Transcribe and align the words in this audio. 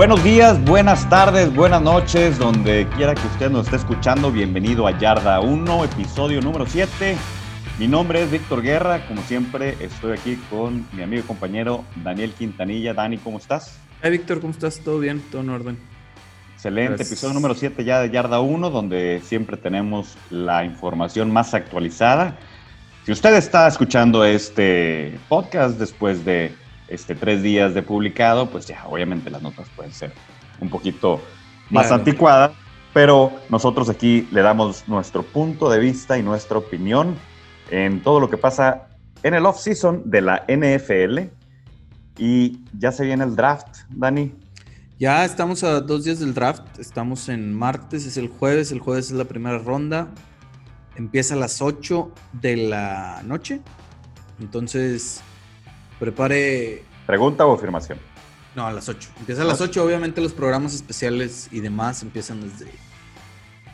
Buenos 0.00 0.24
días, 0.24 0.58
buenas 0.64 1.06
tardes, 1.10 1.54
buenas 1.54 1.82
noches, 1.82 2.38
donde 2.38 2.88
quiera 2.96 3.14
que 3.14 3.26
usted 3.26 3.50
nos 3.50 3.66
esté 3.66 3.76
escuchando, 3.76 4.32
bienvenido 4.32 4.86
a 4.86 4.98
Yarda 4.98 5.40
1, 5.40 5.84
episodio 5.84 6.40
número 6.40 6.64
7. 6.64 7.18
Mi 7.78 7.86
nombre 7.86 8.22
es 8.22 8.30
Víctor 8.30 8.62
Guerra, 8.62 9.06
como 9.06 9.20
siempre 9.20 9.76
estoy 9.78 10.12
aquí 10.12 10.36
con 10.48 10.86
mi 10.92 11.02
amigo 11.02 11.22
y 11.22 11.26
compañero 11.26 11.84
Daniel 12.02 12.32
Quintanilla. 12.32 12.94
Dani, 12.94 13.18
¿cómo 13.18 13.36
estás? 13.36 13.78
Hey 14.00 14.12
Víctor, 14.12 14.40
¿cómo 14.40 14.54
estás? 14.54 14.80
¿Todo 14.80 15.00
bien? 15.00 15.22
¿Todo 15.30 15.42
en 15.42 15.50
orden? 15.50 15.78
Excelente, 16.54 17.02
episodio 17.02 17.34
número 17.34 17.54
7 17.54 17.84
ya 17.84 18.00
de 18.00 18.08
Yarda 18.08 18.40
1, 18.40 18.70
donde 18.70 19.20
siempre 19.22 19.58
tenemos 19.58 20.16
la 20.30 20.64
información 20.64 21.30
más 21.30 21.52
actualizada. 21.52 22.38
Si 23.04 23.12
usted 23.12 23.34
está 23.34 23.68
escuchando 23.68 24.24
este 24.24 25.20
podcast 25.28 25.78
después 25.78 26.24
de 26.24 26.54
este, 26.90 27.14
tres 27.14 27.42
días 27.42 27.74
de 27.74 27.82
publicado, 27.82 28.50
pues 28.50 28.66
ya, 28.66 28.84
obviamente 28.86 29.30
las 29.30 29.40
notas 29.40 29.68
pueden 29.74 29.92
ser 29.92 30.12
un 30.60 30.68
poquito 30.68 31.20
más 31.70 31.90
anticuadas, 31.90 32.50
pero 32.92 33.32
nosotros 33.48 33.88
aquí 33.88 34.28
le 34.32 34.42
damos 34.42 34.86
nuestro 34.88 35.22
punto 35.22 35.70
de 35.70 35.78
vista 35.78 36.18
y 36.18 36.22
nuestra 36.22 36.58
opinión 36.58 37.16
en 37.70 38.02
todo 38.02 38.20
lo 38.20 38.28
que 38.28 38.36
pasa 38.36 38.88
en 39.22 39.34
el 39.34 39.46
off-season 39.46 40.02
de 40.04 40.20
la 40.20 40.44
NFL. 40.48 41.20
Y 42.18 42.60
ya 42.76 42.92
se 42.92 43.04
viene 43.04 43.24
el 43.24 43.36
draft, 43.36 43.78
Dani. 43.88 44.34
Ya 44.98 45.24
estamos 45.24 45.64
a 45.64 45.80
dos 45.80 46.04
días 46.04 46.18
del 46.18 46.34
draft, 46.34 46.78
estamos 46.78 47.30
en 47.30 47.54
martes, 47.54 48.04
es 48.04 48.18
el 48.18 48.28
jueves, 48.28 48.70
el 48.72 48.80
jueves 48.80 49.06
es 49.06 49.12
la 49.12 49.24
primera 49.24 49.56
ronda, 49.56 50.08
empieza 50.96 51.34
a 51.34 51.38
las 51.38 51.62
8 51.62 52.12
de 52.34 52.56
la 52.56 53.22
noche, 53.24 53.62
entonces 54.40 55.22
prepare... 56.00 56.82
¿Pregunta 57.06 57.46
o 57.46 57.54
afirmación? 57.54 57.98
No, 58.56 58.66
a 58.66 58.72
las 58.72 58.88
8. 58.88 59.10
Empieza 59.20 59.42
a 59.42 59.44
las 59.44 59.60
8, 59.60 59.84
obviamente 59.84 60.20
los 60.20 60.32
programas 60.32 60.74
especiales 60.74 61.48
y 61.52 61.60
demás 61.60 62.02
empiezan 62.02 62.40
desde, 62.40 62.72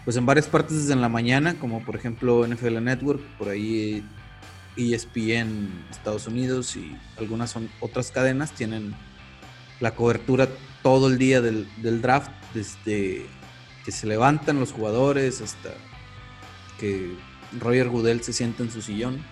pues 0.04 0.16
en 0.18 0.26
varias 0.26 0.46
partes 0.46 0.76
desde 0.76 0.92
en 0.92 1.00
la 1.00 1.08
mañana, 1.08 1.58
como 1.58 1.82
por 1.82 1.96
ejemplo 1.96 2.46
NFL 2.46 2.82
Network, 2.82 3.22
por 3.38 3.48
ahí 3.48 4.04
ESPN 4.76 5.86
Estados 5.90 6.26
Unidos 6.26 6.76
y 6.76 6.94
algunas 7.18 7.50
son 7.50 7.70
otras 7.80 8.10
cadenas 8.10 8.52
tienen 8.52 8.94
la 9.80 9.94
cobertura 9.94 10.48
todo 10.82 11.08
el 11.08 11.16
día 11.16 11.40
del, 11.40 11.66
del 11.82 12.02
draft, 12.02 12.30
desde 12.52 13.24
que 13.84 13.92
se 13.92 14.06
levantan 14.06 14.60
los 14.60 14.72
jugadores 14.72 15.40
hasta 15.40 15.70
que 16.78 17.14
Roger 17.58 17.88
Goodell 17.88 18.22
se 18.22 18.32
sienta 18.32 18.62
en 18.62 18.70
su 18.70 18.82
sillón 18.82 19.22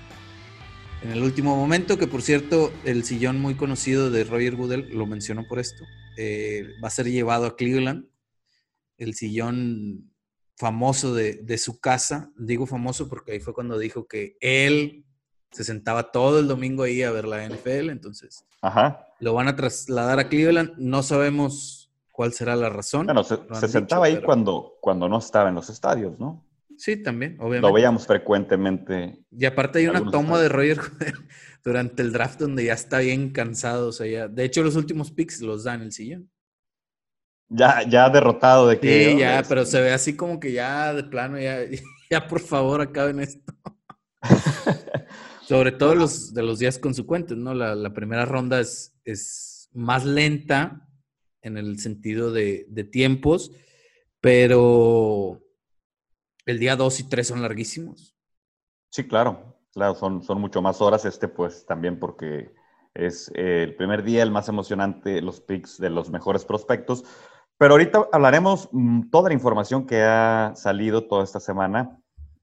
en 1.05 1.11
el 1.11 1.23
último 1.23 1.55
momento, 1.55 1.99
que 1.99 2.07
por 2.07 2.23
cierto, 2.23 2.73
el 2.85 3.05
sillón 3.05 3.39
muy 3.39 3.57
conocido 3.57 4.11
de 4.11 4.25
Roger 4.25 4.57
Goodell, 4.57 4.89
lo 4.91 5.05
mencionó 5.05 5.47
por 5.47 5.59
esto, 5.59 5.85
eh, 6.17 6.67
va 6.83 6.89
a 6.89 6.91
ser 6.91 7.11
llevado 7.11 7.45
a 7.45 7.57
Cleveland. 7.57 8.07
El 8.97 9.13
sillón 9.15 10.11
famoso 10.57 11.13
de, 11.15 11.59
su 11.59 11.79
casa, 11.79 12.31
digo 12.39 12.65
famoso 12.65 13.09
porque 13.11 13.33
ahí 13.33 13.41
fue 13.41 13.53
cuando 13.53 13.79
dijo 13.79 14.07
que 14.07 14.39
él 14.41 15.05
se 15.51 15.63
sentaba 15.63 16.11
todo 16.11 16.39
el 16.39 16.49
domingo 16.49 16.85
ahí 16.85 17.03
a 17.03 17.11
ver 17.11 17.27
la 17.27 17.47
NFL, 17.47 17.91
entonces 17.91 18.47
lo 19.21 19.35
van 19.35 19.49
a 19.49 19.57
trasladar 19.57 20.19
a 20.19 20.29
Cleveland, 20.29 20.73
no 20.79 21.03
sabemos 21.03 21.93
cuál 22.13 22.33
será 22.33 22.57
la 22.57 22.71
razón. 22.71 23.07
Bueno, 23.07 23.25
se, 23.25 23.69
sentaba 23.69 24.07
ahí 24.07 24.23
cuando, 24.23 24.79
cuando 24.81 25.09
no 25.09 25.19
estaba 25.19 25.51
en 25.51 25.57
los 25.57 25.69
estadios, 25.69 26.19
¿no? 26.19 26.43
Sí, 26.85 27.03
también, 27.03 27.37
obviamente. 27.39 27.67
Lo 27.67 27.73
veíamos 27.73 28.07
frecuentemente. 28.07 29.19
Y 29.31 29.47
aparte 29.47 29.79
hay 29.79 29.87
una 29.87 30.05
toma 30.11 30.39
de 30.39 30.51
Roger 30.51 30.81
durante 31.65 32.03
el 32.03 32.13
draft 32.13 32.39
donde 32.39 32.67
ya 32.67 32.75
está 32.75 32.99
bien 32.99 33.31
cansado. 33.31 33.89
O 33.89 33.93
sea, 33.93 34.07
ya, 34.07 34.29
de 34.29 34.45
hecho, 34.45 34.63
los 34.63 34.77
últimos 34.77 35.11
picks 35.11 35.41
los 35.41 35.65
dan 35.65 35.81
el 35.81 35.93
sillón. 35.93 36.31
Ya, 37.49 37.89
ya 37.89 38.11
derrotado 38.11 38.69
de 38.69 38.79
que. 38.79 39.13
Sí, 39.13 39.19
ya, 39.19 39.43
pero 39.49 39.65
se 39.65 39.81
ve 39.81 39.95
así 39.95 40.15
como 40.15 40.39
que 40.39 40.53
ya 40.53 40.93
de 40.93 41.05
plano, 41.05 41.41
ya, 41.41 41.61
ya 42.11 42.29
por 42.29 42.41
favor 42.41 42.83
acaben 42.83 43.19
esto. 43.21 43.55
Sobre 45.49 45.73
todo 45.73 45.95
los 45.95 46.35
de 46.35 46.43
los 46.43 46.59
días 46.59 46.79
consecuentes, 46.79 47.39
¿no? 47.39 47.55
La, 47.55 47.95
primera 47.95 48.27
ronda 48.27 48.61
es, 48.61 48.95
es, 49.07 49.71
más 49.73 50.05
lenta 50.05 50.87
en 51.41 51.57
el 51.57 51.79
sentido 51.79 52.31
de, 52.31 52.67
de 52.69 52.85
tiempos, 52.85 53.53
pero 54.21 55.44
el 56.47 56.59
día 56.59 56.77
2 56.77 57.01
y 57.01 57.09
3 57.09 57.27
son 57.27 57.43
larguísimos. 57.43 58.17
Sí, 58.91 59.07
claro, 59.07 59.59
claro, 59.73 59.95
son, 59.95 60.23
son 60.23 60.41
mucho 60.41 60.63
más 60.63 60.81
horas. 60.81 61.05
Este, 61.05 61.29
pues 61.29 61.67
también 61.67 61.99
porque 61.99 62.53
es 62.95 63.31
eh, 63.35 63.65
el 63.65 63.77
primer 63.77 64.03
día, 64.03 64.23
el 64.23 64.31
más 64.31 64.49
emocionante, 64.49 65.21
los 65.21 65.41
picks 65.41 65.79
de 65.79 65.91
los 65.91 66.11
mejores 66.11 66.45
prospectos. 66.45 67.05
Pero 67.59 67.75
ahorita 67.75 68.09
hablaremos 68.13 68.69
mm, 68.73 69.11
toda 69.11 69.31
la 69.31 69.35
información 69.35 69.87
que 69.87 70.03
ha 70.03 70.53
salido 70.57 71.07
toda 71.07 71.25
esta 71.25 71.41
semana 71.41 71.99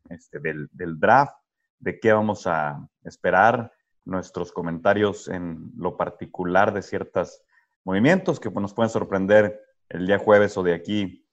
este, 0.10 0.40
del, 0.40 0.70
del 0.72 1.00
draft, 1.00 1.36
de 1.80 2.00
qué 2.00 2.12
vamos 2.12 2.48
a 2.48 2.88
esperar, 3.04 3.72
nuestros 4.06 4.52
comentarios 4.52 5.28
en 5.28 5.72
lo 5.78 5.96
particular 5.96 6.74
de 6.74 6.82
ciertos 6.82 7.42
movimientos 7.84 8.40
que 8.40 8.50
pues, 8.50 8.62
nos 8.62 8.74
pueden 8.74 8.90
sorprender 8.90 9.62
el 9.90 10.08
día 10.08 10.18
jueves 10.18 10.58
o 10.58 10.64
de 10.64 10.74
aquí. 10.74 11.26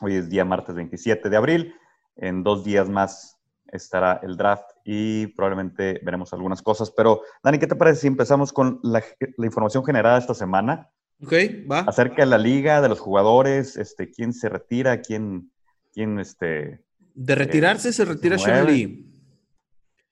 Hoy 0.00 0.16
es 0.16 0.28
día 0.28 0.44
martes 0.44 0.74
27 0.74 1.28
de 1.28 1.36
abril. 1.36 1.74
En 2.16 2.42
dos 2.42 2.64
días 2.64 2.88
más 2.88 3.36
estará 3.72 4.20
el 4.22 4.36
draft 4.36 4.70
y 4.84 5.26
probablemente 5.28 6.00
veremos 6.02 6.32
algunas 6.32 6.62
cosas. 6.62 6.90
Pero, 6.90 7.22
Dani, 7.42 7.58
¿qué 7.58 7.66
te 7.66 7.76
parece 7.76 8.02
si 8.02 8.06
empezamos 8.06 8.52
con 8.52 8.80
la, 8.82 9.02
información 9.38 9.84
generada 9.84 10.18
esta 10.18 10.34
semana? 10.34 10.90
Ok, 11.22 11.32
va. 11.70 11.80
Acerca 11.80 12.22
de 12.22 12.26
la 12.26 12.38
liga, 12.38 12.80
de 12.80 12.88
los 12.88 13.00
jugadores, 13.00 13.76
este, 13.76 14.10
quién 14.10 14.32
se 14.32 14.48
retira, 14.48 15.00
quién, 15.00 15.50
quién 15.92 16.18
este... 16.18 16.84
De 17.14 17.34
retirarse 17.34 17.92
se 17.92 18.04
retira 18.04 18.38
Sean 18.38 18.66
Lee. 18.66 19.10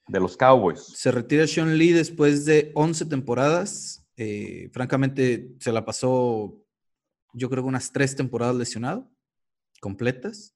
De 0.09 0.21
los 0.21 0.37
Cowboys. 0.37 0.81
Se 0.81 1.11
retira 1.11 1.47
Sean 1.47 1.77
Lee 1.77 1.93
después 1.93 2.45
de 2.47 2.73
11 2.75 3.07
temporadas. 3.07 4.07
Eh, 4.17 4.71
francamente, 4.73 5.55
se 5.61 5.73
la 5.73 5.85
pasó, 5.85 6.55
yo 7.35 7.51
creo 7.51 7.63
que 7.63 7.69
unas 7.69 7.93
tres 7.93 8.17
temporadas 8.17 8.57
lesionado, 8.57 9.11
completas. 9.81 10.54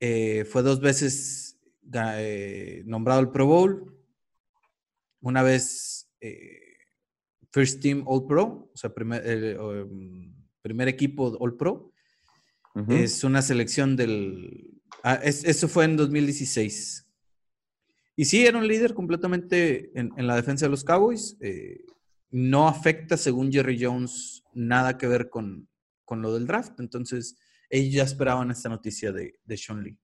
Eh, 0.00 0.44
fue 0.44 0.62
dos 0.62 0.80
veces 0.80 1.58
eh, 1.92 2.82
nombrado 2.86 3.20
el 3.20 3.30
Pro 3.30 3.46
Bowl, 3.46 3.96
una 5.20 5.42
vez 5.42 6.10
eh, 6.20 6.60
First 7.50 7.80
Team 7.80 8.04
All 8.06 8.26
Pro, 8.26 8.70
o 8.72 8.76
sea, 8.76 8.92
primer, 8.92 9.58
um, 9.58 10.34
primer 10.60 10.88
equipo 10.88 11.36
All 11.40 11.56
Pro. 11.56 11.92
Es 12.90 13.24
una 13.24 13.40
selección 13.40 13.96
del... 13.96 14.82
Ah, 15.02 15.14
eso 15.22 15.66
fue 15.66 15.86
en 15.86 15.96
2016. 15.96 17.06
Y 18.16 18.24
sí, 18.26 18.44
era 18.44 18.58
un 18.58 18.68
líder 18.68 18.92
completamente 18.92 19.98
en, 19.98 20.26
la 20.26 20.36
defensa 20.36 20.66
de 20.66 20.70
los 20.70 20.84
Cowboys. 20.84 21.38
no 22.30 22.68
afecta, 22.68 23.16
según 23.16 23.50
Jerry 23.50 23.82
Jones, 23.82 24.44
nada 24.52 24.98
que 24.98 25.06
ver 25.06 25.30
con, 25.30 25.70
con 26.04 26.20
lo 26.20 26.34
del 26.34 26.46
draft. 26.46 26.78
Entonces, 26.78 27.38
ellos 27.70 27.94
ya 27.94 28.02
esperaban 28.04 28.50
esta 28.50 28.68
noticia 28.68 29.12
de, 29.12 29.38
de 29.44 29.56
Sean 29.56 29.82
Lee. 29.82 29.98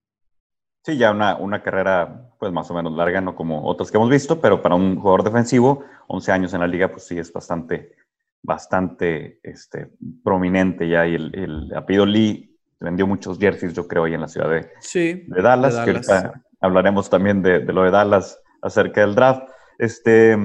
Sí, 0.85 0.97
ya 0.97 1.11
una, 1.11 1.37
una, 1.37 1.63
carrera 1.63 2.29
pues 2.37 2.51
más 2.51 2.69
o 2.69 2.73
menos 2.73 2.91
larga, 2.93 3.21
no 3.21 3.35
como 3.35 3.65
otras 3.65 3.89
que 3.89 3.97
hemos 3.97 4.09
visto, 4.09 4.41
pero 4.41 4.61
para 4.61 4.75
un 4.75 4.97
jugador 4.97 5.23
defensivo, 5.23 5.85
11 6.07 6.31
años 6.31 6.53
en 6.53 6.59
la 6.59 6.67
liga, 6.67 6.91
pues 6.91 7.07
sí 7.07 7.17
es 7.17 7.31
bastante, 7.31 7.95
bastante 8.41 9.39
este, 9.43 9.91
prominente 10.23 10.89
ya. 10.89 11.07
Y 11.07 11.15
el, 11.15 11.33
el 11.35 11.73
apellido 11.73 12.05
Lee 12.05 12.53
vendió 12.81 13.07
muchos 13.07 13.39
jerseys, 13.39 13.73
yo 13.73 13.87
creo, 13.87 14.03
ahí 14.03 14.13
en 14.13 14.21
la 14.21 14.27
ciudad 14.27 14.49
de, 14.49 14.69
sí, 14.81 15.23
de 15.25 15.41
Dallas, 15.41 15.75
que 15.75 15.91
ahorita 15.91 16.43
hablaremos 16.59 17.09
también 17.09 17.41
de, 17.41 17.59
de, 17.59 17.71
lo 17.71 17.83
de 17.83 17.91
Dallas 17.91 18.37
acerca 18.61 19.01
del 19.01 19.15
draft. 19.15 19.49
Este, 19.79 20.37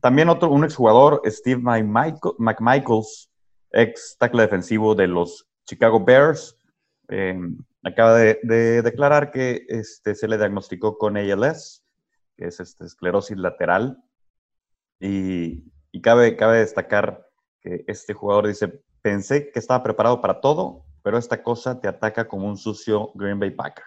también 0.00 0.28
otro, 0.28 0.50
un 0.50 0.64
exjugador, 0.64 1.22
Steve 1.26 1.62
McMichaels, 1.62 3.30
ex 3.70 4.16
tackle 4.18 4.42
defensivo 4.42 4.94
de 4.96 5.06
los 5.06 5.46
Chicago 5.66 6.04
Bears, 6.04 6.58
Em, 7.08 7.58
acaba 7.82 8.16
de, 8.16 8.82
declarar 8.82 9.30
que 9.30 9.66
este, 9.68 10.14
se 10.14 10.28
le 10.28 10.38
diagnosticó 10.38 10.98
con 10.98 11.16
ALS, 11.16 11.84
que 12.36 12.46
es 12.46 12.60
este, 12.60 12.84
esclerosis 12.84 13.36
lateral, 13.36 14.02
y, 15.00 15.70
cabe, 16.02 16.36
cabe 16.36 16.58
destacar 16.58 17.28
que 17.60 17.84
este 17.86 18.14
jugador 18.14 18.46
dice, 18.46 18.82
pensé 19.02 19.50
que 19.50 19.58
estaba 19.58 19.82
preparado 19.82 20.20
para 20.20 20.40
todo, 20.40 20.86
pero 21.02 21.18
esta 21.18 21.42
cosa 21.42 21.80
te 21.80 21.88
ataca 21.88 22.26
como 22.26 22.48
un 22.48 22.56
sucio 22.56 23.12
Green 23.14 23.38
Bay 23.38 23.50
Packer. 23.50 23.84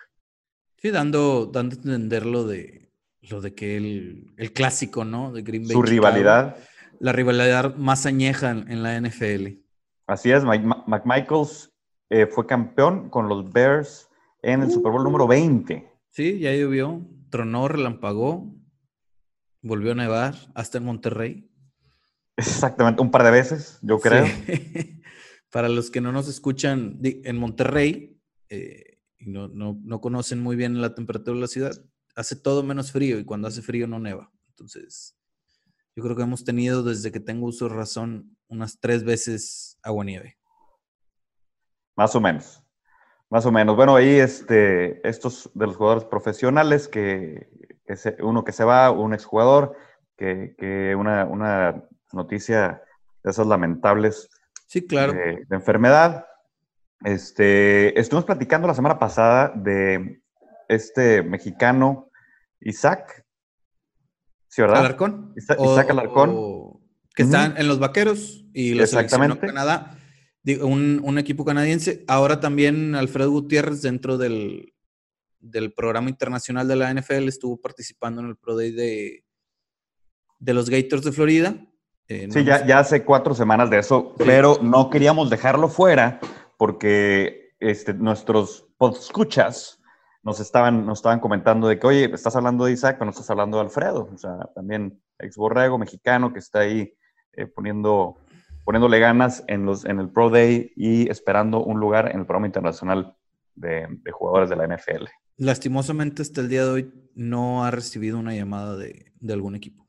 Sí, 0.78 0.92
dando, 0.92 1.48
dando 1.48 1.76
a 1.76 1.80
entender 1.80 2.26
lo 2.26 2.46
de, 2.46 2.92
lo 3.22 3.42
de 3.42 3.56
que 3.56 3.78
el, 3.78 4.54
clásico, 4.54 5.04
¿no? 5.06 5.32
De 5.32 5.42
Green 5.42 5.64
Bay. 5.64 5.72
Su 5.72 5.82
rivalidad. 5.82 6.56
La 7.00 7.12
rivalidad 7.12 7.76
más 7.76 8.06
añeja 8.06 8.52
en, 8.52 8.84
la 8.84 9.00
NFL. 9.00 9.60
Así 10.06 10.32
es, 10.32 10.44
McMichaels 10.44 11.72
eh, 12.10 12.28
fue 12.28 12.46
campeón 12.46 13.10
con 13.10 13.28
los 13.28 13.52
Bears 13.52 14.10
en 14.42 14.62
el 14.62 14.72
Super 14.72 14.92
Bowl 14.92 15.04
número 15.04 15.28
20. 15.28 15.92
Sí, 16.10 16.40
ya 16.40 16.54
llovió, 16.54 17.06
tronó, 17.30 17.68
relampagó, 17.68 18.54
volvió 19.62 19.92
a 19.92 19.96
nevar 19.96 20.36
hasta 20.56 20.78
en 20.78 20.86
Monterrey. 20.86 21.52
Exactamente, 22.38 23.02
un 23.02 23.12
par 23.12 23.24
de 23.24 23.32
veces, 23.32 23.80
yo 23.82 24.00
creo. 24.00 24.26
Para 25.52 25.70
los 25.70 25.90
que 25.90 26.02
no 26.02 26.12
nos 26.12 26.28
escuchan 26.28 27.00
en 27.02 27.38
Monterrey 27.38 28.20
eh, 28.50 29.00
y 29.18 29.30
no, 29.30 29.48
no, 29.48 30.02
conocen 30.02 30.42
muy 30.42 30.56
bien 30.56 30.82
la 30.82 30.94
temperatura 30.94 31.36
de 31.36 31.42
la 31.42 31.48
ciudad, 31.48 31.72
hace 32.16 32.36
todo 32.36 32.64
menos 32.64 32.92
frío 32.92 33.20
y 33.20 33.26
cuando 33.26 33.48
hace 33.48 33.62
frío 33.62 33.88
no 33.88 34.00
neva. 34.00 34.32
Entonces, 34.50 35.18
yo 35.96 36.04
creo 36.04 36.16
que 36.16 36.24
hemos 36.24 36.44
tenido 36.44 36.84
desde 36.84 37.12
que 37.12 37.20
tengo 37.20 37.48
uso 37.48 37.68
de 37.68 37.76
razón 37.76 38.38
unas 38.48 38.80
tres 38.80 39.04
veces 39.04 39.78
agua 39.82 40.06
nieve. 40.06 40.37
Más 41.98 42.16
o 42.16 42.22
menos. 42.22 42.64
Más 43.30 43.46
o 43.46 43.52
menos. 43.52 43.76
Bueno, 43.76 43.96
ahí 43.96 44.20
este, 44.20 45.06
estos 45.08 45.50
de 45.54 45.66
los 45.68 45.76
jugadores 45.76 46.06
profesionales, 46.06 46.88
que, 46.88 47.50
uno 48.22 48.44
que 48.44 48.54
se 48.54 48.64
va, 48.64 48.92
un 48.92 49.14
exjugador, 49.14 49.76
que, 50.16 50.56
que 50.58 50.96
una, 50.96 51.26
una 51.26 51.84
noticia 52.14 52.82
de 53.24 53.32
esas 53.32 53.48
lamentables 53.48 54.30
sí, 54.68 54.86
claro. 54.86 55.14
de, 55.14 55.46
enfermedad. 55.50 56.26
Este, 57.04 58.00
estuvimos 58.00 58.26
platicando 58.26 58.68
la 58.68 58.76
semana 58.76 58.98
pasada 59.00 59.52
de 59.56 60.22
este 60.70 61.24
mexicano 61.24 62.12
Isaac. 62.62 63.26
¿Sí, 64.48 64.62
verdad? 64.62 64.80
Alarcón. 64.80 65.34
Isaac, 65.36 65.90
Alarcón. 65.90 66.80
que 67.14 67.24
están 67.24 67.58
en 67.58 67.68
los 67.68 67.80
vaqueros 67.80 68.46
y 68.54 68.76
los 68.76 68.94
Exactamente. 68.94 69.48
Canadá. 69.48 69.97
Un, 70.62 71.02
un, 71.04 71.18
equipo 71.18 71.44
canadiense. 71.44 72.06
Ahora 72.08 72.40
también 72.40 72.96
Alfredo 72.96 73.32
Gutiérrez, 73.32 73.82
dentro 73.82 74.18
del, 74.18 74.74
del 75.40 75.74
programa 75.74 76.10
internacional 76.10 76.68
de 76.68 76.76
la 76.78 76.94
NFL, 76.94 77.28
estuvo 77.28 77.60
participando 77.60 78.22
en 78.22 78.28
el 78.28 78.38
Pro 78.38 78.56
Day 78.56 78.72
de, 78.72 79.26
de 80.40 80.54
los 80.54 80.70
Gators 80.70 81.04
de 81.04 81.12
Florida. 81.12 81.56
Eh, 82.08 82.30
sí, 82.32 82.46
ya, 82.46 82.66
ya, 82.66 82.80
hace 82.80 83.04
cuatro 83.04 83.36
semanas 83.36 83.70
de 83.70 83.80
eso, 83.80 84.16
pero 84.18 84.60
no 84.62 84.90
queríamos 84.90 85.30
dejarlo 85.30 85.68
fuera 85.68 86.22
porque 86.58 87.54
este, 87.60 87.94
nuestros 87.94 88.66
escuchas 88.80 89.82
nos 90.24 90.40
estaban, 90.40 90.86
nos 90.86 91.00
estaban 91.00 91.20
comentando 91.20 91.68
de 91.68 91.80
que, 91.80 91.88
oye, 91.88 92.06
estás 92.14 92.36
hablando 92.36 92.66
de 92.66 92.74
Isaac, 92.74 92.98
pero 92.98 93.06
no 93.06 93.12
estás 93.12 93.30
hablando 93.30 93.58
de 93.58 93.64
Alfredo. 93.64 94.10
O 94.14 94.18
sea, 94.18 94.38
también 94.56 95.02
ex 95.20 95.36
borrego 95.38 95.78
mexicano 95.78 96.34
que 96.34 96.40
está 96.40 96.60
ahí 96.60 96.94
eh, 97.34 97.46
poniendo, 97.48 98.18
poniéndole 98.68 99.00
ganas 99.00 99.46
en, 99.48 99.66
los, 99.66 99.86
en 99.86 99.98
el 99.98 100.10
Pro 100.10 100.30
Day 100.30 100.74
y 100.76 101.10
esperando 101.10 101.64
un 101.64 101.80
lugar 101.80 102.12
en 102.12 102.20
el 102.20 102.26
programa 102.26 102.48
internacional 102.48 103.16
de, 103.56 103.88
de 103.90 104.12
jugadores 104.12 104.50
de 104.50 104.58
la 104.58 104.68
NFL. 104.68 105.06
Lastimosamente, 105.38 106.22
hasta 106.22 106.42
el 106.42 106.50
día 106.50 106.66
de 106.66 106.72
hoy 106.72 106.94
no 107.16 107.64
ha 107.64 107.72
recibido 107.72 108.20
una 108.20 108.36
llamada 108.36 108.76
de, 108.76 109.14
de 109.22 109.34
algún 109.34 109.56
equipo. 109.56 109.88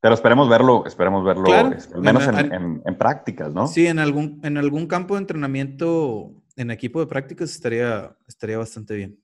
Pero 0.00 0.14
esperemos 0.14 0.48
verlo, 0.48 0.86
esperemos 0.86 1.22
verlo, 1.22 1.54
este, 1.70 1.96
al 1.96 2.00
menos 2.00 2.26
en, 2.26 2.96
prácticas, 2.96 3.52
¿no? 3.52 3.66
Sí, 3.66 3.86
en 3.86 3.98
algún, 3.98 4.40
en 4.42 4.56
algún 4.56 4.86
campo 4.86 5.16
de 5.16 5.20
entrenamiento, 5.20 6.32
en 6.56 6.70
equipo 6.70 7.00
de 7.00 7.06
prácticas, 7.06 7.50
estaría, 7.50 8.16
estaría 8.26 8.56
bastante 8.56 8.96
bien. 8.96 9.22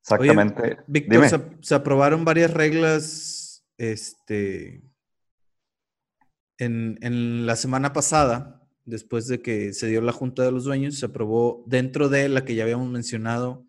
Exactamente. 0.00 0.78
Víctor, 0.88 1.28
se, 1.60 1.74
aprobaron 1.76 2.24
varias 2.24 2.52
reglas 2.52 3.64
este, 3.76 4.82
en, 6.58 7.46
la 7.46 7.56
semana 7.56 7.92
pasada, 7.92 8.68
después 8.84 9.26
de 9.26 9.40
que 9.40 9.72
se 9.72 9.86
dio 9.86 10.00
la 10.00 10.12
Junta 10.12 10.42
de 10.42 10.52
los 10.52 10.64
Dueños, 10.64 10.98
se 10.98 11.06
aprobó 11.06 11.64
dentro 11.66 12.08
de 12.08 12.28
la 12.28 12.44
que 12.44 12.54
ya 12.54 12.64
habíamos 12.64 12.90
mencionado 12.90 13.66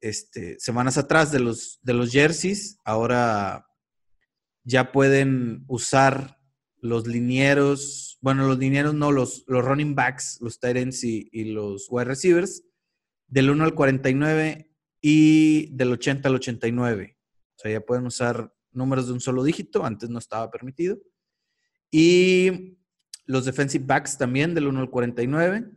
este, 0.00 0.56
semanas 0.58 0.96
atrás 0.96 1.32
de 1.32 1.40
los, 1.40 1.78
de 1.82 1.94
los 1.94 2.10
jerseys. 2.10 2.78
Ahora 2.84 3.66
ya 4.64 4.92
pueden 4.92 5.64
usar 5.66 6.38
los 6.80 7.06
linieros, 7.06 8.18
bueno, 8.20 8.46
los 8.46 8.58
linieros 8.58 8.94
no, 8.94 9.12
los, 9.12 9.44
los 9.46 9.64
running 9.64 9.94
backs, 9.94 10.38
los 10.40 10.60
tight 10.60 10.76
ends 10.76 11.02
y, 11.04 11.44
los 11.52 11.88
wide 11.90 12.04
receivers, 12.04 12.62
del 13.26 13.50
1 13.50 13.64
al 13.64 13.74
49 13.74 14.70
y 15.00 15.74
del 15.74 15.92
80 15.92 16.28
al 16.28 16.34
89. 16.36 17.18
O 17.56 17.58
sea, 17.58 17.72
ya 17.72 17.80
pueden 17.80 18.06
usar 18.06 18.54
números 18.70 19.08
de 19.08 19.14
un 19.14 19.20
solo 19.20 19.42
dígito, 19.42 19.84
antes 19.84 20.08
no 20.08 20.18
estaba 20.18 20.50
permitido. 20.50 20.98
Y 21.90 22.78
los 23.26 23.44
defensive 23.44 23.84
backs 23.84 24.18
también 24.18 24.54
del 24.54 24.66
1 24.66 24.80
al 24.80 24.90
49, 24.90 25.70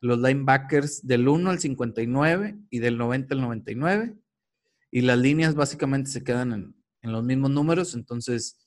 los 0.00 0.18
linebackers 0.18 1.06
del 1.06 1.28
1 1.28 1.50
al 1.50 1.58
59 1.58 2.58
y 2.70 2.78
del 2.78 2.98
90 2.98 3.34
al 3.34 3.40
99. 3.40 4.14
Y 4.90 5.00
las 5.00 5.18
líneas 5.18 5.54
básicamente 5.54 6.10
se 6.10 6.22
quedan 6.22 6.52
en, 6.52 6.76
en 7.02 7.12
los 7.12 7.24
mismos 7.24 7.50
números. 7.50 7.94
Entonces, 7.94 8.58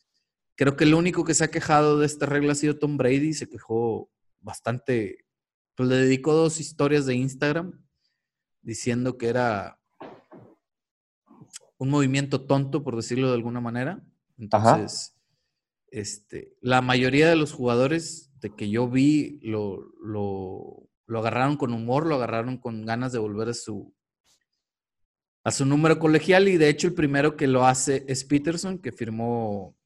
creo 0.55 0.75
que 0.75 0.83
el 0.83 0.93
único 0.93 1.23
que 1.23 1.33
se 1.33 1.43
ha 1.43 1.51
quejado 1.51 1.99
de 1.99 2.05
esta 2.05 2.25
regla 2.25 2.53
ha 2.53 2.55
sido 2.55 2.77
Tom 2.77 2.97
Brady. 2.97 3.33
Se 3.33 3.47
quejó 3.47 4.09
bastante. 4.39 5.25
Pues 5.75 5.89
le 5.89 5.95
dedicó 5.95 6.33
dos 6.33 6.59
historias 6.59 7.05
de 7.05 7.15
Instagram 7.15 7.79
diciendo 8.61 9.17
que 9.17 9.27
era 9.27 9.79
un 11.77 11.89
movimiento 11.89 12.41
tonto, 12.41 12.83
por 12.83 12.95
decirlo 12.95 13.27
de 13.29 13.35
alguna 13.35 13.61
manera. 13.61 14.03
Entonces, 14.37 15.16
este, 15.91 16.55
la 16.61 16.81
mayoría 16.81 17.29
de 17.29 17.35
los 17.35 17.53
jugadores 17.53 18.31
de 18.39 18.55
que 18.55 18.69
yo 18.69 18.87
vi 18.87 19.39
lo, 19.41 19.93
agarraron 21.07 21.57
con 21.57 21.73
humor, 21.73 22.05
lo 22.05 22.15
agarraron 22.15 22.57
con 22.57 22.85
ganas 22.85 23.11
de 23.11 23.19
volver 23.19 23.49
a 23.49 23.53
su, 23.53 23.93
a 25.43 25.51
su 25.51 25.65
número 25.65 25.99
colegial 25.99 26.47
y 26.47 26.57
de 26.57 26.69
hecho 26.69 26.87
el 26.87 26.93
primero 26.93 27.37
que 27.37 27.47
lo 27.47 27.65
hace 27.65 28.05
es 28.07 28.23
Peterson, 28.23 28.79
que 28.79 28.91
firmó 28.91 29.77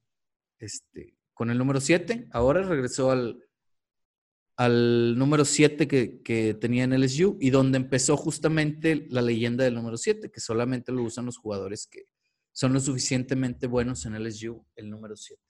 este, 0.59 1.15
con 1.33 1.49
el 1.49 1.57
número 1.57 1.79
7. 1.79 2.27
Ahora 2.31 2.63
regresó 2.63 3.11
al, 3.11 3.37
número 5.17 5.45
7 5.45 5.87
que, 5.87 6.57
tenía 6.59 6.83
en 6.83 6.99
LSU 6.99 7.37
y 7.39 7.49
donde 7.49 7.77
empezó 7.77 8.15
justamente 8.15 9.07
la 9.09 9.21
leyenda 9.21 9.63
del 9.63 9.75
número 9.75 9.97
7, 9.97 10.29
que 10.29 10.39
solamente 10.39 10.91
lo 10.91 11.03
usan 11.03 11.25
los 11.25 11.37
jugadores 11.37 11.87
que 11.87 12.05
son 12.51 12.73
lo 12.73 12.79
suficientemente 12.79 13.65
buenos 13.65 14.05
en 14.05 14.21
LSU, 14.21 14.63
el 14.75 14.89
número 14.89 15.15
7. 15.15 15.41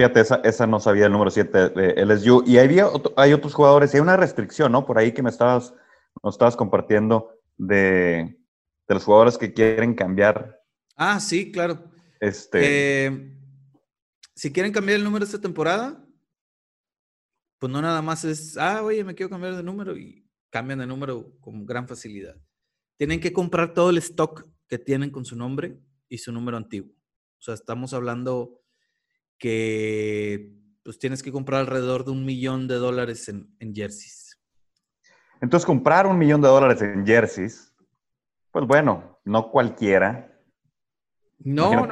Fíjate, 0.00 0.20
esa, 0.20 0.36
esa, 0.36 0.66
no 0.66 0.80
sabía 0.80 1.04
el 1.04 1.12
número 1.12 1.30
7 1.30 1.68
de 1.68 2.06
LSU. 2.06 2.42
Y 2.46 2.56
había, 2.56 2.86
hay 3.18 3.34
otros 3.34 3.52
jugadores, 3.52 3.92
y 3.92 3.98
hay 3.98 4.00
una 4.00 4.16
restricción, 4.16 4.72
¿no? 4.72 4.86
Por 4.86 4.96
ahí 4.96 5.12
que 5.12 5.22
me 5.22 5.28
estabas, 5.28 5.74
nos 6.22 6.36
estabas 6.36 6.56
compartiendo 6.56 7.38
de, 7.58 8.40
de 8.88 8.94
los 8.94 9.04
jugadores 9.04 9.36
que 9.36 9.52
quieren 9.52 9.92
cambiar. 9.92 10.58
Ah, 10.96 11.20
sí, 11.20 11.52
claro. 11.52 11.84
Este. 12.18 12.60
Eh, 12.62 13.36
si 14.34 14.50
quieren 14.50 14.72
cambiar 14.72 14.96
el 14.96 15.04
número 15.04 15.22
esta 15.22 15.38
temporada, 15.38 16.02
pues 17.58 17.70
no 17.70 17.82
nada 17.82 18.00
más 18.00 18.24
es, 18.24 18.56
ah, 18.56 18.82
oye, 18.82 19.04
me 19.04 19.14
quiero 19.14 19.28
cambiar 19.28 19.54
de 19.54 19.62
número 19.62 19.98
y 19.98 20.26
cambian 20.48 20.78
de 20.78 20.86
número 20.86 21.30
con 21.40 21.66
gran 21.66 21.86
facilidad. 21.86 22.36
Tienen 22.96 23.20
que 23.20 23.34
comprar 23.34 23.74
todo 23.74 23.90
el 23.90 23.98
stock 23.98 24.46
que 24.66 24.78
tienen 24.78 25.10
con 25.10 25.26
su 25.26 25.36
nombre 25.36 25.78
y 26.08 26.16
su 26.16 26.32
número 26.32 26.56
antiguo. 26.56 26.90
O 26.90 27.42
sea, 27.42 27.52
estamos 27.52 27.92
hablando 27.92 28.59
que 29.40 30.54
pues 30.84 31.00
tienes 31.00 31.24
que 31.24 31.32
comprar 31.32 31.62
alrededor 31.62 32.04
de 32.04 32.12
un 32.12 32.24
millón 32.24 32.68
de 32.68 32.76
dólares 32.76 33.28
en, 33.28 33.52
en 33.58 33.74
jerseys. 33.74 34.38
Entonces, 35.40 35.66
comprar 35.66 36.06
un 36.06 36.18
millón 36.18 36.40
de 36.40 36.48
dólares 36.48 36.80
en 36.82 37.04
jerseys 37.04 37.70
pues 38.52 38.66
bueno, 38.66 39.18
no 39.24 39.50
cualquiera. 39.50 40.26
No, 41.38 41.88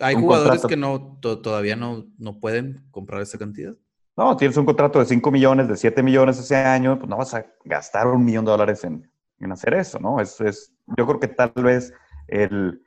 hay 0.00 0.14
jugadores 0.14 0.64
que 0.64 0.76
no 0.76 1.18
todavía 1.20 1.76
no, 1.76 2.06
no 2.18 2.40
pueden 2.40 2.86
comprar 2.90 3.20
esa 3.20 3.38
cantidad. 3.38 3.74
No, 4.16 4.34
tienes 4.36 4.56
un 4.56 4.64
contrato 4.64 4.98
de 4.98 5.04
5 5.04 5.30
millones, 5.30 5.68
de 5.68 5.76
7 5.76 6.02
millones 6.02 6.38
ese 6.38 6.56
año, 6.56 6.98
pues 6.98 7.10
no 7.10 7.18
vas 7.18 7.34
a 7.34 7.44
gastar 7.64 8.06
un 8.06 8.24
millón 8.24 8.46
de 8.46 8.52
dólares 8.52 8.82
en, 8.84 9.10
hacer 9.52 9.74
eso, 9.74 9.98
¿no? 10.00 10.18
Es, 10.20 10.40
es, 10.40 10.74
yo 10.96 11.06
creo 11.06 11.20
que 11.20 11.28
tal 11.28 11.52
vez 11.56 11.92
el, 12.26 12.80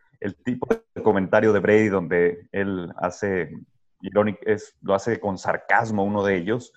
tipo 0.43 0.67
de 0.67 1.03
comentario 1.03 1.53
de 1.53 1.59
Brady 1.59 1.89
donde 1.89 2.47
él 2.51 2.91
hace, 2.97 3.51
irónico, 4.01 4.39
es, 4.45 4.75
lo 4.81 4.93
hace 4.93 5.19
con 5.19 5.37
sarcasmo 5.37 6.03
uno 6.03 6.23
de 6.23 6.37
ellos, 6.37 6.73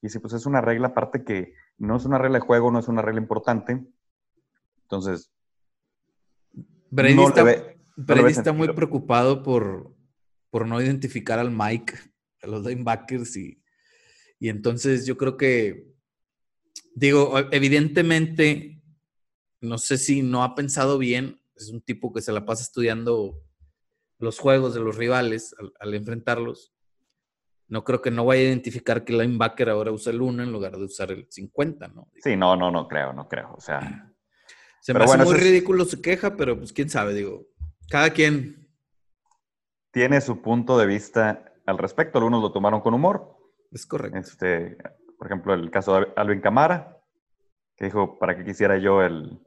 y 0.00 0.06
dice, 0.06 0.20
pues 0.20 0.34
es 0.34 0.46
una 0.46 0.60
regla 0.60 0.88
aparte 0.88 1.24
que 1.24 1.54
no 1.78 1.96
es 1.96 2.04
una 2.04 2.18
regla 2.18 2.38
de 2.38 2.44
juego, 2.46 2.70
no 2.70 2.78
es 2.78 2.88
una 2.88 3.02
regla 3.02 3.20
importante, 3.20 3.84
entonces 4.82 5.32
Brady 6.90 7.20
está, 8.30 8.52
muy 8.52 8.72
preocupado 8.72 9.42
por, 9.42 9.92
por 10.50 10.66
no 10.66 10.80
identificar 10.80 11.38
al 11.38 11.50
Mike, 11.50 11.94
a 12.42 12.46
los 12.46 12.64
linebackers, 12.64 13.36
y, 13.36 13.60
y 14.38 14.48
entonces 14.48 15.06
yo 15.06 15.16
creo 15.16 15.36
que, 15.36 15.92
digo, 16.94 17.36
evidentemente, 17.50 18.80
no 19.60 19.78
sé 19.78 19.98
si 19.98 20.22
no 20.22 20.44
ha 20.44 20.54
pensado 20.54 20.98
bien, 20.98 21.40
es 21.56 21.70
un 21.70 21.80
tipo 21.80 22.12
que 22.12 22.20
se 22.20 22.32
la 22.32 22.44
pasa 22.44 22.62
estudiando 22.62 23.43
los 24.24 24.38
juegos 24.40 24.74
de 24.74 24.80
los 24.80 24.96
rivales 24.96 25.54
al, 25.78 25.94
enfrentarlos. 25.94 26.74
No 27.68 27.84
creo 27.84 28.02
que 28.02 28.10
no 28.10 28.24
vaya 28.24 28.42
a 28.42 28.44
identificar 28.46 29.04
que 29.04 29.12
el 29.12 29.18
linebacker 29.18 29.70
ahora 29.70 29.92
usa 29.92 30.12
el 30.12 30.20
1 30.20 30.42
en 30.42 30.52
lugar 30.52 30.76
de 30.76 30.84
usar 30.84 31.12
el 31.12 31.26
50, 31.30 31.88
¿no? 31.88 32.08
Sí, 32.16 32.36
no, 32.36 32.56
no, 32.56 32.70
no 32.70 32.88
creo, 32.88 33.12
no 33.12 33.28
creo. 33.28 33.54
O 33.54 33.60
sea. 33.60 34.10
Se 34.80 34.92
me 34.92 35.02
hace 35.02 35.16
muy 35.16 35.36
ridículo 35.36 35.86
su 35.86 36.02
queja, 36.02 36.36
pero 36.36 36.58
pues 36.58 36.70
quién 36.70 36.90
sabe, 36.90 37.14
digo, 37.14 37.46
cada 37.88 38.10
quien. 38.10 38.68
Tiene 39.92 40.20
su 40.20 40.42
punto 40.42 40.76
de 40.76 40.84
vista 40.84 41.54
al 41.64 41.78
respecto. 41.78 42.18
Algunos 42.18 42.42
lo 42.42 42.52
tomaron 42.52 42.82
con 42.82 42.92
humor. 42.92 43.34
Es 43.70 43.86
correcto. 43.86 44.18
Este, 44.18 44.76
por 45.16 45.26
ejemplo, 45.26 45.54
el 45.54 45.70
caso 45.70 46.00
de 46.00 46.08
Alvin 46.16 46.42
Camara, 46.42 46.98
que 47.76 47.86
dijo, 47.86 48.18
¿para 48.18 48.36
qué 48.36 48.44
quisiera 48.44 48.76
yo 48.76 49.00
el 49.02 49.40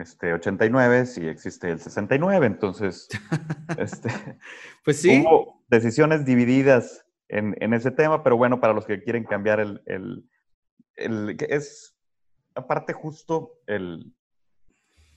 este, 0.00 0.32
89 0.32 1.06
si 1.06 1.28
existe 1.28 1.70
el 1.70 1.80
69? 1.80 2.46
Entonces, 2.46 3.08
este, 3.78 4.10
pues 4.84 5.00
sí. 5.00 5.22
Hubo 5.26 5.62
decisiones 5.68 6.24
divididas 6.24 7.06
en, 7.28 7.56
en, 7.60 7.74
ese 7.74 7.90
tema, 7.90 8.22
pero 8.22 8.36
bueno, 8.36 8.60
para 8.60 8.72
los 8.72 8.86
que 8.86 9.02
quieren 9.02 9.24
cambiar 9.24 9.60
el, 9.60 9.82
el, 9.86 10.28
el 10.96 11.36
es 11.48 11.96
aparte 12.54 12.92
justo 12.92 13.52
el, 13.66 14.12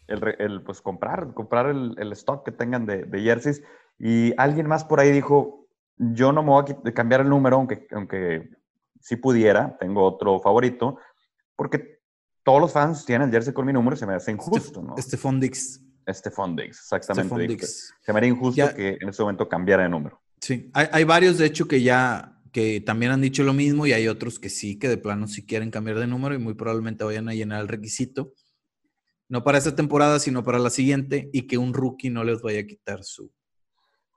el, 0.07 0.63
pues 0.63 0.81
comprar, 0.81 1.33
comprar 1.33 1.67
el, 1.67 1.95
el, 1.97 2.11
stock 2.11 2.45
que 2.45 2.51
tengan 2.51 2.85
de, 2.85 3.03
de 3.03 3.21
jerseys. 3.21 3.63
Y 3.97 4.33
alguien 4.37 4.67
más 4.67 4.83
por 4.83 4.99
ahí 4.99 5.11
dijo, 5.11 5.67
yo 5.97 6.31
no 6.31 6.43
me 6.43 6.49
voy 6.49 6.65
a 6.85 6.91
cambiar 6.93 7.21
el 7.21 7.29
número, 7.29 7.57
aunque, 7.57 7.87
aunque 7.91 8.49
sí 8.99 9.15
pudiera, 9.15 9.77
tengo 9.77 10.03
otro 10.03 10.39
favorito, 10.39 10.97
porque 11.55 11.99
todos 12.43 12.61
los 12.61 12.71
fans 12.71 13.05
tienen 13.05 13.27
el 13.27 13.33
jersey 13.33 13.53
con 13.53 13.65
mi 13.65 13.73
número 13.73 13.95
y 13.95 13.99
se 13.99 14.05
me 14.05 14.13
hace 14.13 14.31
injusto, 14.31 14.81
¿no? 14.81 14.95
Stephon 14.97 15.39
Dix. 15.39 15.81
Stephon 16.07 16.55
Dix, 16.55 16.79
exactamente. 16.79 17.47
Dix. 17.47 17.93
Se 18.01 18.11
me 18.11 18.17
haría 18.17 18.29
injusto 18.29 18.73
que 18.75 18.97
en 18.99 19.09
ese 19.09 19.21
momento 19.21 19.47
cambiara 19.47 19.83
de 19.83 19.89
número. 19.89 20.21
Sí, 20.41 20.69
hay, 20.73 20.87
hay, 20.91 21.03
varios 21.05 21.37
de 21.37 21.45
hecho 21.45 21.67
que 21.67 21.81
ya, 21.81 22.41
que 22.51 22.81
también 22.81 23.13
han 23.13 23.21
dicho 23.21 23.43
lo 23.43 23.53
mismo 23.53 23.85
y 23.85 23.93
hay 23.93 24.09
otros 24.09 24.39
que 24.39 24.49
sí, 24.49 24.77
que 24.77 24.89
de 24.89 24.97
plano 24.97 25.27
sí 25.27 25.45
quieren 25.45 25.71
cambiar 25.71 25.99
de 25.99 26.07
número 26.07 26.35
y 26.35 26.39
muy 26.39 26.53
probablemente 26.53 27.05
vayan 27.05 27.29
a 27.29 27.33
llenar 27.33 27.61
el 27.61 27.69
requisito. 27.69 28.33
No 29.29 29.43
para 29.43 29.57
esta 29.57 29.75
temporada, 29.75 30.19
sino 30.19 30.43
para 30.43 30.59
la 30.59 30.69
siguiente 30.69 31.29
y 31.31 31.47
que 31.47 31.57
un 31.57 31.73
rookie 31.73 32.09
no 32.09 32.25
les 32.25 32.41
vaya 32.41 32.59
a 32.59 32.65
quitar 32.65 33.05
su, 33.05 33.31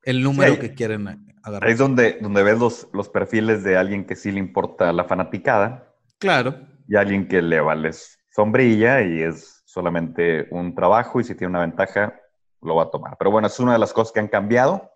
el 0.07 0.23
número 0.23 0.59
que 0.59 0.73
quieren 0.73 1.09
agarrar. 1.43 1.69
Ahí 1.69 1.73
es 1.73 1.79
donde, 1.79 2.19
donde 2.21 2.43
ves 2.45 2.59
los, 2.59 2.89
los 2.93 3.09
perfiles 3.09 3.65
de 3.65 3.77
alguien 3.77 4.07
que 4.07 4.15
sí 4.15 4.31
le 4.31 4.39
importa 4.39 4.93
la 4.93 5.05
fanaticada. 5.05 5.93
Claro. 6.19 6.57
Y 6.89 6.95
alguien 6.95 7.27
que 7.27 7.43
le 7.43 7.61
vale 7.61 7.91
sombrilla 8.37 9.01
y 9.01 9.23
es 9.23 9.63
solamente 9.65 10.47
un 10.51 10.75
trabajo 10.75 11.21
y 11.21 11.25
si 11.25 11.35
tiene 11.35 11.53
una 11.53 11.61
ventaja 11.61 12.21
lo 12.61 12.77
va 12.77 12.83
a 12.85 12.91
tomar. 12.91 13.17
Pero 13.19 13.31
bueno, 13.31 13.47
es 13.47 13.59
una 13.59 13.73
de 13.73 13.79
las 13.79 13.95
cosas 13.95 14.13
que 14.13 14.21
han 14.21 14.29
cambiado. 14.29 14.93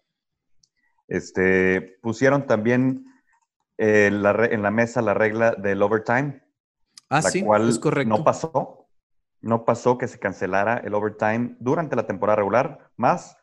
Este, 1.08 1.98
pusieron 2.02 2.46
también 2.46 3.06
eh, 3.78 4.10
en 4.10 4.62
la 4.62 4.70
mesa 4.70 5.00
la 5.00 5.14
regla 5.14 5.52
del 5.52 5.82
overtime. 5.82 6.42
Ah, 7.08 7.22
la 7.22 7.30
sí, 7.30 7.42
cual 7.42 7.70
es 7.70 7.78
correcto. 7.78 8.14
No 8.14 8.22
pasó. 8.22 8.88
No 9.40 9.64
pasó 9.64 9.96
que 9.96 10.06
se 10.06 10.18
cancelara 10.18 10.76
el 10.76 10.92
overtime 10.92 11.56
durante 11.60 11.96
la 11.96 12.06
temporada 12.06 12.36
regular, 12.36 12.90
más 12.98 13.38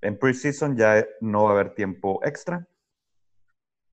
en 0.00 0.16
preseason 0.16 0.76
ya 0.76 1.04
no 1.20 1.44
va 1.44 1.50
a 1.50 1.52
haber 1.54 1.74
tiempo 1.74 2.20
extra. 2.24 2.68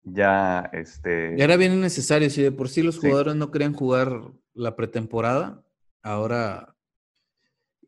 Ya, 0.03 0.69
este... 0.71 1.35
Ya 1.35 1.45
era 1.45 1.57
bien 1.57 1.81
necesario. 1.81 2.29
Si 2.29 2.43
de 2.43 2.51
por 2.51 2.69
sí 2.69 2.83
los 2.83 2.99
jugadores 2.99 3.35
no 3.35 3.49
querían 3.49 3.73
jugar 3.73 4.21
la 4.53 4.75
pretemporada, 4.75 5.63
ahora 6.01 6.75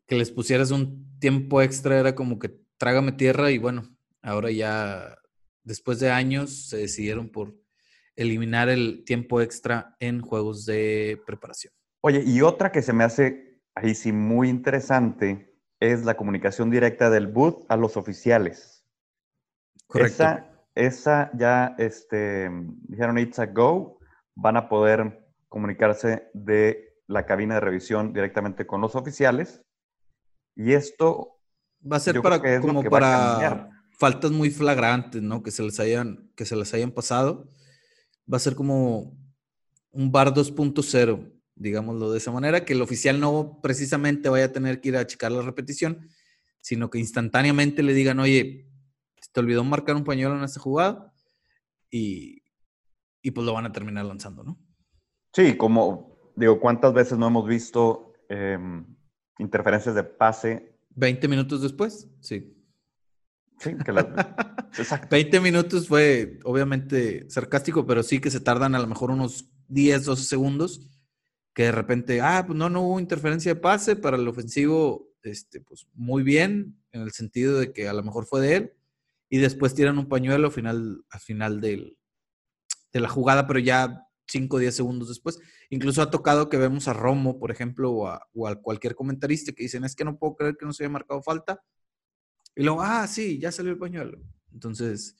que 0.05 0.15
les 0.15 0.32
pusieras 0.32 0.72
un 0.72 1.17
tiempo 1.20 1.62
extra 1.62 2.00
era 2.00 2.15
como 2.15 2.39
que 2.39 2.60
trágame 2.77 3.13
tierra 3.13 3.51
y 3.51 3.58
bueno, 3.58 3.96
ahora 4.22 4.51
ya 4.51 5.17
después 5.63 6.00
de 6.00 6.12
años 6.12 6.67
se 6.67 6.77
decidieron 6.77 7.29
por 7.29 7.55
eliminar 8.15 8.70
el 8.70 9.03
tiempo 9.05 9.41
extra 9.41 9.96
en 10.00 10.22
juegos 10.22 10.65
de 10.65 11.22
preparación. 11.25 11.74
Oye, 12.01 12.24
y 12.25 12.41
otra 12.41 12.72
que 12.72 12.82
se 12.82 12.93
me 12.93 13.03
hace 13.03 13.62
ahí 13.75 13.96
sí 13.96 14.12
muy 14.12 14.50
interesante 14.50 15.58
es 15.79 16.05
la 16.05 16.15
comunicación 16.15 16.70
directa 16.70 17.10
del 17.10 17.27
boot 17.27 17.65
a 17.70 17.77
los 17.77 17.98
oficiales. 17.98 18.86
Correcto. 19.88 20.13
Esa, 20.13 20.65
esa 20.75 21.32
ya, 21.34 21.75
este, 21.77 22.50
dijeron 22.88 23.17
It's 23.17 23.39
a 23.39 23.48
Go, 23.48 24.00
van 24.36 24.58
a 24.58 24.70
poder 24.70 25.23
comunicarse 25.53 26.29
de 26.33 26.98
la 27.07 27.25
cabina 27.25 27.53
de 27.55 27.62
revisión 27.62 28.12
directamente 28.12 28.65
con 28.65 28.81
los 28.81 28.95
oficiales. 28.95 29.62
Y 30.55 30.74
esto 30.74 31.39
va 31.89 31.98
a 31.98 32.00
ser 32.00 32.22
para 32.22 32.60
como 32.60 32.83
para 32.83 33.69
faltas 33.91 34.31
muy 34.31 34.50
flagrantes, 34.50 35.22
¿no? 35.22 35.43
Que 35.43 35.51
se 35.51 35.63
les 35.63 35.79
hayan 35.79 36.31
que 36.36 36.45
se 36.45 36.55
les 36.55 36.74
hayan 36.74 36.91
pasado. 36.91 37.50
Va 38.31 38.38
a 38.38 38.39
ser 38.39 38.55
como 38.55 39.15
un 39.91 40.12
bar 40.12 40.33
2.0 40.33 41.33
digámoslo 41.55 42.12
de 42.12 42.17
esa 42.17 42.31
manera, 42.31 42.65
que 42.65 42.74
el 42.74 42.81
oficial 42.81 43.19
no 43.19 43.60
precisamente 43.62 44.29
vaya 44.29 44.45
a 44.45 44.51
tener 44.51 44.81
que 44.81 44.89
ir 44.89 44.98
a 44.98 45.05
checar 45.05 45.31
la 45.31 45.41
repetición, 45.41 46.10
sino 46.62 46.89
que 46.89 47.00
instantáneamente 47.00 47.83
le 47.83 47.93
digan, 47.93 48.19
oye, 48.19 48.67
te 49.31 49.39
olvidó 49.39 49.63
marcar 49.63 49.95
un 49.95 50.03
pañuelo 50.03 50.38
en 50.38 50.43
esta 50.43 50.60
jugada 50.60 51.13
y, 51.89 52.41
pues 53.33 53.45
lo 53.45 53.53
van 53.53 53.65
a 53.65 53.72
terminar 53.72 54.05
lanzando, 54.05 54.43
¿no? 54.43 54.60
Sí, 55.34 55.58
como 55.58 56.32
digo, 56.36 56.60
¿cuántas 56.60 56.94
veces 56.94 57.18
no 57.18 57.28
hemos 57.28 57.48
visto 57.48 58.13
em, 58.30 58.86
interferencias 59.40 59.96
de 59.96 60.04
pase? 60.04 60.78
20 60.92 61.28
minutos 61.28 61.62
después, 61.62 62.08
sí. 62.20 62.56
Sí, 63.60 63.72
que 63.84 63.92
Exacto. 64.78 65.08
20 65.12 65.40
minutos 65.40 65.88
fue 65.88 66.40
obviamente 66.44 67.30
sarcástico, 67.30 67.86
pero 67.86 68.04
sí 68.04 68.20
que 68.20 68.32
se 68.32 68.40
tardan 68.40 68.75
a 68.75 68.80
lo 68.80 68.88
mejor 68.88 69.12
unos 69.12 69.50
10, 69.68 70.06
12 70.06 70.24
segundos 70.24 70.90
que 71.54 71.63
de 71.63 71.72
repente, 71.72 72.22
ah, 72.22 72.44
pues 72.46 72.58
no, 72.58 72.70
no 72.70 72.82
hubo 72.82 73.00
interferencia 73.00 73.54
de 73.54 73.62
pase 73.62 73.96
para 73.96 74.18
el 74.18 74.28
ofensivo, 74.28 75.13
este, 75.22 75.62
pues 75.62 75.88
muy 75.94 76.24
bien, 76.24 76.80
en 76.92 77.02
el 77.02 77.12
sentido 77.12 77.60
de 77.60 77.72
que 77.72 77.88
a 77.88 77.94
lo 77.94 78.04
mejor 78.04 78.25
fue 78.25 78.42
de 78.42 78.56
él, 78.56 78.74
y 79.30 79.38
después 79.38 79.75
tiran 79.75 80.00
un 80.00 80.08
pañuelo 80.08 80.48
al 80.48 80.54
final, 80.54 81.06
al 81.10 81.20
final 81.20 81.62
del, 81.62 81.98
de 82.92 83.00
la 83.00 83.10
jugada, 83.10 83.48
pero 83.48 83.60
ya 83.60 84.08
5 84.27 84.56
o 84.56 84.60
10 84.60 84.75
segundos 84.75 85.10
después. 85.10 85.39
Incluso 85.70 86.01
ha 86.01 86.10
tocado 86.10 86.50
que 86.50 86.58
vemos 86.58 86.88
a 86.88 86.94
Romo, 86.94 87.39
por 87.39 87.51
ejemplo, 87.51 87.92
o 87.92 88.08
a, 88.08 88.56
cualquier 88.62 88.96
comentarista 88.96 89.51
que 89.51 89.63
dicen, 89.63 89.84
es 89.84 89.96
que 89.96 90.06
no 90.06 90.18
puedo 90.18 90.36
creer 90.36 90.58
que 90.58 90.65
no 90.65 90.74
se 90.74 90.84
haya 90.84 90.92
marcado 90.92 91.22
falta. 91.22 91.62
Y 92.56 92.63
luego, 92.63 92.82
ah, 92.82 93.08
sí, 93.08 93.39
ya 93.39 93.51
salió 93.51 93.72
el 93.72 93.77
pañuelo. 93.77 94.20
Entonces, 94.51 95.15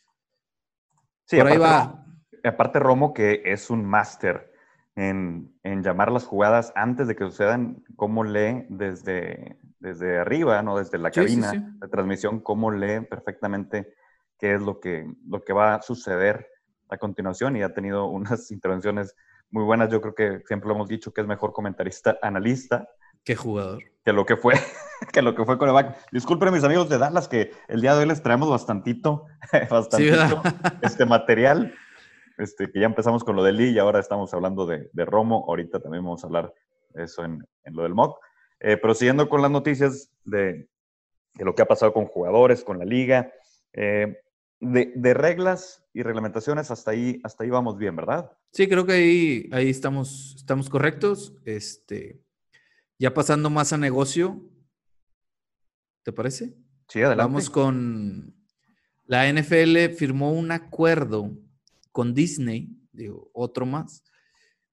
sí, 1.26 1.38
por 1.38 1.48
ahí 1.48 1.58
va. 1.58 2.06
Aparte, 2.44 2.80
Romo, 2.80 3.14
que 3.14 3.42
es 3.46 3.70
un 3.70 3.86
máster 3.86 4.52
en, 4.96 5.54
llamar 5.64 6.12
las 6.12 6.26
jugadas 6.26 6.72
antes 6.76 7.08
de 7.08 7.16
que 7.16 7.24
sucedan, 7.26 7.84
cómo 7.96 8.24
lee 8.24 8.66
desde, 8.70 9.58
desde 9.80 10.20
arriba, 10.20 10.62
¿no? 10.62 10.78
Desde 10.78 10.98
la 10.98 11.12
cabina 11.12 11.52
de 11.52 11.88
transmisión, 11.88 12.42
cómo 12.42 12.72
lee 12.72 13.02
perfectamente 13.10 13.94
qué 14.38 14.56
es 14.56 14.62
lo 14.62 14.80
que, 14.80 15.12
lo 15.28 15.44
que 15.44 15.54
va 15.54 15.76
a 15.76 15.82
suceder 15.82 16.53
a 16.94 16.98
continuación 16.98 17.56
y 17.56 17.64
ha 17.64 17.74
tenido 17.74 18.08
unas 18.08 18.52
intervenciones 18.52 19.16
muy 19.50 19.64
buenas. 19.64 19.90
Yo 19.90 20.02
creo 20.02 20.16
que 20.16 20.42
siempre 20.46 20.68
lo 20.68 20.76
hemos 20.76 20.88
dicho 20.88 21.14
que 21.14 21.22
es 21.22 21.28
mejor 21.28 21.54
comentarista, 21.54 22.18
analista. 22.22 22.88
Qué 23.24 23.36
jugador. 23.36 23.84
Que 24.04 24.14
lo 24.14 24.26
que 24.26 24.36
fue, 24.36 24.54
que 25.14 25.22
lo 25.22 25.36
que 25.36 25.46
fue 25.46 25.56
back 25.56 25.98
Disculpen 26.12 26.54
mis 26.54 26.64
amigos 26.64 26.90
de 26.90 26.98
Dallas 26.98 27.28
que 27.28 27.52
el 27.68 27.82
día 27.82 27.94
de 27.94 28.02
hoy 28.02 28.08
les 28.08 28.22
traemos 28.22 28.50
bastantito, 28.50 29.26
bastantito 29.70 30.42
este 30.82 31.06
material. 31.06 31.74
Este, 32.38 32.72
que 32.72 32.80
ya 32.80 32.88
empezamos 32.88 33.24
con 33.24 33.36
lo 33.36 33.44
de 33.44 33.52
Lee 33.52 33.70
y 33.70 33.80
ahora 33.80 34.00
estamos 34.00 34.34
hablando 34.34 34.66
de, 34.66 34.90
Romo. 35.06 35.46
Ahorita 35.48 35.80
también 35.80 36.04
vamos 36.04 36.24
a 36.24 36.28
hablar 36.28 36.54
de 36.90 37.04
eso 37.04 37.24
en, 37.24 37.46
lo 37.66 37.84
del 37.84 37.94
MOC. 37.94 38.20
Eh, 38.60 38.78
pero 38.78 38.94
siguiendo 38.96 39.30
con 39.30 39.42
las 39.42 39.52
noticias 39.52 40.10
de, 40.26 40.68
lo 41.36 41.54
que 41.54 41.62
ha 41.62 41.68
pasado 41.68 41.94
con 41.94 42.06
jugadores, 42.06 42.64
con 42.64 42.80
la 42.80 42.86
liga, 42.86 43.32
eh, 43.74 44.20
de, 44.60 45.14
reglas 45.14 45.83
y 45.94 46.02
reglamentaciones, 46.02 46.72
hasta 46.72 46.92
ahí, 46.92 47.22
hasta 47.24 47.44
ahí 47.44 47.50
vamos 47.50 47.78
bien, 47.78 47.96
¿verdad? 47.96 48.32
Sí, 48.52 48.68
creo 48.68 48.86
que 48.86 48.94
ahí, 48.94 49.50
ahí 49.52 49.70
estamos, 49.70 50.34
estamos 50.36 50.70
correctos. 50.70 51.36
Este, 51.46 52.20
ya 52.98 53.14
pasando 53.14 53.50
más 53.50 53.74
a 53.74 53.78
negocio, 53.78 54.42
¿te 56.02 56.12
parece? 56.12 56.56
Sí, 56.88 57.00
adelante. 57.00 57.24
Vamos 57.24 57.50
con 57.50 58.36
la 59.06 59.32
NFL 59.32 59.94
firmó 59.96 60.32
un 60.32 60.52
acuerdo 60.52 61.32
con 61.92 62.14
Disney, 62.14 62.70
digo, 62.92 63.30
otro 63.34 63.66
más. 63.66 64.04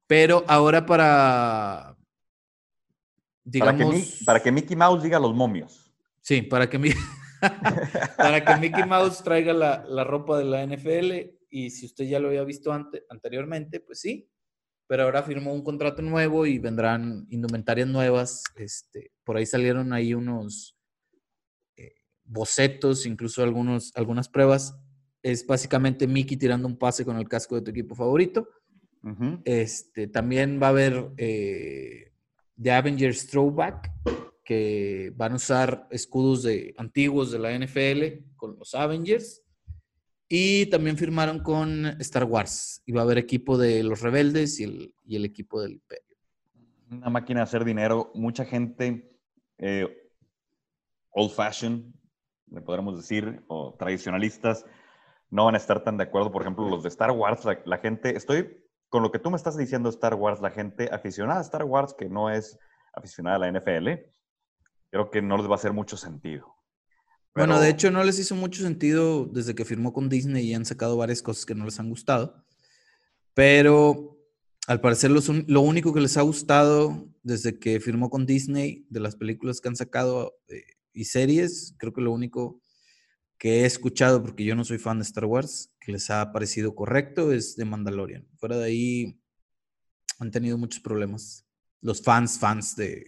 Pero 0.06 0.44
ahora 0.48 0.86
para, 0.86 1.96
digamos... 3.44 4.22
Para 4.24 4.42
que, 4.42 4.50
Mickey 4.50 4.76
Mouse 4.76 5.02
diga 5.02 5.18
los 5.18 5.34
momios. 5.34 5.92
Sí, 6.20 6.42
para 6.42 6.68
que, 6.68 6.78
para 8.16 8.44
que 8.44 8.56
Mickey 8.56 8.84
Mouse 8.84 9.22
traiga 9.22 9.52
la, 9.52 10.04
ropa 10.04 10.38
de 10.38 10.44
la 10.44 10.66
NFL 10.66 11.36
y 11.50 11.70
si 11.70 11.86
usted 11.86 12.04
ya 12.04 12.18
lo 12.20 12.28
había 12.28 12.44
visto 12.44 12.72
anteriormente, 12.72 13.80
pues 13.80 14.00
sí, 14.00 14.28
pero 14.86 15.04
ahora 15.04 15.22
firmó 15.22 15.52
un 15.52 15.62
contrato 15.62 16.02
nuevo 16.02 16.46
y 16.46 16.58
vendrán 16.58 17.26
indumentarias 17.30 17.88
nuevas. 17.88 18.44
Este, 18.56 19.12
por 19.24 19.36
ahí 19.36 19.46
salieron 19.46 19.92
ahí 19.92 20.14
unos 20.14 20.76
eh, 21.76 21.94
bocetos, 22.24 23.06
incluso 23.06 23.42
algunos, 23.42 23.92
algunas 23.96 24.28
pruebas 24.28 24.76
es 25.22 25.46
básicamente 25.46 26.06
Mickey 26.06 26.36
tirando 26.36 26.66
un 26.66 26.78
pase 26.78 27.04
con 27.04 27.16
el 27.18 27.28
casco 27.28 27.56
de 27.56 27.62
tu 27.62 27.70
equipo 27.70 27.94
favorito. 27.94 28.48
este, 29.44 30.08
también 30.08 30.60
va 30.62 30.66
a 30.66 30.70
haber 30.70 31.10
eh, 31.16 32.12
The 32.60 32.72
Avengers 32.72 33.26
Throwback, 33.28 33.90
que 34.50 35.12
van 35.14 35.30
a 35.30 35.36
usar 35.36 35.86
escudos 35.92 36.42
de, 36.42 36.74
antiguos 36.76 37.30
de 37.30 37.38
la 37.38 37.56
NFL 37.56 38.34
con 38.34 38.58
los 38.58 38.74
Avengers. 38.74 39.44
Y 40.28 40.66
también 40.66 40.98
firmaron 40.98 41.38
con 41.38 41.86
Star 42.00 42.24
Wars. 42.24 42.82
Y 42.84 42.90
va 42.90 43.02
a 43.02 43.04
haber 43.04 43.18
equipo 43.18 43.56
de 43.56 43.84
los 43.84 44.00
rebeldes 44.00 44.58
y 44.58 44.64
el, 44.64 45.24
equipo 45.24 45.62
del 45.62 45.74
Imperio. 45.74 46.16
Una 46.90 47.10
máquina 47.10 47.38
de 47.38 47.44
hacer 47.44 47.64
dinero. 47.64 48.10
Mucha 48.16 48.44
gente 48.44 49.16
eh, 49.58 49.86
old 51.10 51.30
fashion, 51.30 51.94
le 52.50 52.60
podríamos 52.60 52.96
decir, 52.96 53.44
o 53.46 53.76
tradicionalistas, 53.78 54.66
no 55.30 55.44
van 55.44 55.54
a 55.54 55.58
estar 55.58 55.84
tan 55.84 55.96
de 55.96 56.02
acuerdo. 56.02 56.32
Por 56.32 56.42
ejemplo, 56.42 56.68
los 56.68 56.82
de 56.82 56.88
Star 56.88 57.12
Wars, 57.12 57.44
la, 57.44 57.78
gente, 57.78 58.16
estoy 58.16 58.66
con 58.88 59.04
lo 59.04 59.12
que 59.12 59.20
tú 59.20 59.30
me 59.30 59.36
estás 59.36 59.56
diciendo, 59.56 59.90
Star 59.90 60.16
Wars, 60.16 60.40
la 60.40 60.50
gente 60.50 60.88
aficionada 60.90 61.38
a 61.38 61.44
Star 61.44 61.62
Wars, 61.62 61.94
que 61.94 62.08
no 62.08 62.30
es 62.30 62.58
aficionada 62.92 63.36
a 63.36 63.38
la 63.48 63.60
NFL, 63.60 64.10
creo 64.90 65.10
que 65.10 65.22
no 65.22 65.36
les 65.36 65.46
va 65.46 65.52
a 65.52 65.56
hacer 65.56 65.72
mucho 65.72 65.96
sentido. 65.96 66.54
Bueno, 67.34 67.60
de 67.60 67.70
hecho 67.70 67.90
no 67.90 68.02
les 68.02 68.18
hizo 68.18 68.34
mucho 68.34 68.62
sentido 68.62 69.24
desde 69.24 69.54
que 69.54 69.64
firmó 69.64 69.92
con 69.92 70.08
Disney 70.08 70.48
y 70.48 70.54
han 70.54 70.64
sacado 70.64 70.96
varias 70.96 71.22
cosas 71.22 71.46
que 71.46 71.54
no 71.54 71.64
les 71.64 71.78
han 71.78 71.88
gustado. 71.88 72.44
Pero 73.34 74.18
al 74.66 74.80
parecer 74.80 75.10
lo 75.10 75.60
único 75.60 75.94
que 75.94 76.00
les 76.00 76.16
ha 76.16 76.22
gustado 76.22 77.08
desde 77.22 77.58
que 77.58 77.80
firmó 77.80 78.10
con 78.10 78.26
Disney 78.26 78.84
de 78.90 79.00
las 79.00 79.16
películas 79.16 79.60
que 79.60 79.68
han 79.68 79.76
sacado 79.76 80.38
eh, 80.48 80.64
y 80.92 81.04
series, 81.04 81.74
creo 81.78 81.92
que 81.92 82.00
lo 82.00 82.12
único 82.12 82.60
que 83.38 83.60
he 83.62 83.64
escuchado, 83.64 84.22
porque 84.22 84.44
yo 84.44 84.54
no 84.54 84.64
soy 84.64 84.78
fan 84.78 84.98
de 84.98 85.04
Star 85.04 85.24
Wars, 85.24 85.72
que 85.80 85.92
les 85.92 86.10
ha 86.10 86.32
parecido 86.32 86.74
correcto 86.74 87.32
es 87.32 87.56
de 87.56 87.64
Mandalorian. 87.64 88.28
Fuera 88.36 88.58
de 88.58 88.64
ahí 88.64 89.20
han 90.18 90.30
tenido 90.30 90.58
muchos 90.58 90.80
problemas. 90.80 91.46
Los 91.80 92.02
fans, 92.02 92.38
fans 92.38 92.76
de, 92.76 93.06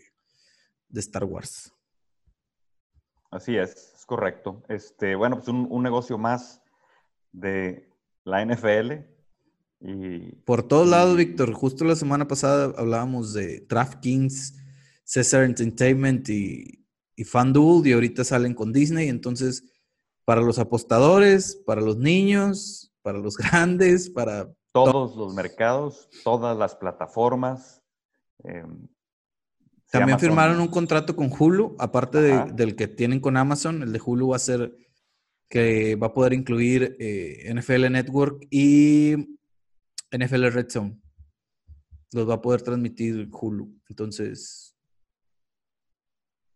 de 0.89 1.01
Star 1.01 1.25
Wars. 1.25 1.72
Así 3.33 3.57
es, 3.57 3.95
es 3.97 4.05
correcto. 4.05 4.62
Este, 4.69 5.15
bueno, 5.17 5.37
pues 5.37 5.49
un, 5.49 5.83
negocio 5.83 6.19
más 6.19 6.62
de 7.33 7.91
la 8.25 8.45
NFL. 8.45 8.93
Y, 9.81 10.33
Por 10.45 10.62
todos 10.62 10.87
lados, 10.87 11.17
Víctor. 11.17 11.55
Justo 11.55 11.85
la 11.87 11.97
semana 11.97 12.29
pasada 12.29 12.75
hablábamos 12.77 13.33
de 13.33 13.61
DraftKings, 13.61 14.55
Cesar 15.03 15.45
Entertainment 15.45 16.29
y, 16.29 16.85
y 17.17 17.25
FanDuel, 17.25 17.87
y 17.87 17.93
ahorita 17.93 18.23
salen 18.23 18.53
con 18.53 18.71
Disney. 18.71 19.09
Entonces, 19.09 19.65
para 20.27 20.43
los 20.43 20.59
apostadores, 20.59 21.57
para 21.65 21.81
los 21.81 21.97
niños, 21.97 22.93
para 23.01 23.17
los 23.17 23.37
grandes, 23.39 24.11
para 24.11 24.53
todos 24.73 25.17
los 25.17 25.35
mercados, 25.35 26.11
todas 26.23 26.55
las 26.57 26.77
plataformas. 26.77 27.83
Em, 28.45 28.89
también 29.93 30.19
firmaron 30.19 30.59
un 30.59 30.69
contrato 30.69 31.15
con 31.15 31.31
Hulu, 31.31 31.77
aparte 31.79 32.19
del 32.19 32.77
que 32.77 32.89
tienen 32.89 33.21
con 33.21 33.37
Amazon. 33.37 33.83
El 33.83 33.93
de 33.93 34.01
Hulu 34.03 34.29
va 34.29 34.37
a 34.37 34.39
ser 34.39 34.75
que 35.51 35.97
va 35.97 36.07
a 36.07 36.15
poder 36.15 36.33
incluir 36.33 36.97
eh, 36.99 37.53
NFL 37.55 37.93
Network 37.93 38.47
y 38.51 39.37
NFL 40.11 40.47
Red 40.47 40.71
Zone. 40.71 40.99
Los 42.13 42.27
va 42.27 42.35
a 42.35 42.41
poder 42.41 42.63
transmitir 42.63 43.29
Hulu. 43.31 43.71
Entonces, 43.91 44.75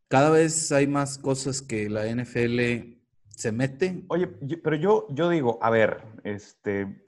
cada 0.08 0.30
vez 0.30 0.72
hay 0.72 0.86
más 0.86 1.18
cosas 1.18 1.60
que 1.60 1.90
la 1.90 2.06
NFL 2.06 2.96
se 3.28 3.52
mete. 3.52 4.02
Oye, 4.08 4.28
pero 4.64 4.76
yo, 4.76 5.08
yo 5.10 5.28
digo, 5.28 5.58
a 5.60 5.68
ver, 5.68 6.02
este, 6.24 7.04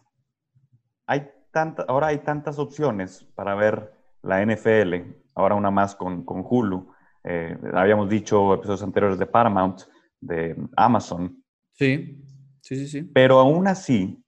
hay 1.07 1.31
tanta, 1.53 1.85
ahora 1.89 2.09
hay 2.09 2.19
tantas 2.19 2.59
opciones 2.59 3.25
para 3.35 3.55
ver 3.55 3.95
la 4.21 4.45
NFL 4.45 5.17
ahora 5.39 5.55
una 5.55 5.71
más 5.71 5.95
con, 5.95 6.25
con 6.25 6.45
Hulu. 6.45 6.93
Eh, 7.23 7.57
habíamos 7.73 8.09
dicho 8.09 8.55
episodios 8.55 8.83
anteriores 8.83 9.19
de 9.19 9.27
Paramount, 9.27 9.83
de 10.21 10.57
Amazon. 10.77 11.43
Sí, 11.75 12.21
sí, 12.61 12.77
sí, 12.77 12.89
sí. 12.89 13.03
Pero 13.03 13.39
aún 13.39 13.69
así, 13.69 14.23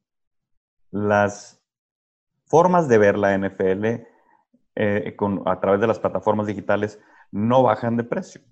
las 0.92 1.60
formas 2.46 2.88
de 2.88 2.98
ver 2.98 3.18
la 3.18 3.36
NFL 3.36 4.04
eh, 4.76 5.14
con, 5.16 5.42
a 5.46 5.60
través 5.60 5.80
de 5.80 5.88
las 5.88 5.98
plataformas 5.98 6.46
digitales 6.46 7.00
no 7.32 7.64
bajan 7.64 7.96
de 7.96 8.04
precio. 8.04 8.42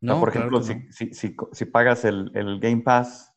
No, 0.00 0.18
por 0.20 0.30
ejemplo, 0.30 0.62
si, 0.62 0.90
si, 0.92 1.12
si, 1.12 1.64
pagas 1.66 2.06
el, 2.06 2.30
el, 2.34 2.58
Game 2.58 2.80
Pass, 2.80 3.34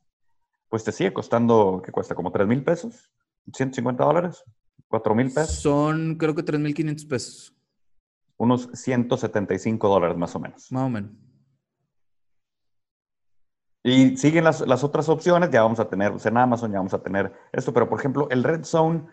pues 0.70 0.84
te 0.84 0.94
sigue 0.94 1.12
costando, 1.12 1.82
¿qué 1.84 1.92
cuesta? 1.92 2.16
¿Como 2.16 2.32
3 2.32 2.48
mil 2.48 2.64
pesos? 2.64 3.12
¿150 3.48 3.98
dólares? 3.98 4.44
¿4 4.90 5.14
mil 5.14 5.26
pesos? 5.26 5.56
Son, 5.56 6.16
creo 6.16 6.34
que 6.34 6.44
3 6.44 6.62
mil 6.62 6.74
500 6.74 7.06
pesos 7.06 7.53
unos 8.44 8.70
175 8.74 9.88
dólares 9.88 10.18
más 10.18 10.36
o 10.36 10.40
menos. 10.40 10.72
Más 10.72 10.84
o 10.84 10.90
menos. 10.90 11.12
Y 13.84 14.16
siguen 14.16 14.46
las, 14.46 14.62
otras 14.62 15.10
opciones, 15.10 15.50
ya 15.50 15.62
vamos 15.62 15.80
a 15.80 15.90
tener, 15.90 16.12
pues, 16.12 16.26
en 16.26 16.38
Amazon 16.38 16.72
ya 16.72 16.78
vamos 16.78 16.94
a 16.94 17.04
tener 17.04 17.34
esto, 17.52 17.74
pero 17.74 17.90
por 17.90 18.00
ejemplo, 18.00 18.30
el 18.30 18.44
Red 18.44 18.64
Zone, 18.64 19.06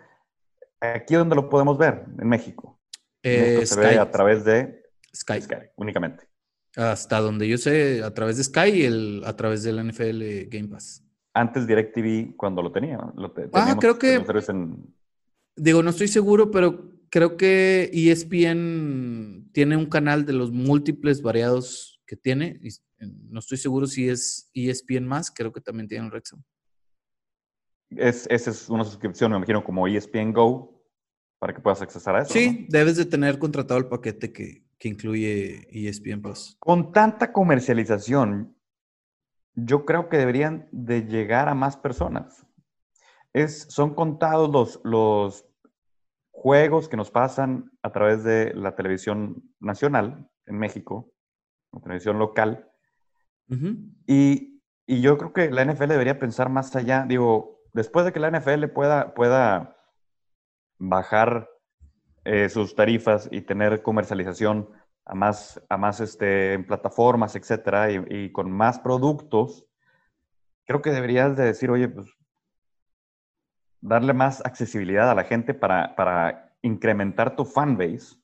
¿aquí 0.80 1.16
dónde 1.16 1.34
lo 1.34 1.48
podemos 1.48 1.76
ver? 1.76 2.04
En 2.20 2.28
México. 2.28 2.78
Eh, 3.22 3.66
se 3.66 3.80
ve 3.80 3.98
a 3.98 4.10
través 4.10 4.44
de 4.44 4.82
Sky. 5.14 5.40
únicamente. 5.76 6.28
Hasta 6.76 7.20
donde 7.20 7.48
yo 7.48 7.58
sé, 7.58 8.02
a 8.04 8.14
través 8.14 8.36
de 8.36 8.44
Sky 8.44 8.70
y 8.70 8.84
el, 8.84 9.22
a 9.26 9.34
través 9.34 9.64
del 9.64 9.84
NFL 9.84 10.48
Game 10.48 10.68
Pass. 10.68 11.04
Antes 11.34 11.66
DirecTV, 11.66 12.36
cuando 12.36 12.62
lo 12.62 12.70
tenía. 12.70 12.98
Lo 13.16 13.34
ah, 13.52 13.76
creo 13.78 13.98
que... 13.98 14.24
Digo, 15.56 15.82
no 15.82 15.90
estoy 15.90 16.08
seguro, 16.08 16.50
pero 16.50 16.90
creo 17.10 17.36
que 17.36 17.90
ESPN 17.92 19.50
tiene 19.52 19.76
un 19.76 19.86
canal 19.86 20.24
de 20.24 20.32
los 20.32 20.50
múltiples 20.52 21.20
variados 21.20 22.00
que 22.06 22.16
tiene. 22.16 22.60
No 22.98 23.40
estoy 23.40 23.58
seguro 23.58 23.86
si 23.86 24.08
es 24.08 24.50
ESPN 24.54 25.06
más, 25.06 25.30
creo 25.30 25.52
que 25.52 25.60
también 25.60 25.88
tiene 25.88 26.06
un 26.06 26.12
Red 26.12 26.22
Es, 27.90 28.26
esa 28.30 28.50
es 28.50 28.68
una 28.68 28.84
suscripción, 28.84 29.32
me 29.32 29.38
imagino, 29.38 29.64
como 29.64 29.86
ESPN 29.86 30.32
Go, 30.32 30.82
para 31.38 31.54
que 31.54 31.60
puedas 31.60 31.82
accesar 31.82 32.14
a 32.14 32.22
eso. 32.22 32.32
Sí, 32.32 32.66
debes 32.68 32.96
de 32.96 33.04
tener 33.04 33.38
contratado 33.38 33.78
el 33.78 33.86
paquete 33.86 34.32
que, 34.32 34.64
que 34.78 34.88
incluye 34.88 35.66
ESPN 35.70 36.22
Plus. 36.22 36.56
Con 36.60 36.92
tanta 36.92 37.32
comercialización, 37.32 38.56
yo 39.54 39.84
creo 39.84 40.08
que 40.08 40.16
deberían 40.16 40.68
de 40.70 41.02
llegar 41.02 41.48
a 41.48 41.54
más 41.54 41.76
personas. 41.76 42.46
Es, 43.32 43.66
son 43.68 43.94
contados 43.94 44.50
los, 44.50 44.80
los 44.84 45.49
juegos 46.40 46.88
que 46.88 46.96
nos 46.96 47.10
pasan 47.10 47.70
a 47.82 47.92
través 47.92 48.24
de 48.24 48.54
la 48.54 48.74
televisión 48.74 49.42
nacional 49.60 50.26
en 50.46 50.58
México, 50.58 51.12
la 51.70 51.80
televisión 51.80 52.18
local. 52.18 52.66
y, 54.06 54.62
y, 54.86 55.00
yo 55.02 55.18
creo 55.18 55.34
que 55.34 55.50
la 55.50 55.64
NFL 55.66 55.88
debería 55.88 56.18
pensar 56.18 56.48
más 56.48 56.74
allá. 56.76 57.04
Digo, 57.06 57.60
después 57.74 58.06
de 58.06 58.12
que 58.12 58.20
la 58.20 58.30
NFL 58.30 58.68
pueda, 58.68 59.12
pueda 59.12 59.76
bajar 60.78 61.50
eh, 62.24 62.48
sus 62.48 62.74
tarifas 62.74 63.28
y 63.30 63.42
tener 63.42 63.82
comercialización 63.82 64.70
a 65.04 65.14
más, 65.14 65.60
a 65.68 65.76
más 65.76 66.00
este, 66.00 66.54
en 66.54 66.66
plataformas, 66.66 67.36
etcétera, 67.36 67.90
y, 67.90 68.02
y, 68.08 68.32
con 68.32 68.50
más 68.50 68.78
productos, 68.78 69.66
creo 70.64 70.80
que 70.80 70.90
deberías 70.90 71.36
de 71.36 71.44
decir, 71.44 71.70
oye, 71.70 71.88
pues 71.88 72.06
darle 73.80 74.12
más 74.12 74.44
accesibilidad 74.44 75.10
a 75.10 75.14
la 75.14 75.24
gente 75.24 75.54
para, 75.54 75.94
para 75.96 76.54
incrementar 76.62 77.36
tu 77.36 77.44
fanbase 77.44 78.16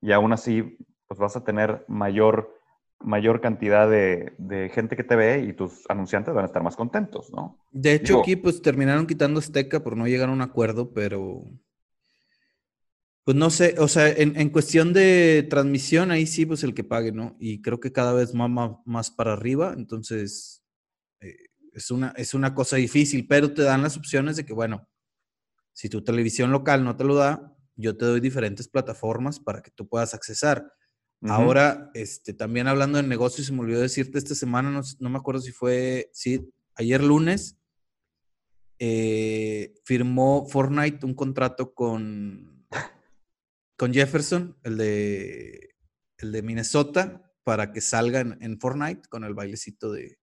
y 0.00 0.12
aún 0.12 0.32
así 0.32 0.76
pues 1.06 1.20
vas 1.20 1.36
a 1.36 1.44
tener 1.44 1.84
mayor, 1.88 2.58
mayor 2.98 3.40
cantidad 3.40 3.88
de, 3.88 4.34
de, 4.38 4.68
gente 4.70 4.96
que 4.96 5.04
te 5.04 5.14
ve 5.14 5.40
y 5.40 5.52
tus 5.52 5.88
anunciantes 5.88 6.34
van 6.34 6.44
a 6.44 6.46
estar 6.46 6.62
más 6.62 6.74
contentos, 6.74 7.30
¿no? 7.32 7.58
De 7.70 7.92
hecho, 7.92 8.20
aquí 8.20 8.36
pues 8.36 8.62
terminaron 8.62 9.06
quitando 9.06 9.38
Azteca 9.38 9.84
por 9.84 9.96
no 9.96 10.06
llegar 10.06 10.28
a 10.28 10.32
un 10.32 10.40
acuerdo, 10.40 10.92
pero 10.92 11.44
pues 13.24 13.36
no 13.36 13.50
sé, 13.50 13.76
o 13.78 13.86
sea, 13.86 14.08
en, 14.08 14.38
en, 14.40 14.50
cuestión 14.50 14.92
de 14.92 15.46
transmisión, 15.48 16.10
ahí 16.10 16.26
sí, 16.26 16.44
pues 16.44 16.64
el 16.64 16.74
que 16.74 16.82
pague, 16.82 17.12
¿no? 17.12 17.36
Y 17.38 17.62
creo 17.62 17.78
que 17.78 17.92
cada 17.92 18.12
vez 18.12 18.34
más, 18.34 18.50
más 18.84 19.10
para 19.12 19.34
arriba, 19.34 19.74
entonces 19.76 20.64
eh, 21.20 21.36
es 21.72 21.90
una, 21.90 22.12
es 22.16 22.34
una 22.34 22.54
cosa 22.54 22.76
difícil, 22.76 23.26
pero 23.26 23.52
te 23.52 23.62
dan 23.62 23.82
las 23.82 23.96
opciones 23.96 24.36
de 24.36 24.44
que, 24.44 24.52
bueno, 24.52 24.88
si 25.72 25.88
tu 25.88 26.02
televisión 26.04 26.50
local 26.50 26.84
no 26.84 26.96
te 26.96 27.04
lo 27.04 27.14
da, 27.14 27.56
yo 27.76 27.96
te 27.96 28.04
doy 28.04 28.20
diferentes 28.20 28.68
plataformas 28.68 29.40
para 29.40 29.62
que 29.62 29.70
tú 29.70 29.88
puedas 29.88 30.14
accesar. 30.14 30.72
Ahora, 31.24 31.90
este, 31.94 32.34
también 32.34 32.66
hablando 32.66 32.98
de 32.98 33.06
negocios, 33.06 33.46
se 33.46 33.52
me 33.52 33.60
olvidó 33.60 33.80
decirte 33.80 34.18
esta 34.18 34.34
semana, 34.34 34.82
no, 34.98 35.10
me 35.10 35.18
acuerdo 35.18 35.40
si 35.40 35.52
fue, 35.52 36.10
sí, 36.12 36.52
ayer 36.74 37.02
lunes, 37.02 37.58
eh, 38.80 39.72
firmó 39.84 40.48
Fortnite 40.48 41.06
un 41.06 41.14
contrato 41.14 41.74
con, 41.74 42.66
con 43.76 43.94
Jefferson, 43.94 44.58
el 44.64 44.76
de, 44.76 45.76
el 46.18 46.32
de 46.32 46.42
Minnesota, 46.42 47.32
para 47.44 47.70
que 47.70 47.80
salgan 47.80 48.36
en 48.40 48.58
Fortnite 48.58 49.08
con 49.08 49.22
el 49.22 49.34
bailecito 49.34 49.92
de, 49.92 50.18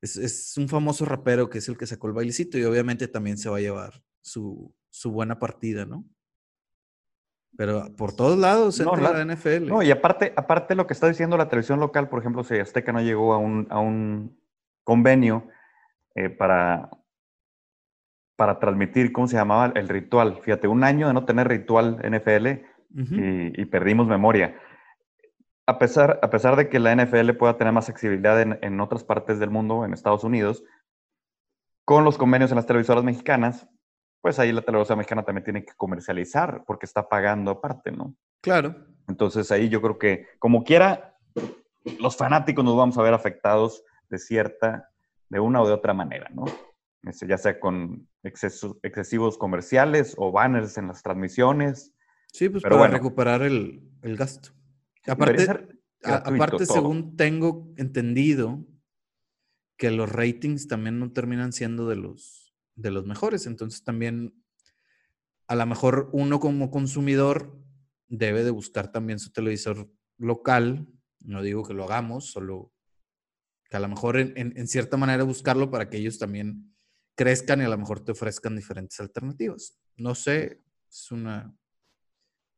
es, 0.00 0.54
un 0.56 0.68
famoso 0.68 1.04
rapero 1.04 1.50
que 1.50 1.58
es 1.58 1.68
el 1.68 1.76
que 1.76 1.86
sacó 1.86 2.06
el 2.06 2.12
bailecito 2.12 2.58
y 2.58 2.64
obviamente 2.64 3.08
también 3.08 3.38
se 3.38 3.48
va 3.48 3.56
a 3.56 3.60
llevar 3.60 4.02
su, 4.20 4.74
buena 5.04 5.38
partida, 5.38 5.84
¿no? 5.84 6.04
Pero 7.56 7.94
por 7.96 8.14
todos 8.14 8.38
lados 8.38 8.78
entra 8.78 8.96
no, 8.96 9.12
la, 9.12 9.34
NFL. 9.34 9.66
No, 9.66 9.82
y 9.82 9.90
aparte, 9.90 10.32
aparte 10.36 10.74
lo 10.74 10.86
que 10.86 10.92
está 10.92 11.08
diciendo 11.08 11.36
la 11.36 11.48
televisión 11.48 11.80
local, 11.80 12.08
por 12.08 12.20
ejemplo, 12.20 12.44
si 12.44 12.54
Azteca 12.56 12.92
no 12.92 13.00
llegó 13.00 13.32
a 13.32 13.38
un, 13.38 14.38
convenio, 14.84 15.48
eh, 16.14 16.30
para, 16.30 16.90
para 18.36 18.58
transmitir, 18.58 19.12
¿cómo 19.12 19.26
se 19.28 19.36
llamaba? 19.36 19.72
El 19.74 19.88
ritual. 19.88 20.38
Fíjate, 20.42 20.68
un 20.68 20.84
año 20.84 21.08
de 21.08 21.14
no 21.14 21.24
tener 21.24 21.48
ritual 21.48 21.98
NFL 22.08 22.46
y, 22.94 23.64
perdimos 23.66 24.06
memoria. 24.06 24.58
A 25.68 25.78
pesar, 25.78 26.18
a 26.22 26.30
pesar 26.30 26.56
de 26.56 26.68
que 26.68 26.78
la 26.78 26.94
NFL 26.96 27.32
pueda 27.32 27.58
tener 27.58 27.72
más 27.72 27.88
accesibilidad 27.88 28.40
en, 28.40 28.58
en 28.62 28.80
otras 28.80 29.04
partes 29.04 29.38
del 29.38 29.50
mundo, 29.50 29.84
en 29.84 29.92
Estados 29.92 30.24
Unidos, 30.24 30.64
con 31.84 32.04
los 32.04 32.16
convenios 32.16 32.50
en 32.50 32.56
las 32.56 32.66
televisoras 32.66 33.04
mexicanas, 33.04 33.68
pues 34.20 34.38
ahí 34.38 34.52
la 34.52 34.62
televisora 34.62 34.96
mexicana 34.96 35.24
también 35.24 35.44
tiene 35.44 35.64
que 35.64 35.74
comercializar 35.76 36.64
porque 36.66 36.86
está 36.86 37.08
pagando 37.08 37.50
aparte, 37.50 37.92
¿no? 37.92 38.14
Claro. 38.40 38.74
Entonces 39.08 39.50
ahí 39.50 39.68
yo 39.68 39.80
creo 39.80 39.98
que, 39.98 40.26
como 40.38 40.64
quiera, 40.64 41.16
los 42.00 42.16
fanáticos 42.16 42.64
nos 42.64 42.76
vamos 42.76 42.98
a 42.98 43.02
ver 43.02 43.14
afectados 43.14 43.84
de 44.08 44.18
cierta, 44.18 44.90
de 45.28 45.40
una 45.40 45.62
o 45.62 45.66
de 45.66 45.72
otra 45.72 45.94
manera, 45.94 46.28
¿no? 46.32 46.44
Este, 47.04 47.26
ya 47.26 47.38
sea 47.38 47.60
con 47.60 48.08
excesivos 48.22 49.38
comerciales 49.38 50.14
o 50.18 50.32
banners 50.32 50.76
en 50.78 50.88
las 50.88 51.02
transmisiones. 51.02 51.94
Sí, 52.32 52.48
pues 52.48 52.62
para 52.62 52.88
recuperar 52.88 53.42
el, 53.42 53.82
gasto. 54.02 54.50
Aparte, 55.08 55.68
aparte 56.04 56.66
según 56.66 57.16
tengo 57.16 57.72
entendido, 57.76 58.64
que 59.78 59.90
los 59.90 60.10
ratings 60.10 60.68
también 60.68 60.98
no 60.98 61.12
terminan 61.12 61.52
siendo 61.52 61.88
de 61.88 61.96
los, 61.96 62.54
de 62.74 62.90
los 62.90 63.06
mejores. 63.06 63.46
Entonces 63.46 63.84
también, 63.84 64.34
a 65.46 65.54
lo 65.54 65.64
mejor 65.66 66.10
uno 66.12 66.40
como 66.40 66.70
consumidor 66.70 67.56
debe 68.08 68.42
de 68.44 68.50
buscar 68.50 68.90
también 68.90 69.20
su 69.20 69.30
televisor 69.30 69.88
local. 70.18 70.88
No 71.20 71.42
digo 71.42 71.64
que 71.64 71.74
lo 71.74 71.84
hagamos, 71.84 72.30
solo 72.30 72.72
que 73.70 73.76
a 73.76 73.80
lo 73.80 73.88
mejor 73.88 74.18
en, 74.18 74.66
cierta 74.66 74.96
manera 74.96 75.22
buscarlo 75.24 75.70
para 75.70 75.88
que 75.88 75.98
ellos 75.98 76.18
también 76.18 76.74
crezcan 77.14 77.60
y 77.60 77.64
a 77.64 77.68
lo 77.68 77.78
mejor 77.78 78.00
te 78.00 78.12
ofrezcan 78.12 78.56
diferentes 78.56 78.98
alternativas. 78.98 79.78
No 79.96 80.14
sé, 80.14 80.62
es 80.88 81.10
una... 81.12 81.54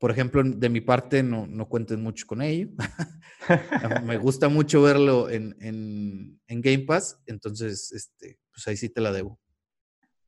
Por 0.00 0.10
ejemplo, 0.10 0.42
de 0.42 0.68
mi 0.70 0.80
parte, 0.80 1.22
no, 1.22 1.46
no 1.46 1.68
cuenten 1.68 2.02
mucho 2.02 2.26
con 2.26 2.40
ello. 2.40 2.70
Me 4.04 4.16
gusta 4.16 4.48
mucho 4.48 4.82
verlo 4.82 5.28
en, 5.28 5.54
en, 5.60 6.40
en, 6.48 6.60
Game 6.62 6.84
Pass, 6.86 7.22
entonces, 7.26 7.92
este, 7.92 8.38
pues 8.50 8.66
ahí 8.66 8.78
sí 8.78 8.88
te 8.88 9.02
la 9.02 9.12
debo. 9.12 9.38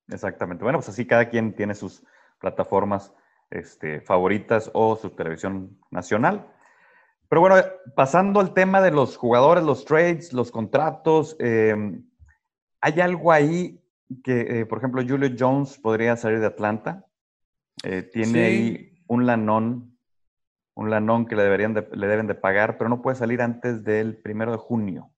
Exactamente. 0.08 0.62
Bueno, 0.62 0.78
pues 0.78 0.90
así 0.90 1.06
cada 1.06 1.30
quien 1.30 1.54
tiene 1.54 1.74
sus 1.74 2.02
plataformas 2.38 3.14
este, 3.50 4.02
favoritas 4.02 4.70
o 4.74 4.94
su 4.96 5.08
televisión 5.10 5.78
nacional. 5.90 6.52
Pero 7.30 7.40
bueno, 7.40 7.56
pasando 7.96 8.40
al 8.40 8.52
tema 8.52 8.82
de 8.82 8.90
los 8.90 9.16
jugadores, 9.16 9.64
los 9.64 9.86
trades, 9.86 10.34
los 10.34 10.50
contratos, 10.50 11.34
em, 11.38 12.04
¿hay 12.82 13.00
algo 13.00 13.32
ahí 13.32 13.82
que, 14.22 14.60
eh, 14.60 14.66
por 14.66 14.78
ejemplo, 14.78 15.02
Julio 15.06 15.34
Jones 15.38 15.78
podría 15.78 16.14
salir 16.16 16.40
de 16.40 16.46
Atlanta? 16.46 17.06
Eh, 17.84 18.02
tiene 18.02 18.44
ahí 18.44 18.91
un 19.12 19.26
lanón, 19.26 19.98
un 20.74 20.88
lanón 20.88 21.26
que 21.26 21.36
le, 21.36 21.42
deberían 21.42 21.74
le 21.74 22.06
deben 22.06 22.26
de 22.26 22.34
pagar, 22.34 22.78
pero 22.78 22.88
no 22.88 23.02
puede 23.02 23.18
salir 23.18 23.42
antes 23.42 23.84
del 23.84 24.16
primero 24.16 24.52
de 24.52 24.56
junio 24.56 25.12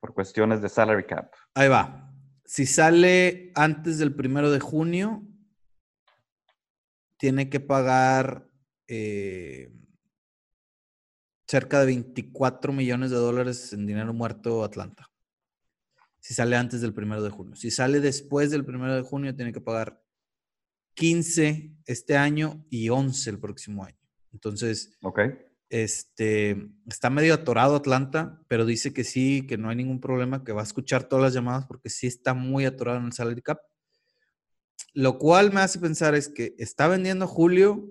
por 0.00 0.12
cuestiones 0.12 0.60
de 0.60 0.68
salary 0.68 1.06
cap. 1.06 1.32
Ahí 1.54 1.68
va. 1.68 2.12
Si 2.44 2.66
sale 2.66 3.52
antes 3.54 3.98
del 3.98 4.12
primero 4.16 4.50
de 4.50 4.58
junio, 4.58 5.22
tiene 7.16 7.48
que 7.48 7.60
pagar 7.60 8.50
eh, 8.88 9.72
cerca 11.46 11.78
de 11.78 11.86
24 11.86 12.72
millones 12.72 13.12
de 13.12 13.16
dólares 13.16 13.72
en 13.72 13.86
dinero 13.86 14.12
muerto 14.12 14.64
Atlanta. 14.64 15.08
Si 16.18 16.34
sale 16.34 16.56
antes 16.56 16.80
del 16.80 16.92
primero 16.92 17.22
de 17.22 17.30
junio. 17.30 17.54
Si 17.54 17.70
sale 17.70 18.00
después 18.00 18.50
del 18.50 18.64
primero 18.64 18.96
de 18.96 19.02
junio, 19.02 19.36
tiene 19.36 19.52
que 19.52 19.60
pagar 19.60 20.03
15 20.94 21.76
este 21.86 22.16
año 22.16 22.64
y 22.70 22.88
11 22.88 23.30
el 23.30 23.38
próximo 23.38 23.84
año. 23.84 23.98
Entonces, 24.32 24.96
este, 25.68 26.70
está 26.86 27.10
medio 27.10 27.34
atorado 27.34 27.76
Atlanta, 27.76 28.40
pero 28.48 28.64
dice 28.64 28.92
que 28.92 29.04
sí, 29.04 29.46
que 29.46 29.58
no 29.58 29.70
hay 29.70 29.76
ningún 29.76 30.00
problema, 30.00 30.44
que 30.44 30.52
va 30.52 30.60
a 30.60 30.64
escuchar 30.64 31.04
todas 31.04 31.24
las 31.24 31.34
llamadas 31.34 31.66
porque 31.66 31.90
sí 31.90 32.06
está 32.06 32.34
muy 32.34 32.64
atorado 32.64 32.98
en 32.98 33.06
el 33.06 33.12
salary 33.12 33.42
cap. 33.42 33.58
Lo 34.92 35.18
cual 35.18 35.52
me 35.52 35.60
hace 35.60 35.78
pensar 35.78 36.14
es 36.14 36.28
que 36.28 36.54
está 36.58 36.86
vendiendo 36.86 37.26
Julio, 37.26 37.90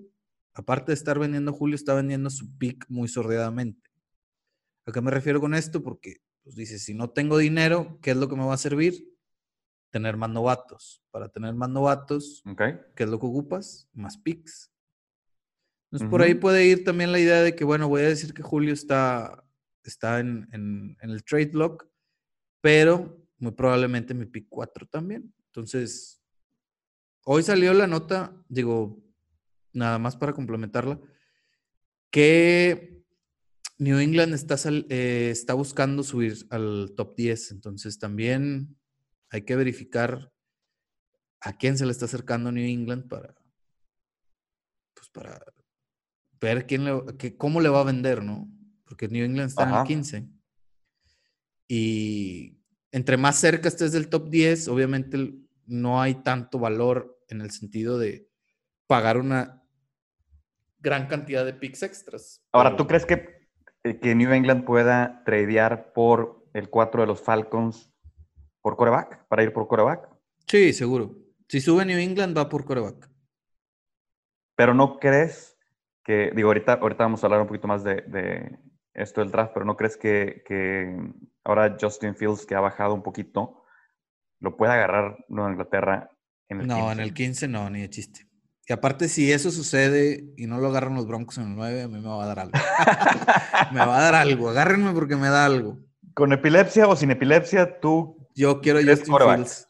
aparte 0.54 0.92
de 0.92 0.94
estar 0.94 1.18
vendiendo 1.18 1.52
Julio, 1.52 1.76
está 1.76 1.94
vendiendo 1.94 2.30
su 2.30 2.56
pick 2.56 2.86
muy 2.88 3.08
sordeadamente. 3.08 3.90
¿A 4.86 4.92
qué 4.92 5.00
me 5.00 5.10
refiero 5.10 5.40
con 5.40 5.54
esto? 5.54 5.82
Porque 5.82 6.22
pues, 6.42 6.56
dice, 6.56 6.78
si 6.78 6.94
no 6.94 7.10
tengo 7.10 7.38
dinero, 7.38 7.98
¿qué 8.02 8.12
es 8.12 8.16
lo 8.16 8.28
que 8.28 8.36
me 8.36 8.44
va 8.44 8.54
a 8.54 8.58
servir? 8.58 9.13
Tener 9.94 10.16
más 10.16 10.30
novatos. 10.30 11.02
Para 11.10 11.28
tener 11.28 11.54
más 11.54 11.70
novatos, 11.70 12.42
¿qué 12.96 13.04
es 13.04 13.08
lo 13.08 13.20
que 13.20 13.26
ocupas? 13.26 13.88
Más 13.92 14.18
picks. 14.18 14.72
Entonces, 15.86 16.10
por 16.10 16.22
ahí 16.22 16.34
puede 16.34 16.66
ir 16.66 16.82
también 16.82 17.12
la 17.12 17.20
idea 17.20 17.40
de 17.42 17.54
que, 17.54 17.62
bueno, 17.62 17.88
voy 17.88 18.02
a 18.02 18.08
decir 18.08 18.34
que 18.34 18.42
Julio 18.42 18.72
está, 18.74 19.44
está 19.84 20.18
en, 20.18 20.48
en 20.50 20.96
el 21.00 21.22
trade 21.22 21.52
block, 21.52 21.86
pero 22.60 23.24
muy 23.38 23.52
probablemente 23.52 24.12
mi 24.12 24.26
pick 24.26 24.48
4 24.48 24.88
también. 24.88 25.32
Entonces, 25.46 26.24
Hoy 27.26 27.42
salió 27.42 27.72
la 27.72 27.86
nota, 27.86 28.36
digo, 28.48 29.02
nada 29.72 29.98
más 29.98 30.14
para 30.14 30.34
complementarla, 30.34 31.00
que 32.10 33.02
New 33.78 33.98
England 33.98 34.34
está, 34.34 34.56
eh, 34.90 35.30
está 35.30 35.54
buscando 35.54 36.02
subir 36.02 36.46
al 36.50 36.92
top 36.94 37.16
10. 37.16 37.52
Entonces 37.52 37.98
también 37.98 38.76
hay 39.30 39.42
que 39.42 39.56
verificar 39.56 40.32
a 41.40 41.52
quién 41.56 41.76
se 41.76 41.84
le 41.84 41.92
está 41.92 42.06
acercando 42.06 42.50
New 42.50 42.66
England 42.66 43.08
para, 43.08 43.34
pues 44.94 45.08
para 45.10 45.44
ver 46.40 46.66
quién 46.66 46.84
le, 46.84 47.36
cómo 47.36 47.60
le 47.60 47.68
va 47.68 47.80
a 47.80 47.84
vender, 47.84 48.22
¿no? 48.22 48.48
Porque 48.84 49.08
New 49.08 49.24
England 49.24 49.50
está 49.50 49.68
en 49.68 49.74
el 49.74 49.84
15. 49.84 50.28
Y 51.68 52.58
entre 52.92 53.16
más 53.16 53.36
cerca 53.36 53.68
estés 53.68 53.92
del 53.92 54.08
top 54.08 54.30
10, 54.30 54.68
obviamente 54.68 55.34
no 55.66 56.00
hay 56.00 56.14
tanto 56.16 56.58
valor 56.58 57.18
en 57.28 57.40
el 57.40 57.50
sentido 57.50 57.98
de 57.98 58.28
pagar 58.86 59.18
una 59.18 59.62
gran 60.78 61.06
cantidad 61.08 61.44
de 61.44 61.54
picks 61.54 61.82
extras. 61.82 62.42
Ahora, 62.52 62.76
¿tú 62.76 62.86
crees 62.86 63.06
que, 63.06 63.48
eh, 63.82 63.98
que 63.98 64.14
New 64.14 64.32
England 64.32 64.64
pueda 64.64 65.22
tradear 65.24 65.92
por 65.92 66.46
el 66.52 66.68
4 66.68 67.02
de 67.02 67.06
los 67.06 67.22
Falcons 67.22 67.93
por 68.64 68.76
coreback, 68.76 69.26
para 69.28 69.42
ir 69.42 69.52
por 69.52 69.68
coreback? 69.68 70.08
Sí, 70.48 70.72
seguro. 70.72 71.14
Si 71.48 71.60
sube 71.60 71.84
New 71.84 71.98
England, 71.98 72.34
va 72.34 72.48
por 72.48 72.64
coreback. 72.64 73.10
Pero 74.56 74.72
no 74.72 74.98
crees 74.98 75.58
que, 76.02 76.32
digo, 76.34 76.48
ahorita, 76.48 76.72
ahorita 76.72 77.04
vamos 77.04 77.22
a 77.22 77.26
hablar 77.26 77.42
un 77.42 77.46
poquito 77.46 77.68
más 77.68 77.84
de, 77.84 78.58
esto 78.94 79.20
del 79.20 79.30
draft, 79.30 79.52
pero 79.52 79.66
no 79.66 79.76
crees 79.76 79.98
que, 79.98 80.42
que, 80.46 80.96
ahora 81.44 81.76
Justin 81.78 82.14
Fields, 82.14 82.46
que 82.46 82.54
ha 82.54 82.60
bajado 82.60 82.94
un 82.94 83.02
poquito, 83.02 83.64
lo 84.40 84.56
pueda 84.56 84.72
agarrar 84.72 85.18
Nueva 85.28 85.50
Inglaterra 85.50 86.10
no, 86.48 86.90
en 86.90 87.00
el 87.00 87.12
15 87.12 87.48
no, 87.48 87.68
ni 87.68 87.82
de 87.82 87.90
chiste. 87.90 88.26
Y 88.66 88.72
aparte, 88.72 89.08
si 89.08 89.30
eso 89.30 89.50
sucede 89.50 90.24
y 90.38 90.46
no 90.46 90.58
lo 90.58 90.68
agarran 90.68 90.94
los 90.94 91.06
Broncos 91.06 91.36
en 91.36 91.50
el 91.50 91.54
9, 91.54 91.82
a 91.82 91.88
mí 91.88 92.00
me 92.00 92.08
va 92.08 92.24
a 92.24 92.26
dar 92.26 92.38
algo. 92.38 92.52
me 93.72 93.80
va 93.80 93.98
a 93.98 94.00
dar 94.00 94.14
algo. 94.14 94.48
Agárrenme 94.48 94.92
porque 94.92 95.16
me 95.16 95.28
da 95.28 95.44
algo. 95.44 95.80
¿Con 96.14 96.32
epilepsia 96.32 96.88
o 96.88 96.96
sin 96.96 97.10
epilepsia, 97.10 97.78
tú? 97.78 98.23
Yo 98.34 98.60
quiero 98.60 98.80
Justin 98.82 99.14
Fields. 99.16 99.68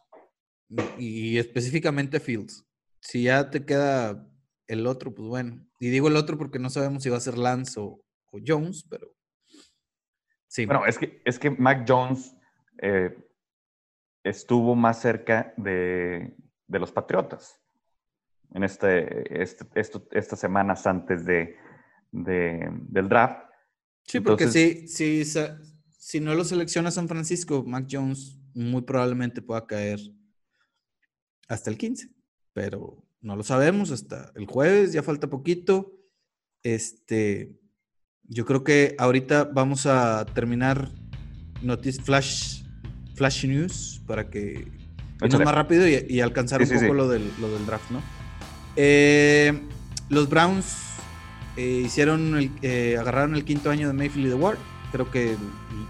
Y, 0.98 1.38
específicamente 1.38 2.20
Fields. 2.20 2.66
Si 3.00 3.24
ya 3.24 3.50
te 3.50 3.64
queda 3.64 4.27
el 4.66 4.87
otro, 4.87 5.14
pues 5.14 5.29
bueno. 5.29 5.66
Y 5.79 5.88
digo 5.88 6.09
el 6.09 6.16
otro 6.16 6.38
porque 6.38 6.59
no 6.59 6.70
sabemos 6.70 7.03
si 7.03 7.11
va 7.11 7.18
a 7.18 7.20
ser 7.20 7.37
Lance 7.37 7.79
o, 7.79 8.00
Jones, 8.44 8.85
pero. 8.90 9.14
Sí. 10.48 10.66
Bueno, 10.66 10.87
es 10.87 10.98
que, 10.98 11.22
es 11.24 11.38
que 11.38 11.50
Mac 11.50 11.85
Jones 11.87 12.35
eh, 12.83 13.16
estuvo 14.24 14.74
más 14.74 15.00
cerca 15.00 15.55
de, 15.57 16.35
de 16.66 16.79
los 16.79 16.90
Patriotas 16.90 17.61
en 18.55 18.64
este, 18.64 19.42
este 19.42 19.66
estas 20.12 20.38
semanas 20.38 20.87
antes 20.87 21.24
de, 21.24 21.57
del 22.11 23.09
draft. 23.09 23.50
Sí, 24.05 24.20
porque 24.20 24.48
si, 24.48 24.87
si, 24.87 25.24
si 25.24 26.20
no 26.20 26.35
lo 26.35 26.44
selecciona 26.44 26.90
San 26.90 27.09
Francisco, 27.09 27.64
Mac 27.64 27.87
Jones 27.90 28.38
muy 28.54 28.82
probablemente 28.82 29.42
pueda 29.42 29.66
caer 29.66 30.00
hasta 31.48 31.70
el 31.70 31.76
15, 31.76 32.10
pero 32.52 33.04
no 33.20 33.36
lo 33.36 33.42
sabemos 33.42 33.90
hasta 33.90 34.32
el 34.34 34.46
jueves, 34.46 34.92
ya 34.92 35.02
falta 35.02 35.28
poquito. 35.28 35.92
Este, 36.62 37.58
yo 38.24 38.44
creo 38.44 38.64
que 38.64 38.94
ahorita 38.98 39.44
vamos 39.44 39.86
a 39.86 40.24
terminar 40.34 40.90
Noticias 41.62 42.04
Flash, 42.04 42.62
Flash 43.14 43.46
News 43.46 44.02
para 44.06 44.30
que 44.30 44.66
más 45.20 45.54
rápido 45.54 45.86
y, 45.88 46.20
alcanzar 46.20 46.62
un 46.62 46.68
poco 46.68 46.94
Lo, 46.94 47.08
del, 47.08 47.30
lo 47.40 47.50
del 47.50 47.64
draft, 47.66 47.90
¿no? 47.90 48.02
Eh, 48.76 49.58
los 50.08 50.28
Browns 50.28 50.76
eh, 51.56 51.82
hicieron 51.86 52.36
el, 52.36 52.50
eh, 52.62 52.96
agarraron 52.98 53.34
el 53.34 53.44
quinto 53.44 53.70
año 53.70 53.88
de 53.88 53.94
Mayfield 53.94 54.28
y 54.28 54.32
Ward. 54.32 54.58
Creo 54.92 55.10
que 55.10 55.36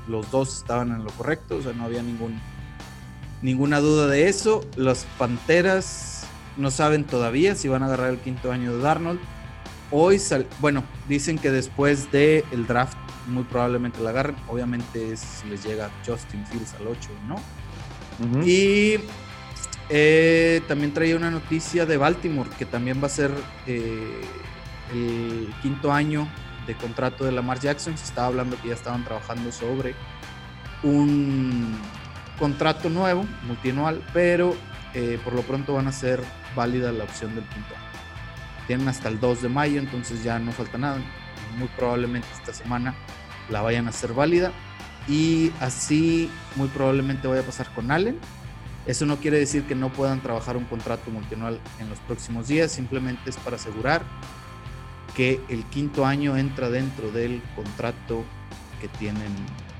los 0.08 0.30
dos 0.30 0.58
estaban 0.58 0.92
en 0.92 1.04
lo 1.04 1.10
correcto, 1.10 1.56
o 1.56 1.62
sea, 1.62 1.72
no 1.72 1.84
había 1.84 2.02
ningún, 2.02 2.40
Ninguna 3.44 3.80
duda 3.80 4.06
de 4.06 4.30
eso. 4.30 4.64
Los 4.74 5.04
Panteras 5.18 6.26
no 6.56 6.70
saben 6.70 7.04
todavía 7.04 7.54
si 7.54 7.68
van 7.68 7.82
a 7.82 7.86
agarrar 7.86 8.08
el 8.08 8.18
quinto 8.18 8.50
año 8.50 8.74
de 8.74 8.82
Darnold. 8.82 9.20
Hoy, 9.90 10.18
sal 10.18 10.46
bueno, 10.60 10.82
dicen 11.10 11.36
que 11.36 11.50
después 11.50 12.10
del 12.10 12.42
el 12.52 12.66
draft 12.66 12.96
muy 13.26 13.42
probablemente 13.44 14.00
la 14.00 14.10
agarren. 14.10 14.36
Obviamente 14.48 15.14
si 15.18 15.46
les 15.46 15.62
llega 15.62 15.90
Justin 16.06 16.46
Fields 16.46 16.72
al 16.80 16.86
8, 16.86 17.10
¿no? 17.28 18.42
Y 18.46 18.94
eh, 19.90 20.62
también 20.66 20.94
traía 20.94 21.14
una 21.14 21.30
noticia 21.30 21.84
de 21.84 21.98
Baltimore, 21.98 22.48
que 22.58 22.64
también 22.64 23.02
va 23.02 23.08
a 23.08 23.10
ser 23.10 23.30
eh, 23.66 24.22
el 24.90 25.52
quinto 25.60 25.92
año 25.92 26.26
de 26.66 26.74
contrato 26.76 27.26
de 27.26 27.32
Lamar 27.32 27.60
Jackson. 27.60 27.98
Se 27.98 28.04
estaba 28.04 28.28
hablando 28.28 28.56
que 28.62 28.68
ya 28.68 28.74
estaban 28.74 29.04
trabajando 29.04 29.52
sobre 29.52 29.94
un 30.82 31.78
contrato 32.38 32.90
nuevo, 32.90 33.26
multianual, 33.46 34.02
pero 34.12 34.54
eh, 34.94 35.18
por 35.24 35.34
lo 35.34 35.42
pronto 35.42 35.74
van 35.74 35.88
a 35.88 35.92
ser 35.92 36.22
válida 36.54 36.92
la 36.92 37.04
opción 37.04 37.34
del 37.34 37.44
quinto 37.44 37.74
año. 37.74 37.84
Tienen 38.66 38.88
hasta 38.88 39.08
el 39.08 39.20
2 39.20 39.42
de 39.42 39.48
mayo, 39.48 39.78
entonces 39.78 40.22
ya 40.22 40.38
no 40.38 40.52
falta 40.52 40.78
nada. 40.78 40.98
Muy 41.58 41.68
probablemente 41.76 42.28
esta 42.32 42.52
semana 42.52 42.94
la 43.50 43.60
vayan 43.62 43.86
a 43.86 43.90
hacer 43.90 44.14
válida. 44.14 44.52
Y 45.06 45.52
así 45.60 46.30
muy 46.56 46.68
probablemente 46.68 47.28
vaya 47.28 47.42
a 47.42 47.44
pasar 47.44 47.68
con 47.74 47.90
Allen. 47.90 48.18
Eso 48.86 49.06
no 49.06 49.16
quiere 49.16 49.38
decir 49.38 49.64
que 49.64 49.74
no 49.74 49.90
puedan 49.90 50.20
trabajar 50.20 50.56
un 50.56 50.64
contrato 50.64 51.10
multianual 51.10 51.58
en 51.78 51.88
los 51.88 51.98
próximos 52.00 52.48
días, 52.48 52.70
simplemente 52.70 53.30
es 53.30 53.36
para 53.38 53.56
asegurar 53.56 54.02
que 55.16 55.40
el 55.48 55.64
quinto 55.64 56.04
año 56.04 56.36
entra 56.36 56.68
dentro 56.68 57.10
del 57.10 57.42
contrato 57.54 58.24
que 58.80 58.88
tienen 58.88 59.32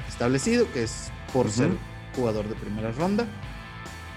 establecido, 0.08 0.70
que 0.72 0.84
es 0.84 1.10
por 1.32 1.50
ser 1.50 1.70
jugador 2.14 2.48
de 2.48 2.54
primera 2.54 2.92
ronda. 2.92 3.26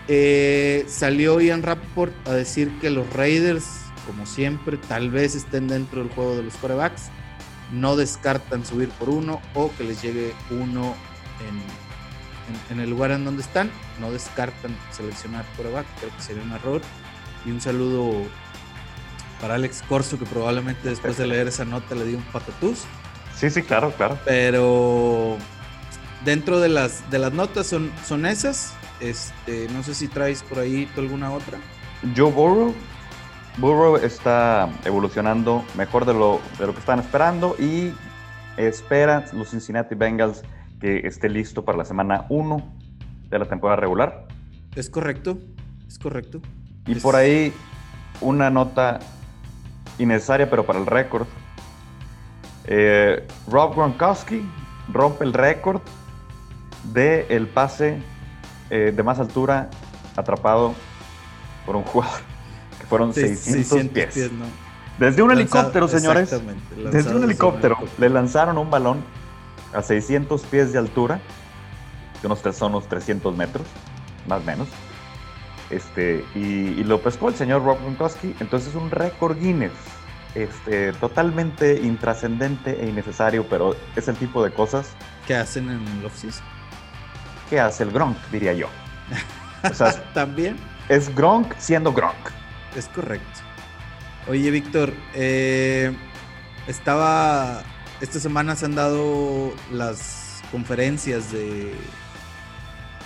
Eh, 0.08 0.86
salió 0.88 1.42
Ian 1.42 1.64
Rapport 1.64 2.14
a 2.28 2.32
decir 2.32 2.72
que 2.80 2.90
los 2.90 3.12
Raiders, 3.14 3.66
como 4.06 4.26
siempre, 4.26 4.78
tal 4.78 5.12
vez 5.12 5.36
estén 5.36 5.68
dentro 5.68 6.02
del 6.02 6.12
juego 6.12 6.36
de 6.36 6.44
los 6.44 6.56
corebacks. 6.56 7.10
No 7.72 7.98
descartan 7.98 8.66
subir 8.66 8.90
por 8.90 9.10
uno 9.10 9.42
o 9.54 9.70
que 9.78 9.84
les 9.84 10.02
llegue 10.02 10.34
uno 10.50 10.96
en, 12.70 12.74
en 12.74 12.82
el 12.82 12.90
lugar 12.90 13.12
en 13.12 13.26
donde 13.26 13.42
están. 13.42 13.70
No 14.00 14.12
descartan 14.12 14.76
seleccionar 14.92 15.46
coreback, 15.58 15.86
creo 16.00 16.16
que 16.16 16.22
sería 16.22 16.44
un 16.44 16.54
error. 16.54 16.82
Y 17.46 17.52
un 17.52 17.60
saludo 17.60 18.14
para 19.42 19.56
Alex 19.56 19.84
Corso, 19.88 20.18
que 20.18 20.26
probablemente 20.26 20.90
después 20.90 21.18
de 21.18 21.28
leer 21.28 21.48
esa 21.48 21.66
nota 21.66 21.96
le 21.96 22.06
dio 22.06 22.18
un 22.18 22.24
patatús. 22.26 22.86
Sí, 23.36 23.50
sí, 23.50 23.62
claro, 23.62 23.92
claro. 23.92 24.18
Pero 24.26 25.38
dentro 26.26 26.60
de 26.60 26.70
las, 26.70 27.10
de 27.10 27.20
las 27.20 27.34
notas 27.34 27.68
son, 27.68 27.92
son 28.06 28.26
esas. 28.26 28.74
Este, 29.00 29.68
no 29.70 29.84
sé 29.84 29.94
si 29.94 30.08
traes 30.08 30.44
por 30.44 30.60
ahí 30.60 30.90
alguna 30.98 31.32
otra. 31.32 31.60
Joe 32.16 32.32
Burrow. 32.32 32.74
Burrow 33.58 33.98
está 33.98 34.70
evolucionando 34.86 35.64
mejor 35.76 36.06
de 36.06 36.14
lo, 36.14 36.40
de 36.60 36.68
lo 36.68 36.74
que 36.74 36.80
estaban 36.80 37.00
esperando 37.00 37.56
y 37.58 37.92
espera 38.56 39.26
los 39.34 39.50
Cincinnati 39.50 39.96
Bengals 39.96 40.44
que 40.80 41.00
esté 41.08 41.28
listo 41.28 41.66
para 41.66 41.80
la 41.80 41.86
semana 41.86 42.26
1 42.30 42.74
de 43.30 43.40
la 43.40 43.46
temporada 43.46 43.80
regular. 43.80 44.28
Es 44.76 44.90
correcto, 44.90 45.40
es 45.88 45.98
correcto. 45.98 46.40
Y 46.86 46.96
por 46.96 47.16
ahí 47.16 47.52
una 48.22 48.50
nota 48.50 49.00
innecesaria, 49.98 50.50
pero 50.50 50.66
para 50.66 50.80
el 50.80 50.86
récord. 50.86 51.28
Eh, 52.66 53.26
Rob 53.50 53.76
Gronkowski 53.76 54.42
rompe 54.92 55.24
el 55.24 55.34
récord 55.34 55.82
de 56.94 57.28
el 57.30 57.48
pase 57.48 58.00
eh, 58.70 58.94
de 58.96 59.04
más 59.04 59.20
altura 59.20 59.70
atrapado 60.16 60.74
por 61.66 61.76
un 61.76 61.84
jugador, 61.84 62.20
que 62.80 62.86
fueron 62.86 63.14
600, 63.14 63.88
pies. 63.90 64.32
Desde 64.98 65.22
un 65.22 65.32
helicóptero, 65.32 65.88
señores. 65.88 66.36
Desde 66.92 67.16
un 67.16 67.24
helicóptero 67.24 67.78
le 67.98 68.10
lanzaron 68.10 68.58
un 68.58 68.70
balón 68.70 69.04
a 69.74 69.82
600 69.82 70.42
pies 70.44 70.74
de 70.74 70.80
altura, 70.80 71.20
que 72.20 72.28
unos, 72.28 72.40
son 72.56 72.72
unos 72.72 72.88
300 72.88 73.36
metros, 73.36 73.68
más 74.28 74.42
o 74.42 74.44
menos. 74.44 74.68
Este, 75.70 76.26
y, 76.34 76.84
lo 76.84 77.02
pescó 77.02 77.30
el 77.30 77.36
señor 77.36 77.64
Rob 77.64 77.80
Gronkowski. 77.82 78.36
Entonces 78.40 78.70
es 78.70 78.76
un 78.76 78.90
récord 78.90 79.38
Guinness. 79.38 79.72
Este, 80.36 80.94
totalmente 80.94 81.82
intrascendente 81.82 82.84
e 82.84 82.90
innecesario, 82.90 83.48
pero 83.50 83.76
es 83.96 84.08
el 84.08 84.16
tipo 84.16 84.44
de 84.44 84.52
cosas 84.52 84.92
que 85.26 85.36
hacen 85.36 85.70
en 85.70 85.86
el 85.88 86.06
off 86.06 86.24
que 87.50 87.60
hace 87.60 87.84
el 87.84 87.92
Gronk, 87.92 88.18
diría 88.32 88.54
yo. 88.54 88.70
O 89.64 89.74
sea, 89.74 89.94
También. 90.14 90.58
Es 90.90 91.14
Gronk 91.14 91.54
siendo 91.58 91.92
Gronk. 91.92 92.32
Es 92.76 92.88
correcto. 92.88 93.42
Oye, 94.28 94.52
Víctor, 94.52 94.94
eh, 95.14 95.96
estaba. 96.68 97.64
Esta 98.02 98.20
semana 98.20 98.56
se 98.56 98.66
han 98.66 98.76
dado 98.76 99.54
las 99.72 100.42
conferencias 100.52 101.32
de 101.32 101.74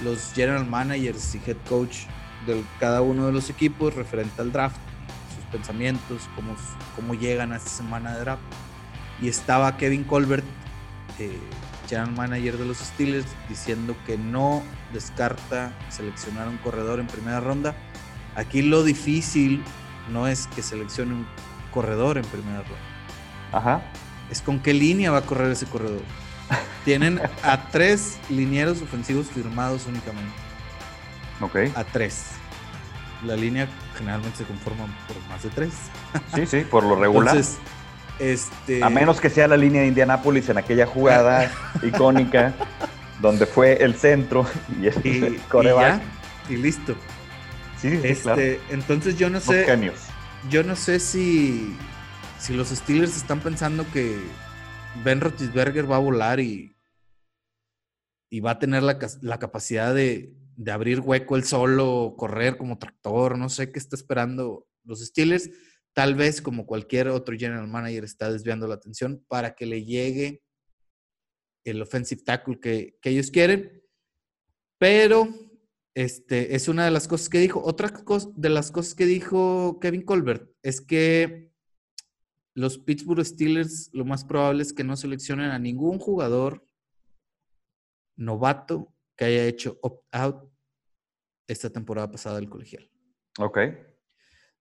los 0.04 0.34
general 0.34 0.66
managers 0.66 1.36
y 1.36 1.42
head 1.46 1.58
coach 1.70 2.06
de 2.46 2.64
cada 2.80 3.02
uno 3.02 3.28
de 3.28 3.32
los 3.32 3.50
equipos 3.50 3.94
referente 3.94 4.42
al 4.42 4.52
draft, 4.52 4.78
sus 5.36 5.46
pensamientos, 5.46 6.28
cómo, 6.36 6.56
cómo 6.96 7.14
llegan 7.14 7.54
a 7.54 7.58
esta 7.58 7.70
semana 7.70 8.14
de 8.14 8.20
draft. 8.22 8.42
Y 9.22 9.28
estaba 9.30 9.78
Kevin 9.78 10.04
Colbert, 10.04 10.44
eh, 11.20 11.38
general 11.92 12.16
manager 12.16 12.58
de 12.58 12.66
los 12.66 12.78
Steelers, 12.78 13.26
diciendo 13.50 13.96
que 14.06 14.18
no 14.18 14.64
descarta 14.94 15.74
seleccionar 15.90 16.48
un 16.48 16.58
corredor 16.58 17.00
en 17.02 17.08
primera 17.08 17.42
ronda. 17.42 17.76
Aquí 18.36 18.62
lo 18.62 18.84
difícil 18.84 19.62
no 20.10 20.28
es 20.28 20.48
que 20.48 20.64
seleccione 20.64 21.14
un 21.14 21.28
corredor 21.72 22.18
en 22.18 22.24
primera 22.26 22.60
ronda. 22.60 22.78
Ajá. 23.52 23.82
Es 24.30 24.42
con 24.42 24.60
qué 24.60 24.74
línea 24.74 25.12
va 25.12 25.20
a 25.20 25.22
correr 25.26 25.52
ese 25.52 25.66
corredor. 25.66 26.02
Tienen 26.86 27.20
a 27.44 27.70
tres 27.70 28.18
linieros 28.30 28.82
ofensivos 28.82 29.28
firmados 29.28 29.86
únicamente. 29.86 30.34
Ok. 31.42 31.58
A 31.76 31.84
tres. 31.84 32.28
La 33.26 33.36
línea 33.36 33.68
generalmente 33.98 34.38
se 34.38 34.46
conforma 34.46 34.86
por 35.08 35.18
más 35.30 35.44
de 35.44 35.50
tres. 35.50 35.74
Sí, 36.34 36.46
sí, 36.46 36.62
por 36.62 36.84
lo 36.84 36.96
regular. 36.96 37.36
Entonces, 37.36 37.60
este... 38.20 38.84
A 38.84 38.90
menos 38.90 39.20
que 39.20 39.30
sea 39.30 39.48
la 39.48 39.58
línea 39.58 39.82
de 39.82 39.88
Indianápolis 39.88 40.50
en 40.50 40.58
aquella 40.58 40.86
jugada 40.86 41.52
icónica 41.84 42.54
donde 43.22 43.46
fue 43.46 43.84
el 43.84 43.96
centro 43.96 44.46
y 44.82 44.88
el 44.88 44.96
y, 45.06 46.54
y, 46.54 46.58
listo. 46.58 46.96
Sí, 47.80 48.00
sí, 48.02 48.16
claro. 48.22 48.42
Este, 48.42 48.60
entonces 48.70 49.18
yo 49.18 49.30
no 49.30 49.40
sé. 49.40 49.66
Yo 50.50 50.64
no 50.64 50.76
sé 50.76 51.00
si, 51.00 51.76
si 52.40 52.54
los 52.54 52.70
Steelers 52.70 53.16
están 53.16 53.42
pensando 53.42 53.86
que 53.94 54.18
Ben 55.04 55.22
Roethlisberger 55.22 55.90
va 55.90 55.98
a 55.98 56.00
volar 56.00 56.40
y, 56.40 56.76
y 58.32 58.40
va 58.40 58.52
a 58.52 58.60
tener 58.60 58.82
la, 58.82 58.98
la 59.22 59.38
capacidad 59.38 59.94
de, 59.94 60.34
de 60.56 60.72
abrir 60.72 61.00
hueco 61.00 61.36
el 61.36 61.44
solo, 61.44 62.16
correr 62.18 62.58
como 62.58 62.80
tractor, 62.80 63.38
no 63.38 63.50
sé 63.50 63.72
qué 63.72 63.78
está 63.78 63.96
esperando 63.96 64.68
los 64.84 65.06
Steelers. 65.06 65.50
Tal 65.94 66.16
vez 66.16 66.42
como 66.42 66.66
cualquier 66.66 67.10
otro 67.10 67.36
general 67.38 67.68
manager 67.68 68.04
está 68.04 68.32
desviando 68.32 68.68
la 68.68 68.76
atención 68.76 69.24
para 69.28 69.56
que 69.56 69.66
le 69.66 69.84
llegue 69.84 70.44
el 71.66 71.82
offensive 71.82 72.24
tackle 72.24 72.60
que, 72.60 72.98
ellos 73.04 73.30
quieren. 73.30 73.84
Pero 74.78 75.28
este, 75.94 76.56
es 76.56 76.68
una 76.68 76.86
de 76.86 76.92
las 76.92 77.08
cosas 77.08 77.30
que 77.30 77.40
dijo. 77.40 77.62
Otra 77.64 77.90
cosa, 77.90 78.30
de 78.36 78.50
las 78.50 78.72
cosas 78.72 78.96
que 78.96 79.06
dijo 79.06 79.80
Kevin 79.80 80.04
Colbert 80.04 80.50
es 80.64 80.82
que 80.82 81.52
los 82.56 82.78
Pittsburgh 82.78 83.26
Steelers 83.26 83.90
lo 83.94 84.06
más 84.06 84.26
probable 84.26 84.64
es 84.64 84.74
que 84.74 84.84
no 84.84 84.96
seleccionen 84.96 85.52
a 85.52 85.60
ningún 85.60 86.00
jugador 86.00 86.66
novato 88.18 88.94
que 89.18 89.26
haya 89.26 89.46
hecho 89.46 89.78
opt-out 89.82 90.50
esta 91.48 91.70
temporada 91.70 92.10
pasada 92.10 92.38
del 92.38 92.50
colegial. 92.50 92.90
Ok. 93.40 93.60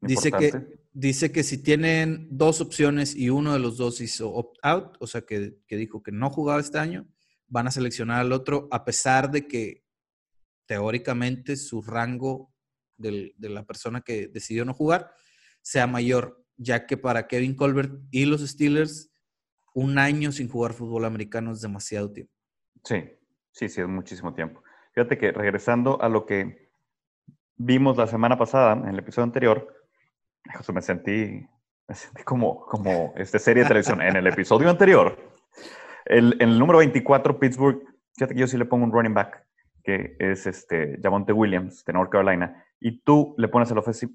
Dice 0.02 0.32
que, 0.32 0.80
dice 0.92 1.30
que 1.30 1.42
si 1.42 1.62
tienen 1.62 2.26
dos 2.30 2.60
opciones 2.60 3.14
y 3.14 3.28
uno 3.28 3.52
de 3.52 3.58
los 3.58 3.76
dos 3.76 4.00
hizo 4.00 4.32
opt-out, 4.32 4.96
o 4.98 5.06
sea 5.06 5.22
que, 5.22 5.58
dijo 5.68 6.02
que 6.02 6.12
no 6.12 6.30
jugaba 6.30 6.60
este 6.60 6.78
año, 6.78 7.06
van 7.48 7.66
a 7.66 7.70
seleccionar 7.70 8.20
al 8.20 8.32
otro 8.32 8.68
a 8.70 8.84
pesar 8.84 9.30
de 9.30 9.46
que 9.46 9.84
teóricamente 10.66 11.56
su 11.56 11.82
rango 11.82 12.52
de 12.96 13.34
la 13.38 13.64
persona 13.64 14.02
que 14.02 14.28
decidió 14.28 14.64
no 14.64 14.74
jugar 14.74 15.10
sea 15.62 15.86
mayor, 15.86 16.44
ya 16.56 16.86
que 16.86 16.96
para 16.96 17.26
Kevin 17.26 17.54
Colbert 17.54 17.92
y 18.10 18.24
los 18.24 18.40
Steelers, 18.46 19.10
un 19.74 19.98
año 19.98 20.32
sin 20.32 20.48
jugar 20.48 20.72
fútbol 20.72 21.04
americano 21.04 21.52
es 21.52 21.60
demasiado 21.60 22.10
tiempo. 22.12 22.32
Sí, 22.84 23.04
sí, 23.52 23.68
sí, 23.68 23.80
es 23.80 23.88
muchísimo 23.88 24.34
tiempo. 24.34 24.62
Fíjate 24.92 25.18
que 25.18 25.32
regresando 25.32 26.00
a 26.02 26.08
lo 26.08 26.26
que 26.26 26.70
vimos 27.56 27.96
la 27.96 28.06
semana 28.06 28.38
pasada, 28.38 28.72
en 28.72 28.88
el 28.88 28.98
episodio 28.98 29.24
anterior, 29.24 29.79
me 30.72 30.82
sentí, 30.82 31.46
me 31.88 31.94
sentí 31.94 32.22
como, 32.22 32.64
como 32.66 33.12
esta 33.16 33.38
serie 33.38 33.62
de 33.62 33.68
televisión. 33.68 34.02
En 34.02 34.16
el 34.16 34.26
episodio 34.26 34.70
anterior, 34.70 35.16
el, 36.06 36.34
en 36.40 36.50
el 36.50 36.58
número 36.58 36.78
24, 36.78 37.38
Pittsburgh, 37.38 37.82
fíjate 38.14 38.34
que 38.34 38.40
yo 38.40 38.46
sí 38.46 38.56
le 38.56 38.64
pongo 38.64 38.84
un 38.84 38.92
running 38.92 39.14
back. 39.14 39.44
que 39.82 40.16
es 40.18 40.46
este 40.46 40.98
Javonte 41.02 41.32
Williams 41.32 41.84
de 41.84 41.92
North 41.92 42.10
Carolina, 42.10 42.64
y 42.80 43.00
tú 43.00 43.34
le 43.38 43.48
pones 43.48 43.70
el 43.70 43.78
offensive, 43.78 44.12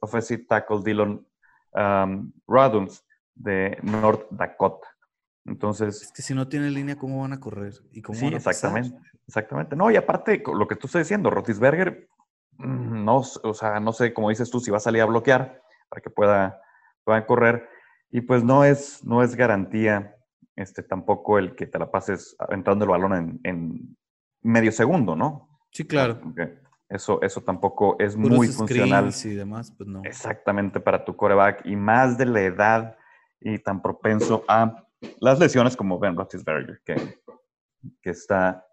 offensive 0.00 0.44
tackle 0.48 0.82
Dylan 0.84 1.26
um, 1.74 2.32
Raduns 2.46 3.04
de 3.34 3.78
North 3.82 4.26
Dakota. 4.30 4.88
Entonces. 5.44 6.02
Es 6.02 6.12
que 6.12 6.22
si 6.22 6.34
no 6.34 6.48
tiene 6.48 6.70
línea, 6.70 6.96
¿cómo 6.96 7.22
van 7.22 7.32
a 7.32 7.40
correr? 7.40 7.72
¿Y 7.92 8.02
cómo 8.02 8.18
sí, 8.18 8.26
van 8.26 8.34
a 8.34 8.36
exactamente. 8.38 8.98
Exactamente. 9.26 9.76
No, 9.76 9.90
y 9.90 9.96
aparte, 9.96 10.42
lo 10.46 10.66
que 10.66 10.76
tú 10.76 10.86
estás 10.86 11.02
diciendo, 11.02 11.30
Rotisberger, 11.30 12.08
mm, 12.56 13.04
no, 13.04 13.18
o 13.18 13.54
sea, 13.54 13.78
no 13.78 13.92
sé, 13.92 14.12
como 14.12 14.30
dices 14.30 14.50
tú, 14.50 14.60
si 14.60 14.70
va 14.70 14.78
a 14.78 14.80
salir 14.80 15.02
a 15.02 15.06
bloquear 15.06 15.62
para 15.88 16.02
que 16.02 16.10
pueda, 16.10 16.60
puedan 17.04 17.24
correr. 17.24 17.68
Y 18.10 18.22
pues 18.22 18.42
no 18.42 18.64
es, 18.64 19.04
no 19.04 19.22
es 19.22 19.34
garantía 19.34 20.16
este, 20.56 20.82
tampoco 20.82 21.38
el 21.38 21.54
que 21.54 21.66
te 21.66 21.78
la 21.78 21.90
pases 21.90 22.36
entrando 22.50 22.84
el 22.84 22.90
balón 22.90 23.40
en, 23.44 23.96
medio 24.42 24.72
segundo, 24.72 25.14
¿no? 25.14 25.60
Sí, 25.70 25.86
claro. 25.86 26.20
Eso, 26.88 27.20
eso 27.20 27.42
tampoco 27.42 27.96
es 27.98 28.16
muy 28.16 28.48
funcional. 28.48 29.12
y 29.24 29.34
demás, 29.34 29.72
pues 29.76 29.88
no. 29.88 30.02
Exactamente 30.04 30.80
para 30.80 31.04
tu 31.04 31.16
coreback 31.16 31.66
y 31.66 31.76
más 31.76 32.16
de 32.16 32.26
la 32.26 32.40
edad 32.40 32.96
y 33.40 33.58
tan 33.58 33.82
propenso 33.82 34.44
a 34.48 34.84
las 35.20 35.38
lesiones 35.38 35.76
como 35.76 35.98
Ben 35.98 36.16
Roethlisberger, 36.16 36.80
que, 36.84 37.20
que 38.02 38.10
está, 38.10 38.66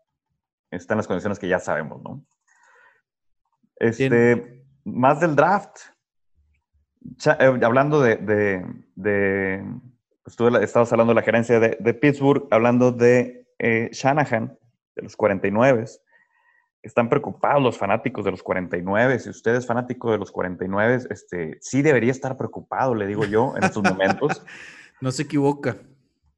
está 0.72 0.94
en 0.94 0.98
las 0.98 1.08
condiciones 1.08 1.38
que 1.40 1.48
ya 1.48 1.60
sabemos, 1.60 2.02
¿no? 2.02 2.26
Este, 3.76 4.66
más 4.86 5.20
del 5.20 5.36
draft. 5.36 5.78
Eh, 7.40 7.60
hablando 7.64 8.02
de, 8.02 8.18
de, 8.96 9.66
pues 10.24 10.36
tú 10.36 10.48
estabas 10.58 10.92
hablando 10.92 11.12
de 11.12 11.16
la 11.16 11.22
gerencia 11.22 11.60
de, 11.60 11.94
Pittsburgh, 11.94 12.48
hablando 12.52 12.92
de 12.92 13.48
eh, 13.60 13.90
Shanahan, 13.92 14.58
de 14.96 15.02
los 15.02 15.16
49. 15.16 15.86
Están 16.82 17.10
preocupados 17.10 17.62
los 17.62 17.78
fanáticos 17.78 18.26
de 18.26 18.32
los 18.32 18.44
49. 18.44 19.20
Si 19.20 19.30
usted 19.30 19.56
es 19.56 19.66
fanático 19.66 20.12
de 20.12 20.18
los 20.18 20.32
49, 20.32 21.04
este, 21.10 21.58
sí 21.62 21.82
debería 21.82 22.12
estar 22.12 22.38
preocupado, 22.38 22.94
le 22.94 23.08
digo 23.08 23.26
yo, 23.26 23.54
en 23.58 23.64
estos 23.64 23.84
momentos. 23.84 24.44
no 25.02 25.12
se 25.12 25.24
equivoca 25.24 25.78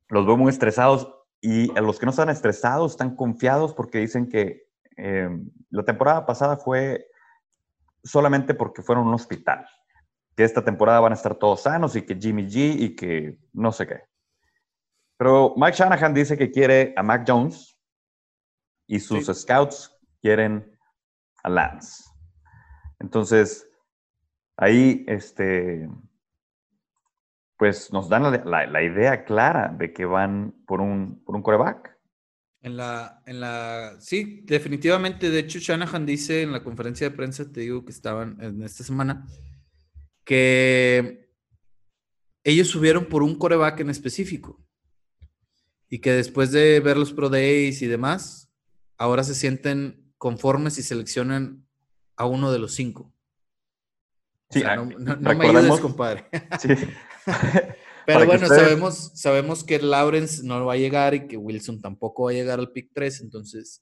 los 0.09 0.25
veo 0.25 0.37
muy 0.37 0.49
estresados 0.49 1.13
y 1.41 1.75
a 1.77 1.81
los 1.81 1.99
que 1.99 2.05
no 2.05 2.11
están 2.11 2.29
estresados 2.29 2.91
están 2.91 3.15
confiados 3.15 3.73
porque 3.73 3.99
dicen 3.99 4.27
que 4.27 4.67
eh, 4.95 5.29
la 5.69 5.83
temporada 5.83 6.25
pasada 6.25 6.57
fue 6.57 7.07
solamente 8.03 8.53
porque 8.53 8.81
fueron 8.81 9.07
un 9.07 9.13
hospital, 9.13 9.67
que 10.37 10.43
esta 10.43 10.63
temporada 10.63 10.99
van 10.99 11.13
a 11.13 11.15
estar 11.15 11.33
todos 11.33 11.63
sanos 11.63 11.95
y 11.95 12.03
que 12.03 12.15
Jimmy 12.15 12.43
G 12.43 12.75
y 12.77 12.95
que 12.95 13.39
no 13.53 13.71
sé 13.71 13.87
qué. 13.87 14.03
Pero 15.17 15.55
Mike 15.57 15.75
Shanahan 15.75 16.13
dice 16.13 16.37
que 16.37 16.51
quiere 16.51 16.93
a 16.95 17.01
Mac 17.01 17.25
Jones 17.27 17.75
y 18.85 18.99
sus 18.99 19.25
scouts 19.25 19.91
quieren 20.21 20.77
a 21.41 21.49
Lance. 21.49 22.03
Entonces, 22.99 23.67
ahí 24.57 25.03
este, 25.07 25.89
pues 27.57 27.91
nos 27.91 28.07
dan 28.07 28.21
la, 28.45 28.83
idea 28.83 29.25
clara 29.25 29.73
de 29.75 29.91
que 29.91 30.05
van 30.05 30.53
por 30.67 30.81
un, 30.81 31.19
por 31.25 31.35
un 31.35 31.41
coreback. 31.41 31.97
En 32.61 32.77
la, 32.77 33.23
en 33.25 33.39
la, 33.39 33.95
sí, 33.99 34.41
definitivamente. 34.45 35.31
De 35.31 35.39
hecho, 35.39 35.57
Shanahan 35.57 36.05
dice 36.05 36.43
en 36.43 36.51
la 36.51 36.63
conferencia 36.63 37.09
de 37.09 37.15
prensa, 37.15 37.51
te 37.51 37.61
digo 37.61 37.83
que 37.83 37.91
estaban 37.91 38.37
en 38.39 38.61
esta 38.61 38.83
semana, 38.83 39.25
que 40.27 41.31
ellos 42.43 42.67
subieron 42.67 43.05
por 43.05 43.23
un 43.23 43.35
coreback 43.35 43.79
en 43.79 43.89
específico. 43.89 44.61
Y 45.89 45.99
que 45.99 46.11
después 46.11 46.51
de 46.51 46.81
ver 46.81 46.97
los 46.97 47.13
Pro 47.13 47.29
Days 47.29 47.81
y 47.81 47.87
demás, 47.87 48.51
ahora 48.97 49.23
se 49.23 49.33
sienten 49.33 50.13
conformes 50.17 50.77
y 50.77 50.83
seleccionan 50.83 51.65
a 52.17 52.25
uno 52.25 52.51
de 52.51 52.59
los 52.59 52.73
cinco. 52.73 53.13
Sí, 54.49 54.63
ah, 54.63 54.75
no, 54.75 54.85
me 55.17 55.47
ayudes, 55.47 55.79
compadre. 55.79 56.25
Sí. 56.59 56.69
Pero 58.05 58.25
bueno, 58.25 58.47
sabemos, 58.47 59.11
sabemos 59.15 59.63
que 59.63 59.79
Lawrence 59.79 60.43
no 60.43 60.65
va 60.65 60.73
a 60.73 60.77
llegar 60.77 61.13
y 61.13 61.27
que 61.27 61.37
Wilson 61.37 61.81
tampoco 61.81 62.25
va 62.25 62.31
a 62.31 62.33
llegar 62.33 62.59
al 62.59 62.71
pick 62.71 62.91
3, 62.93 63.21
entonces. 63.21 63.81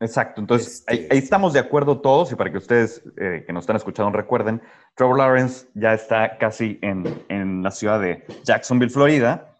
Exacto, 0.00 0.40
entonces 0.40 0.84
ahí, 0.86 1.00
este 1.02 1.16
estamos 1.16 1.52
de 1.52 1.60
acuerdo 1.60 2.00
todos 2.00 2.30
y 2.32 2.34
para 2.34 2.50
que 2.50 2.58
ustedes 2.58 3.02
eh, 3.16 3.44
que 3.46 3.52
nos 3.52 3.62
están 3.62 3.76
escuchando 3.76 4.10
recuerden, 4.10 4.60
Trevor 4.94 5.18
Lawrence 5.18 5.68
ya 5.74 5.94
está 5.94 6.36
casi 6.36 6.78
en, 6.82 7.24
en 7.28 7.62
la 7.62 7.70
ciudad 7.70 8.00
de 8.00 8.24
Jacksonville, 8.44 8.90
Florida, 8.90 9.54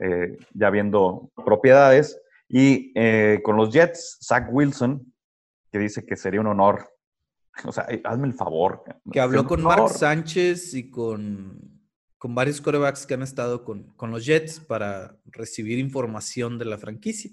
eh, 0.00 0.38
ya 0.54 0.70
viendo 0.70 1.30
propiedades 1.44 2.20
y 2.48 2.92
eh, 2.94 3.40
con 3.42 3.56
los 3.56 3.72
Jets, 3.72 4.18
Zach 4.22 4.48
Wilson, 4.50 5.12
que 5.72 5.78
dice 5.78 6.04
que 6.04 6.16
sería 6.16 6.40
un 6.40 6.48
honor 6.48 6.90
o 7.64 7.72
sea, 7.72 7.86
hazme 8.04 8.26
el 8.26 8.34
favor. 8.34 8.82
Que 9.12 9.20
habló 9.20 9.46
con 9.46 9.62
Mark 9.62 9.90
Sánchez 9.90 10.74
y 10.74 10.90
con, 10.90 11.80
con 12.18 12.34
varios 12.34 12.60
corebacks 12.60 13.06
que 13.06 13.14
han 13.14 13.22
estado 13.22 13.64
con, 13.64 13.94
con, 13.94 14.10
los 14.10 14.24
Jets 14.24 14.60
para 14.60 15.18
recibir 15.26 15.78
información 15.78 16.58
de 16.58 16.64
la 16.64 16.78
franquicia. 16.78 17.30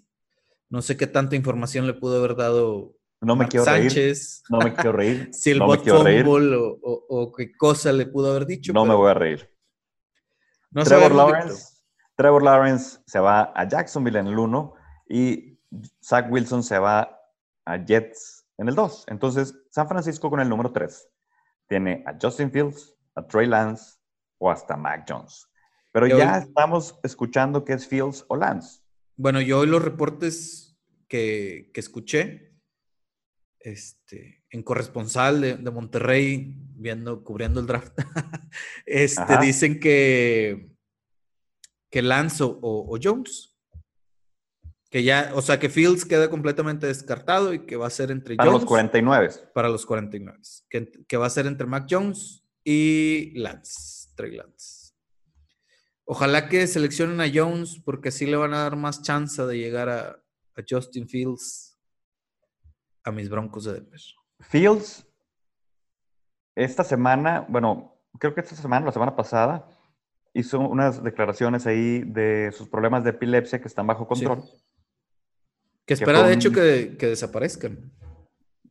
No 0.69 0.81
sé 0.81 0.97
qué 0.97 1.07
tanta 1.07 1.35
información 1.35 1.87
le 1.87 1.93
pudo 1.93 2.17
haber 2.17 2.35
dado 2.35 2.97
no 3.21 3.35
me 3.35 3.47
quiero 3.47 3.65
Sánchez. 3.65 4.43
Reír. 4.43 4.49
No 4.49 4.59
me 4.59 4.73
quiero 4.73 4.91
reír. 4.91 5.29
si 5.33 5.51
el 5.51 5.59
bot 5.59 5.87
fumble 5.87 6.55
o, 6.55 6.79
o, 7.09 7.31
qué 7.31 7.51
cosa 7.55 7.91
le 7.91 8.05
pudo 8.05 8.31
haber 8.31 8.45
dicho. 8.45 8.73
No 8.73 8.85
me 8.85 8.93
voy 8.93 9.09
a 9.09 9.13
reír. 9.13 9.49
Trevor, 10.73 11.15
Lawrence, 11.15 11.81
Trevor 12.15 12.43
Lawrence 12.43 12.99
se 13.07 13.19
va 13.19 13.51
a 13.55 13.67
Jacksonville 13.67 14.19
en 14.19 14.27
el 14.27 14.37
1 14.37 14.73
y 15.09 15.59
Zach 16.03 16.27
Wilson 16.29 16.61
se 16.61 16.77
va 16.77 17.19
a 17.65 17.77
Jets 17.83 18.45
en 18.57 18.67
el 18.67 18.75
2. 18.75 19.05
Entonces, 19.07 19.55
San 19.71 19.87
Francisco 19.87 20.29
con 20.29 20.39
el 20.39 20.49
número 20.49 20.71
3 20.71 21.09
tiene 21.67 22.03
a 22.05 22.15
Justin 22.21 22.51
Fields, 22.51 22.93
a 23.15 23.25
Trey 23.25 23.47
Lance 23.47 23.95
o 24.37 24.51
hasta 24.51 24.77
Mac 24.77 25.05
Jones. 25.07 25.47
Pero 25.91 26.05
ya 26.05 26.37
estamos 26.37 26.99
escuchando 27.01 27.63
que 27.63 27.73
es 27.73 27.87
Fields 27.87 28.23
o 28.27 28.35
Lance. 28.35 28.81
Bueno, 29.17 29.41
yo 29.41 29.59
hoy 29.59 29.67
los 29.67 29.83
reportes 29.83 30.77
que, 31.07 31.71
escuché 31.73 32.53
este, 33.59 34.45
en 34.49 34.63
corresponsal 34.63 35.41
de, 35.41 35.71
Monterrey, 35.71 36.55
viendo, 36.75 37.23
cubriendo 37.23 37.59
el 37.59 37.67
draft, 37.67 37.97
este, 38.85 39.37
dicen 39.41 39.79
que, 39.79 40.69
que 41.89 42.01
Lance 42.01 42.43
o 42.45 42.97
Jones 43.01 43.57
que 44.89 45.03
ya, 45.03 45.31
o 45.33 45.41
sea, 45.41 45.59
que 45.59 45.69
Fields 45.69 46.05
queda 46.05 46.29
completamente 46.29 46.87
descartado 46.87 47.53
y 47.53 47.65
que 47.65 47.75
va 47.75 47.87
a 47.87 47.91
ser 47.91 48.09
entre 48.11 48.35
Para 48.35 48.51
los 48.51 48.65
49. 48.65 49.29
Para 49.53 49.69
los 49.69 49.85
49. 49.85 50.39
Que, 50.69 50.91
que 51.07 51.17
va 51.17 51.25
a 51.25 51.29
ser 51.29 51.45
entre 51.45 51.67
Mac 51.67 51.87
Jones 51.89 52.43
y 52.63 53.31
Lance, 53.37 54.09
Trey 54.15 54.35
Lance. 54.35 54.76
Ojalá 56.09 56.47
que 56.47 56.65
seleccionen 56.67 57.19
a 57.19 57.29
Jones 57.31 57.81
porque 57.83 58.09
así 58.09 58.25
le 58.25 58.37
van 58.37 58.53
a 58.53 58.63
dar 58.63 58.77
más 58.77 59.01
chance 59.01 59.45
de 59.45 59.57
llegar 59.57 59.89
a, 59.89 60.23
Justin 60.67 61.07
Fields 61.07 61.77
a 63.03 63.11
mis 63.11 63.29
Broncos 63.29 63.65
de 63.65 63.73
Denver. 63.73 64.01
Fields, 64.39 65.05
esta 66.55 66.83
semana, 66.83 67.45
bueno, 67.47 67.93
creo 68.17 68.33
que 68.33 68.41
esta 68.41 68.55
semana, 68.55 68.87
la 68.87 68.91
semana 68.91 69.15
pasada, 69.15 69.69
hizo 70.33 70.59
unas 70.59 71.03
declaraciones 71.03 71.67
ahí 71.67 71.99
de 71.99 72.51
sus 72.51 72.69
problemas 72.69 73.03
de 73.03 73.11
epilepsia 73.11 73.61
que 73.61 73.67
están 73.67 73.85
bajo 73.85 74.07
control. 74.07 74.43
Que 75.85 75.93
espera, 75.93 76.23
de 76.23 76.33
hecho, 76.33 76.51
que, 76.51 76.95
desaparezcan. 76.99 77.91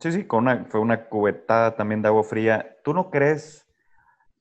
Sí, 0.01 0.11
sí, 0.11 0.25
con 0.25 0.45
una, 0.45 0.65
fue 0.65 0.81
una 0.81 1.05
cubetada 1.05 1.77
también 1.77 2.03
de 2.03 2.09
agua 2.09 2.25
fría. 2.25 2.77
¿Tú 2.83 2.95
no 2.95 3.11
crees 3.11 3.67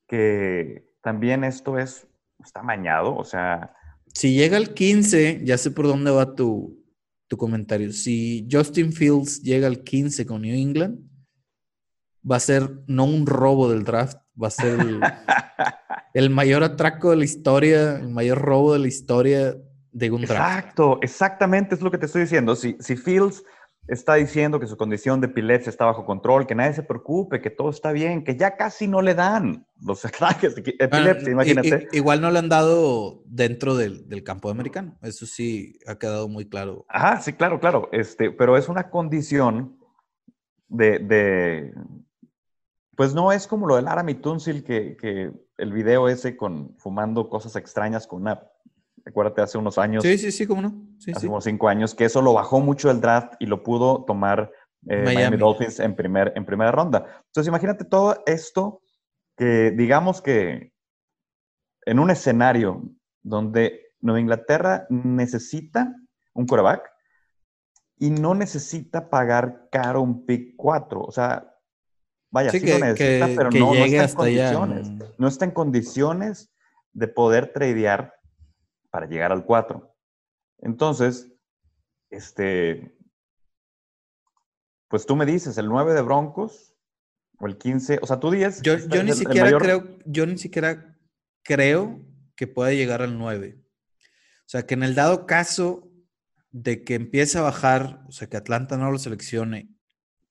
que 0.07 0.91
también 1.01 1.43
esto 1.43 1.77
es, 1.77 2.07
está 2.45 2.61
mañado? 2.63 3.15
O 3.15 3.23
sea... 3.23 3.73
Si 4.13 4.33
llega 4.33 4.57
al 4.57 4.73
15, 4.73 5.41
ya 5.43 5.57
sé 5.57 5.71
por 5.71 5.87
dónde 5.87 6.11
va 6.11 6.35
tu, 6.35 6.81
comentario. 7.37 7.91
Si 7.91 8.47
Justin 8.49 8.93
Fields 8.93 9.41
llega 9.41 9.67
al 9.67 9.83
15 9.83 10.25
con 10.25 10.43
New 10.43 10.55
England, 10.55 10.99
va 12.29 12.37
a 12.37 12.39
ser 12.39 12.79
no 12.87 13.03
un 13.03 13.25
robo 13.25 13.69
del 13.69 13.83
draft, 13.83 14.17
va 14.41 14.47
a 14.47 14.51
ser 14.51 14.79
el, 14.79 15.01
el 16.13 16.29
mayor 16.29 16.63
atraco 16.63 17.09
de 17.09 17.17
la 17.17 17.25
historia, 17.25 17.97
el 17.97 18.07
mayor 18.07 18.37
robo 18.37 18.71
de 18.71 18.79
la 18.79 18.87
historia 18.87 19.57
de 19.95 20.11
un 20.11 20.23
Exacto, 20.23 20.99
exactamente 21.01 21.73
es 21.73 21.81
lo 21.81 21.89
que 21.89 21.97
te 21.97 22.05
estoy 22.05 22.23
diciendo. 22.23 22.55
Si, 22.55 22.75
si 22.79 22.97
Fields 22.97 23.43
está 23.87 24.15
diciendo 24.15 24.59
que 24.59 24.67
su 24.67 24.77
condición 24.77 25.21
de 25.21 25.27
epilepsia 25.27 25.69
está 25.69 25.85
bajo 25.85 26.05
control, 26.05 26.47
que 26.47 26.55
nadie 26.55 26.73
se 26.73 26.83
preocupe, 26.83 27.41
que 27.41 27.49
todo 27.49 27.69
está 27.69 27.91
bien, 27.91 28.23
que 28.23 28.35
ya 28.35 28.55
casi 28.55 28.87
no 28.87 29.01
le 29.01 29.13
dan 29.13 29.67
los 29.81 30.05
ataques 30.05 30.55
de 30.55 30.75
epilepsia, 30.79 31.31
imagínate. 31.31 31.87
igual 31.91 32.21
no 32.21 32.31
le 32.31 32.39
han 32.39 32.49
dado 32.49 33.21
dentro 33.25 33.75
del, 33.75 34.07
del, 34.09 34.23
campo 34.23 34.49
americano, 34.49 34.97
eso 35.01 35.25
sí 35.25 35.79
ha 35.87 35.95
quedado 35.97 36.27
muy 36.27 36.47
claro. 36.47 36.85
Ajá, 36.89 37.21
sí, 37.21 37.33
claro, 37.33 37.59
claro, 37.59 37.89
este, 37.91 38.31
pero 38.31 38.57
es 38.57 38.69
una 38.69 38.89
condición 38.89 39.77
de, 40.67 40.99
de 40.99 41.73
pues 42.95 43.13
no 43.13 43.31
es 43.31 43.45
como 43.45 43.67
lo 43.67 43.75
del 43.75 43.87
Aramie 43.87 44.15
Tunsil, 44.15 44.63
que, 44.63 44.97
que 44.97 45.31
el 45.57 45.73
video 45.73 46.09
ese 46.09 46.35
con 46.35 46.75
fumando 46.77 47.29
cosas 47.29 47.55
extrañas 47.55 48.07
con 48.07 48.21
una 48.21 48.49
Acuérdate, 49.05 49.41
hace 49.41 49.57
unos 49.57 49.77
años. 49.77 50.03
Sí, 50.03 50.17
sí, 50.17 50.31
sí, 50.31 50.47
cómo 50.47 50.61
no. 50.61 50.73
hace 51.13 51.27
unos 51.27 51.43
cinco 51.43 51.69
años, 51.69 51.93
que 51.93 52.05
eso 52.05 52.21
lo 52.21 52.33
bajó 52.33 52.59
mucho 52.59 52.87
del 52.87 53.01
draft 53.01 53.33
y 53.39 53.45
lo 53.45 53.61
pudo 53.61 54.03
tomar 54.03 54.51
eh, 54.87 55.03
Miami. 55.03 55.37
Dolphins 55.37 55.79
en, 55.79 55.95
primer, 55.95 56.33
en 56.35 56.45
primera 56.45 56.71
ronda. 56.71 57.05
Entonces, 57.27 57.47
imagínate 57.47 57.85
todo 57.85 58.23
esto 58.25 58.81
que 59.37 59.71
digamos 59.71 60.21
que 60.21 60.73
en 61.85 61.99
un 61.99 62.09
escenario 62.09 62.83
donde 63.21 63.93
Nueva 64.01 64.19
Inglaterra 64.19 64.87
necesita 64.89 65.93
un 66.33 66.47
coreback 66.47 66.89
y 67.97 68.09
no 68.09 68.35
necesita 68.35 69.09
pagar 69.09 69.67
caro 69.71 70.01
un 70.01 70.25
pick 70.25 70.55
4. 70.55 71.01
O 71.01 71.11
sea, 71.11 71.51
vaya, 72.31 72.51
sí, 72.51 72.59
lo 72.59 72.79
necesita, 72.79 73.27
pero 73.35 73.51
no, 73.51 73.73
está 73.73 74.03
en 74.03 74.15
condiciones. 74.15 74.91
No 75.17 75.27
está 75.27 75.45
en 75.45 75.51
condiciones 75.51 76.51
de 76.93 77.07
poder 77.07 77.53
tradear 77.53 78.13
para 78.95 79.07
llegar 79.07 79.33
al 79.33 79.43
4. 79.43 79.93
Entonces, 80.59 81.29
este, 82.09 82.97
pues 84.87 85.05
tú 85.05 85.17
me 85.17 85.25
dices, 85.25 85.57
el 85.57 85.67
9 85.67 85.93
de 85.93 86.01
Broncos 86.01 86.73
o 87.37 87.45
el 87.45 87.57
15, 87.57 87.99
o 88.01 88.07
sea, 88.07 88.21
tú 88.21 88.31
dices... 88.31 88.61
Yo, 88.61 88.77
yo 88.77 89.03
ni 89.03 89.11
siquiera 89.11 89.51
creo, 89.57 89.97
yo 90.05 90.25
ni 90.25 90.37
siquiera 90.37 90.97
creo 91.43 91.99
que 92.37 92.47
pueda 92.47 92.71
llegar 92.71 93.01
al 93.01 93.17
9. 93.17 93.59
O 93.59 94.45
sea, 94.45 94.65
que 94.65 94.75
en 94.75 94.83
el 94.83 94.95
dado 94.95 95.25
caso 95.25 95.91
de 96.51 96.85
que 96.85 96.95
empiece 96.95 97.37
a 97.37 97.41
bajar, 97.41 98.01
o 98.07 98.13
sea, 98.13 98.29
que 98.29 98.37
Atlanta 98.37 98.77
no 98.77 98.89
lo 98.91 98.97
seleccione, 98.97 99.75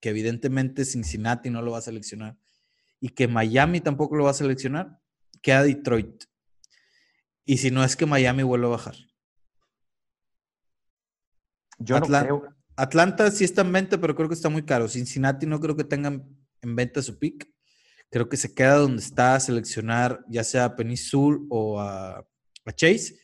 que 0.01 0.09
evidentemente 0.09 0.87
Cincinnati 0.87 1.51
no 1.51 1.61
lo 1.61 1.73
va 1.73 1.79
a 1.81 1.83
seleccionar 1.83 2.39
y 2.99 3.11
que 3.11 3.29
Miami 3.29 3.83
tampoco 3.83 4.17
lo 4.17 4.25
va 4.25 4.31
a 4.31 4.33
seleccionar, 4.33 5.03
queda 5.43 5.65
Detroit. 5.65 6.25
Y 7.45 7.59
si 7.59 7.71
no 7.71 7.85
es 7.85 7.97
que 7.97 8.07
Miami 8.07 8.43
vuelva 8.43 8.69
a 8.69 8.71
bajar. 8.71 8.97
Yo 11.79 12.01
no 12.01 12.07
creo. 12.07 12.55
Atlanta 12.77 13.31
sí 13.31 13.45
está 13.45 13.63
en 13.63 13.73
venta, 13.73 14.01
pero 14.01 14.15
creo 14.15 14.29
que 14.29 14.35
está 14.35 14.49
muy 14.49 14.65
caro. 14.65 14.89
Cincinnati 14.89 15.47
no 15.47 15.61
creo 15.61 15.77
que 15.77 15.85
tengan 15.85 16.27
en 16.63 16.77
venta 16.77 17.03
su 17.03 17.19
pick. 17.19 17.49
Creo 18.11 18.29
que 18.29 18.37
se 18.37 18.55
queda 18.55 18.77
donde 18.77 19.03
está 19.03 19.35
a 19.35 19.41
seleccionar 19.41 20.25
ya 20.29 20.45
sea 20.45 20.65
a 20.67 20.77
Penisul 20.77 21.47
o 21.51 21.81
a, 21.81 22.27
Chase. 22.75 23.19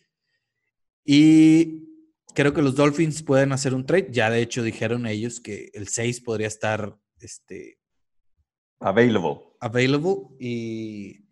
Y 1.04 1.88
creo 2.34 2.52
que 2.52 2.62
los 2.62 2.76
Dolphins 2.76 3.22
pueden 3.22 3.52
hacer 3.52 3.74
un 3.74 3.86
trade. 3.86 4.08
Ya 4.10 4.30
de 4.30 4.42
hecho 4.42 4.62
dijeron 4.62 5.06
ellos 5.06 5.40
que 5.40 5.70
el 5.72 5.88
6 5.88 6.20
podría 6.20 6.46
estar 6.46 6.96
este, 7.18 7.78
available. 8.78 9.40
Available. 9.60 10.36
Y, 10.38 11.24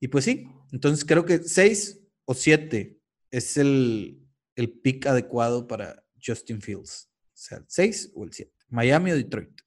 y 0.00 0.08
pues 0.08 0.24
sí, 0.24 0.48
entonces 0.72 1.04
creo 1.04 1.24
que 1.24 1.38
6 1.38 1.97
o 2.28 2.34
7 2.34 3.00
es 3.30 3.56
el, 3.56 4.22
el 4.54 4.70
pick 4.70 5.06
adecuado 5.06 5.66
para 5.66 6.04
Justin 6.22 6.60
Fields. 6.60 7.10
O 7.24 7.30
sea, 7.32 7.58
el 7.58 7.64
6 7.66 8.12
o 8.14 8.24
el 8.24 8.32
7. 8.34 8.52
Miami 8.68 9.12
o 9.12 9.16
Detroit. 9.16 9.62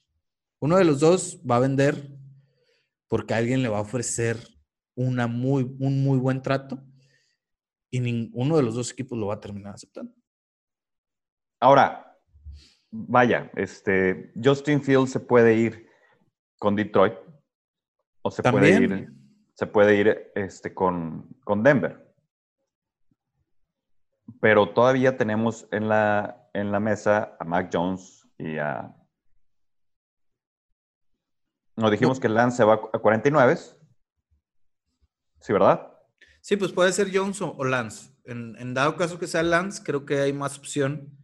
Uno 0.59 0.77
de 0.77 0.85
los 0.85 0.99
dos 0.99 1.41
va 1.49 1.55
a 1.55 1.61
vender 1.61 2.15
porque 3.07 3.33
alguien 3.33 3.63
le 3.63 3.69
va 3.69 3.79
a 3.79 3.81
ofrecer 3.81 4.37
una 4.93 5.25
muy, 5.25 5.63
un 5.79 6.03
muy 6.03 6.19
buen 6.19 6.43
trato 6.43 6.79
y 7.89 7.99
ninguno 7.99 8.57
de 8.57 8.63
los 8.63 8.75
dos 8.75 8.91
equipos 8.91 9.17
lo 9.17 9.27
va 9.27 9.35
a 9.35 9.41
terminar 9.41 9.73
aceptando. 9.73 10.13
Ahora, 11.59 12.15
vaya, 12.91 13.51
este, 13.55 14.33
Justin 14.41 14.83
Fields 14.83 15.11
se 15.11 15.19
puede 15.19 15.55
ir 15.55 15.87
con 16.59 16.75
Detroit 16.75 17.15
o 18.21 18.29
se 18.29 18.43
puede 18.43 18.83
ir, 18.83 19.11
se 19.55 19.65
puede 19.65 19.95
ir 19.95 20.31
este, 20.35 20.75
con, 20.75 21.27
con 21.43 21.63
Denver 21.63 22.10
pero 24.39 24.69
todavía 24.69 25.17
tenemos 25.17 25.67
en 25.71 25.89
la, 25.89 26.49
en 26.53 26.71
la 26.71 26.79
mesa 26.79 27.35
a 27.39 27.43
Mac 27.43 27.69
Jones 27.71 28.27
y 28.37 28.57
a... 28.57 28.95
Nos 31.75 31.91
dijimos 31.91 32.19
que 32.19 32.29
Lance 32.29 32.57
se 32.57 32.63
va 32.63 32.75
a 32.75 32.99
49. 32.99 33.55
¿Sí, 35.39 35.53
verdad? 35.53 35.91
Sí, 36.41 36.57
pues 36.57 36.71
puede 36.71 36.91
ser 36.91 37.09
Jones 37.13 37.41
o 37.41 37.63
Lance. 37.63 38.11
En, 38.25 38.73
dado 38.73 38.95
caso 38.95 39.17
que 39.17 39.27
sea 39.27 39.43
Lance, 39.43 39.81
creo 39.83 40.05
que 40.05 40.19
hay 40.19 40.33
más 40.33 40.57
opción 40.57 41.17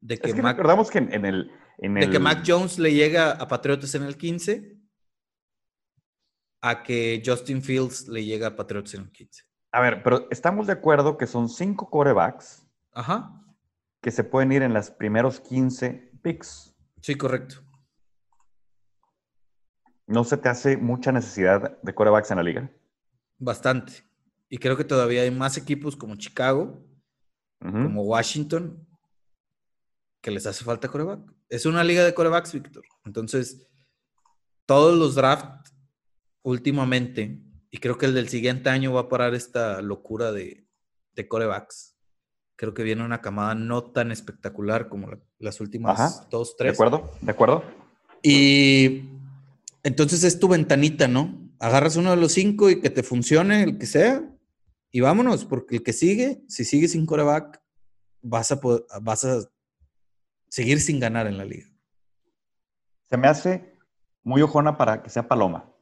de 0.00 0.18
que, 0.18 0.34
Mac, 0.34 0.56
recordamos 0.56 0.90
que 0.90 0.98
en, 0.98 1.24
el, 1.24 1.50
de 1.78 2.10
que 2.10 2.18
Mac 2.18 2.44
Jones 2.46 2.78
le 2.78 2.92
llega 2.92 3.32
a 3.32 3.48
Patriotas 3.48 3.94
en 3.94 4.02
el 4.04 4.16
15 4.16 4.76
a 6.60 6.82
que 6.82 7.22
Justin 7.24 7.62
Fields 7.62 8.08
le 8.08 8.24
llega 8.24 8.48
a 8.48 8.56
Patriotas 8.56 8.94
en 8.94 9.02
el 9.02 9.10
15. 9.10 9.47
A 9.72 9.80
ver, 9.80 10.02
pero 10.02 10.26
estamos 10.30 10.66
de 10.66 10.72
acuerdo 10.72 11.16
que 11.18 11.26
son 11.26 11.48
cinco 11.48 11.90
corebacks 11.90 12.66
Ajá. 12.92 13.44
que 14.00 14.10
se 14.10 14.24
pueden 14.24 14.52
ir 14.52 14.62
en 14.62 14.72
los 14.72 14.90
primeros 14.90 15.40
15 15.40 16.12
picks. 16.22 16.74
Sí, 17.02 17.14
correcto. 17.16 17.56
¿No 20.06 20.24
se 20.24 20.38
te 20.38 20.48
hace 20.48 20.76
mucha 20.78 21.12
necesidad 21.12 21.78
de 21.82 21.94
corebacks 21.94 22.30
en 22.30 22.38
la 22.38 22.42
liga? 22.42 22.72
Bastante. 23.38 23.92
Y 24.48 24.56
creo 24.58 24.76
que 24.76 24.84
todavía 24.84 25.22
hay 25.22 25.30
más 25.30 25.58
equipos 25.58 25.94
como 25.96 26.16
Chicago, 26.16 26.82
como 27.60 28.02
Washington, 28.02 28.86
que 30.22 30.30
les 30.30 30.46
hace 30.46 30.64
falta 30.64 30.88
coreback. 30.88 31.20
Es 31.50 31.66
una 31.66 31.84
liga 31.84 32.04
de 32.04 32.14
corebacks, 32.14 32.54
Víctor. 32.54 32.84
Entonces, 33.04 33.68
todos 34.64 34.98
los 34.98 35.14
drafts 35.14 35.74
últimamente 36.42 37.42
y 37.70 37.78
creo 37.78 37.98
que 37.98 38.06
el 38.06 38.14
del 38.14 38.28
siguiente 38.28 38.70
año 38.70 38.92
va 38.92 39.02
a 39.02 39.08
parar 39.08 39.34
esta 39.34 39.82
locura 39.82 40.32
de, 40.32 40.66
de 41.14 41.28
corebacks. 41.28 41.96
Creo 42.56 42.74
que 42.74 42.82
viene 42.82 43.04
una 43.04 43.20
camada 43.20 43.54
no 43.54 43.84
tan 43.92 44.10
espectacular 44.10 44.88
como 44.88 45.10
las 45.38 45.60
últimas 45.60 46.28
dos, 46.30 46.56
tres. 46.56 46.72
De 46.72 46.74
acuerdo, 46.74 47.10
de 47.20 47.30
acuerdo. 47.30 47.64
Y 48.22 49.04
entonces 49.82 50.24
es 50.24 50.40
tu 50.40 50.48
ventanita, 50.48 51.06
¿no? 51.06 51.50
Agarras 51.60 51.96
uno 51.96 52.10
de 52.10 52.16
los 52.16 52.32
cinco 52.32 52.70
y 52.70 52.80
que 52.80 52.90
te 52.90 53.02
funcione, 53.02 53.62
el 53.62 53.78
que 53.78 53.86
sea, 53.86 54.28
y 54.90 55.00
vámonos, 55.00 55.44
porque 55.44 55.76
el 55.76 55.82
que 55.82 55.92
sigue, 55.92 56.42
si 56.48 56.64
sigue 56.64 56.88
sin 56.88 57.06
coreback, 57.06 57.60
vas 58.22 58.50
a, 58.50 58.60
vas 59.02 59.24
a 59.24 59.40
seguir 60.48 60.80
sin 60.80 60.98
ganar 60.98 61.26
en 61.26 61.36
la 61.36 61.44
liga. 61.44 61.68
Se 63.08 63.16
me 63.16 63.28
hace 63.28 63.76
muy 64.22 64.42
ojona 64.42 64.76
para 64.76 65.02
que 65.02 65.10
sea 65.10 65.28
Paloma 65.28 65.72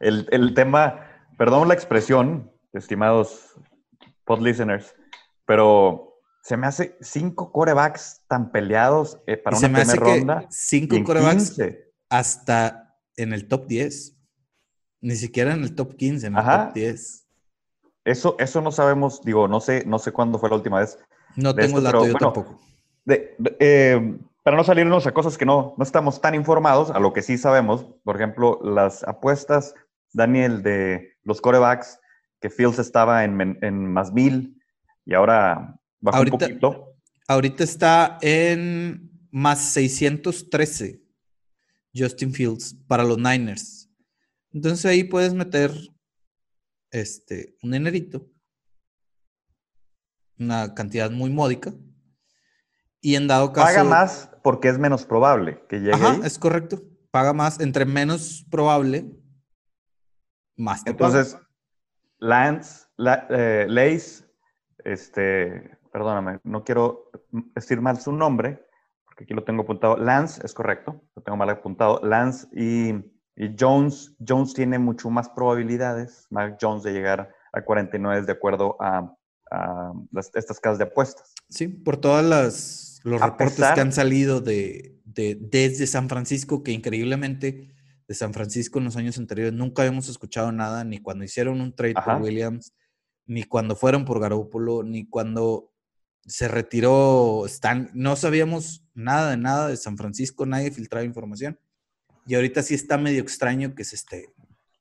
el, 0.00 0.54
tema, 0.54 1.00
perdón 1.38 1.68
la 1.68 1.74
expresión, 1.74 2.50
estimados 2.72 3.54
pod 4.24 4.40
listeners, 4.40 4.94
pero 5.44 6.20
se 6.42 6.56
me 6.56 6.66
hace 6.66 6.96
cinco 7.00 7.50
corebacks 7.52 8.22
tan 8.28 8.52
peleados 8.52 9.20
eh, 9.26 9.36
para 9.36 9.56
una 9.56 9.68
primera 9.68 9.94
ronda. 9.94 10.46
cinco 10.50 10.96
corebacks 11.04 11.56
hasta 12.08 12.96
en 13.16 13.32
el 13.32 13.48
top 13.48 13.66
10. 13.66 14.16
Ni 15.00 15.16
siquiera 15.16 15.54
en 15.54 15.62
el 15.62 15.74
top 15.74 15.96
15, 15.96 16.26
en 16.26 16.36
el 16.36 16.44
top 16.44 16.72
10. 16.74 17.26
Eso, 18.04 18.36
eso 18.38 18.60
no 18.60 18.70
sabemos, 18.70 19.22
digo, 19.22 19.48
no 19.48 19.60
sé, 19.60 19.84
no 19.86 19.98
sé 19.98 20.12
cuándo 20.12 20.38
fue 20.38 20.48
la 20.48 20.56
última 20.56 20.78
vez. 20.78 20.98
No 21.34 21.54
tengo 21.54 21.78
el 21.78 21.84
dato 21.84 22.06
yo 22.06 22.14
tampoco. 22.14 22.60
Eh, 23.06 24.18
para 24.42 24.56
no 24.56 24.62
salirnos 24.62 25.06
a 25.08 25.12
cosas 25.12 25.36
que 25.36 25.44
no, 25.44 25.74
no 25.76 25.82
estamos 25.82 26.20
tan 26.20 26.36
informados, 26.36 26.90
a 26.90 27.00
lo 27.00 27.12
que 27.12 27.22
sí 27.22 27.36
sabemos, 27.36 27.84
por 28.04 28.14
ejemplo, 28.14 28.60
las 28.62 29.02
apuestas 29.02 29.74
Daniel, 30.16 30.62
de 30.62 31.16
los 31.22 31.40
corebacks, 31.40 32.00
que 32.40 32.50
Fields 32.50 32.78
estaba 32.78 33.22
en, 33.24 33.92
más 33.92 34.12
mil 34.12 34.60
y 35.04 35.14
ahora 35.14 35.78
bajó 36.00 36.22
un 36.22 36.30
poquito. 36.30 36.96
Ahorita 37.28 37.64
está 37.64 38.18
en 38.22 39.10
más 39.30 39.72
613 39.72 41.02
Justin 41.94 42.32
Fields 42.32 42.74
para 42.86 43.04
los 43.04 43.18
Niners. 43.18 43.90
Entonces 44.52 44.86
ahí 44.86 45.04
puedes 45.04 45.34
meter 45.34 45.72
este, 46.90 47.56
un 47.62 47.72
dinerito, 47.72 48.26
una 50.38 50.74
cantidad 50.74 51.10
muy 51.10 51.30
módica. 51.30 51.74
Y 53.00 53.16
en 53.16 53.26
dado 53.26 53.52
caso. 53.52 53.66
Paga 53.66 53.84
más 53.84 54.30
porque 54.42 54.68
es 54.68 54.78
menos 54.78 55.04
probable 55.04 55.62
que 55.68 55.78
llegue. 55.78 55.92
Ajá, 55.92 56.20
es 56.24 56.38
correcto. 56.38 56.82
Paga 57.10 57.32
más, 57.32 57.60
entre 57.60 57.84
menos 57.84 58.46
probable, 58.50 59.10
más 60.56 60.86
Entonces, 60.86 61.38
Lance, 62.18 62.86
eh, 63.30 63.66
Lace, 63.68 64.24
este, 64.84 65.78
perdóname, 65.92 66.40
no 66.44 66.64
quiero 66.64 67.10
decir 67.54 67.80
mal 67.80 68.00
su 68.00 68.12
nombre, 68.12 68.66
porque 69.04 69.24
aquí 69.24 69.34
lo 69.34 69.44
tengo 69.44 69.62
apuntado. 69.62 69.96
Lance, 69.96 70.40
es 70.44 70.54
correcto, 70.54 71.02
lo 71.14 71.22
tengo 71.22 71.36
mal 71.36 71.50
apuntado. 71.50 72.00
Lance 72.02 72.48
y, 72.52 72.94
Jones, 73.58 74.16
Jones 74.26 74.54
tiene 74.54 74.78
mucho 74.78 75.10
más 75.10 75.28
probabilidades, 75.28 76.26
Mark 76.30 76.56
Jones, 76.58 76.82
de 76.82 76.92
llegar 76.94 77.34
a 77.52 77.62
49 77.62 78.24
de 78.24 78.32
acuerdo 78.32 78.76
a, 78.80 79.12
estas 80.12 80.58
casas 80.58 80.78
de 80.78 80.84
apuestas. 80.84 81.34
Sí, 81.48 81.68
por 81.68 81.98
todas 81.98 82.24
las 82.24 83.00
los 83.04 83.20
reportes 83.20 83.64
que 83.74 83.80
han 83.80 83.92
salido 83.92 84.40
de, 84.40 84.98
de, 85.04 85.38
desde 85.38 85.86
San 85.86 86.08
Francisco, 86.08 86.64
que 86.64 86.72
increíblemente 86.72 87.75
de 88.08 88.14
San 88.14 88.32
Francisco 88.32 88.78
en 88.78 88.84
los 88.84 88.96
años 88.96 89.18
anteriores. 89.18 89.52
Nunca 89.52 89.82
habíamos 89.82 90.08
escuchado 90.08 90.52
nada, 90.52 90.84
ni 90.84 90.98
cuando 90.98 91.24
hicieron 91.24 91.60
un 91.60 91.74
trade 91.74 91.94
por 91.94 92.22
Williams, 92.22 92.74
ni 93.26 93.42
cuando 93.42 93.74
fueron 93.74 94.04
por 94.04 94.20
Garoppolo, 94.20 94.82
ni 94.82 95.08
cuando 95.08 95.72
se 96.24 96.48
retiró 96.48 97.44
Stan. 97.46 97.90
No 97.94 98.16
sabíamos 98.16 98.84
nada 98.94 99.30
de 99.30 99.36
nada 99.36 99.68
de 99.68 99.76
San 99.76 99.96
Francisco, 99.96 100.46
nadie 100.46 100.70
filtraba 100.70 101.04
información. 101.04 101.58
Y 102.26 102.34
ahorita 102.34 102.62
sí 102.62 102.74
está 102.74 102.98
medio 102.98 103.22
extraño 103.22 103.74
que 103.74 103.84
se 103.84 103.96
esté. 103.96 104.32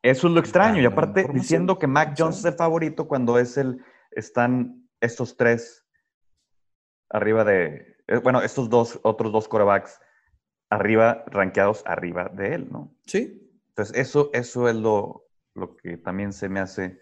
Eso 0.01 0.27
es 0.27 0.33
lo 0.33 0.39
extraño. 0.39 0.81
Y 0.81 0.85
aparte, 0.85 1.27
diciendo 1.33 1.79
que 1.79 1.87
Mac 1.87 2.15
Jones 2.17 2.39
es 2.39 2.45
el 2.45 2.53
favorito 2.53 3.07
cuando 3.07 3.39
es 3.39 3.57
el, 3.57 3.83
están 4.11 4.87
estos 4.99 5.37
tres 5.37 5.83
arriba 7.09 7.43
de, 7.43 7.97
eh, 8.07 8.17
bueno, 8.17 8.41
estos 8.41 8.69
dos, 8.69 8.99
otros 9.03 9.31
dos 9.31 9.47
corebacks 9.47 9.99
arriba, 10.69 11.23
rankeados 11.27 11.83
arriba 11.85 12.29
de 12.33 12.55
él, 12.55 12.67
¿no? 12.71 12.95
Sí. 13.05 13.41
Entonces, 13.69 13.97
eso, 13.97 14.29
eso 14.33 14.69
es 14.69 14.75
lo, 14.75 15.25
lo 15.53 15.75
que 15.75 15.97
también 15.97 16.33
se 16.33 16.49
me 16.49 16.59
hace 16.59 16.99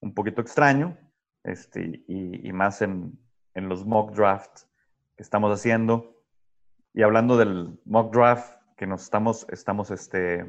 un 0.00 0.14
poquito 0.14 0.40
extraño, 0.40 0.96
este, 1.44 2.02
y, 2.08 2.52
más 2.52 2.82
en, 2.82 3.18
en, 3.54 3.68
los 3.68 3.84
mock 3.84 4.14
drafts 4.14 4.68
que 5.16 5.22
estamos 5.22 5.52
haciendo. 5.52 6.22
Y 6.94 7.02
hablando 7.02 7.36
del 7.36 7.78
mock 7.84 8.14
draft 8.14 8.58
que 8.76 8.86
nos 8.86 9.02
estamos, 9.02 9.46
estamos 9.50 9.90
este, 9.90 10.44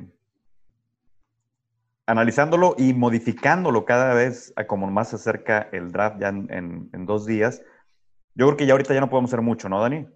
analizándolo 2.05 2.75
y 2.77 2.93
modificándolo 2.93 3.85
cada 3.85 4.13
vez 4.13 4.53
a 4.55 4.65
como 4.65 4.89
más 4.89 5.09
se 5.09 5.17
acerca 5.17 5.69
el 5.71 5.91
draft 5.91 6.19
ya 6.19 6.29
en, 6.29 6.89
en, 6.91 7.05
dos 7.05 7.25
días, 7.25 7.61
yo 8.35 8.47
creo 8.47 8.57
que 8.57 8.65
ya 8.65 8.73
ahorita 8.73 8.93
ya 8.93 9.01
no 9.01 9.09
podemos 9.09 9.29
hacer 9.29 9.41
mucho, 9.41 9.69
¿no, 9.69 9.81
Dani? 9.81 10.07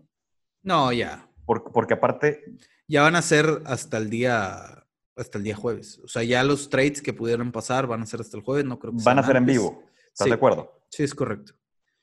No, 0.64 0.92
ya. 0.92 1.28
Porque, 1.46 1.70
porque 1.72 1.94
aparte... 1.96 2.44
Ya 2.88 3.02
van 3.02 3.16
a 3.16 3.22
ser 3.22 3.62
hasta 3.66 3.98
el 3.98 4.10
día 4.10 4.84
hasta 5.16 5.38
el 5.38 5.44
día 5.44 5.56
jueves. 5.56 6.00
O 6.04 6.08
sea, 6.08 6.24
ya 6.24 6.44
los 6.44 6.70
trades 6.70 7.02
que 7.02 7.14
pudieran 7.14 7.52
pasar 7.52 7.88
van 7.88 8.02
a 8.02 8.06
ser 8.06 8.22
hasta 8.22 8.38
el 8.38 8.44
jueves, 8.44 8.66
no 8.66 8.80
creo 8.80 8.94
que 8.94 9.04
Van 9.04 9.20
a 9.20 9.24
ser 9.24 9.36
en 9.36 9.46
vivo. 9.46 9.84
¿Estás 10.08 10.28
de 10.28 10.34
acuerdo? 10.34 10.86
Sí, 10.90 11.04
es 11.04 11.14
correcto. 11.14 11.54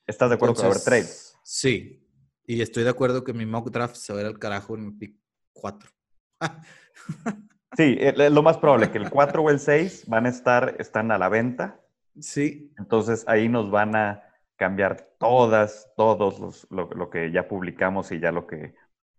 ¿Estás 0.07 0.30
de 0.30 0.36
acuerdo 0.36 0.55
con 0.55 0.66
haber 0.66 0.80
trades? 0.80 1.36
Sí. 1.45 2.07
Y 2.47 2.62
estoy 2.62 2.82
de 2.82 2.91
acuerdo 2.91 3.22
que 3.22 3.32
mi 3.32 3.47
mock 3.47 3.70
draft 3.70 3.97
se 3.97 4.12
va 4.12 4.18
a 4.20 4.22
ir 4.22 4.28
al 4.28 4.38
carajo 4.38 4.74
en 4.76 4.86
el 4.86 4.97
pick 4.97 5.16
4. 5.53 5.91
sí, 7.76 7.97
es 8.01 8.32
lo 8.32 8.43
más 8.43 8.59
probable 8.59 8.91
que 8.91 8.99
el 8.99 9.11
4 9.11 9.43
o 9.43 9.51
el 9.51 9.61
6 9.61 10.05
van 10.07 10.26
a 10.26 10.30
estar, 10.30 10.76
están 10.78 11.12
a 11.12 11.18
la 11.18 11.28
venta. 11.28 11.80
Sí. 12.18 12.72
Entonces 12.78 13.24
ahí 13.28 13.49
nos 13.49 13.70
van 13.70 13.95
a 13.95 14.24
cambiar 14.57 15.14
todas, 15.18 15.91
todos 15.97 16.41
los, 16.41 16.66
lo 16.70 17.09
que 17.09 17.30
ya 17.30 17.49
publicamos 17.49 18.11
y 18.12 18.20
ya 18.20 18.32
lo 18.32 18.47
que 18.47 18.74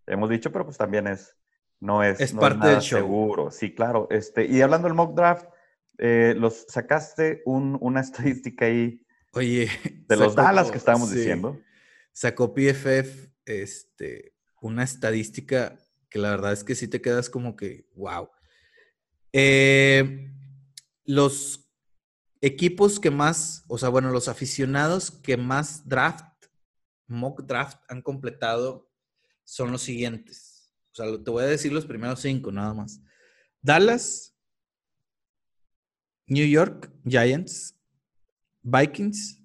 hemos 0.06 0.30
dicho, 0.30 0.52
pero 0.52 0.64
pues 0.64 0.76
también 0.78 1.06
es 1.06 1.36
no 1.82 2.02
es, 2.04 2.32
parte 2.32 2.68
del 2.68 2.80
show. 2.80 3.00
seguro. 3.00 3.50
Sí, 3.50 3.74
claro. 3.74 4.06
Este, 4.08 4.46
y 4.46 4.60
hablando 4.60 4.86
del 4.86 4.94
mock 4.94 5.16
draft, 5.16 5.46
eh, 5.98 6.32
los 6.38 6.64
sacaste 6.68 7.42
una 7.44 8.00
estadística 8.00 8.66
ahí. 8.66 9.04
Oye, 9.32 9.68
de 10.06 10.16
los 10.16 10.36
Dallas 10.36 10.70
que 10.70 10.78
estábamos 10.78 11.10
diciendo. 11.10 11.58
Sacó 12.12 12.54
PFF 12.54 13.30
este, 13.46 14.34
una 14.60 14.84
estadística 14.84 15.76
que 16.08 16.18
la 16.20 16.30
verdad 16.30 16.52
es 16.52 16.62
que 16.62 16.76
sí 16.76 16.86
te 16.86 17.00
quedas 17.00 17.28
como 17.28 17.56
que, 17.56 17.88
wow. 17.96 18.30
Eh, 19.32 20.30
los 21.04 21.68
equipos 22.42 23.00
que 23.00 23.10
más, 23.10 23.64
o 23.66 23.76
sea, 23.78 23.88
bueno, 23.88 24.10
los 24.10 24.28
aficionados 24.28 25.10
que 25.10 25.36
más 25.36 25.88
draft, 25.88 26.46
mock 27.08 27.42
draft 27.42 27.78
han 27.88 28.02
completado 28.02 28.91
son 29.52 29.70
los 29.70 29.82
siguientes. 29.82 30.72
O 30.92 30.94
sea, 30.94 31.22
te 31.22 31.30
voy 31.30 31.44
a 31.44 31.46
decir 31.46 31.74
los 31.74 31.84
primeros 31.84 32.20
cinco 32.20 32.50
nada 32.50 32.72
más. 32.72 33.02
Dallas, 33.60 34.34
New 36.26 36.46
York 36.46 36.90
Giants, 37.04 37.78
Vikings, 38.62 39.42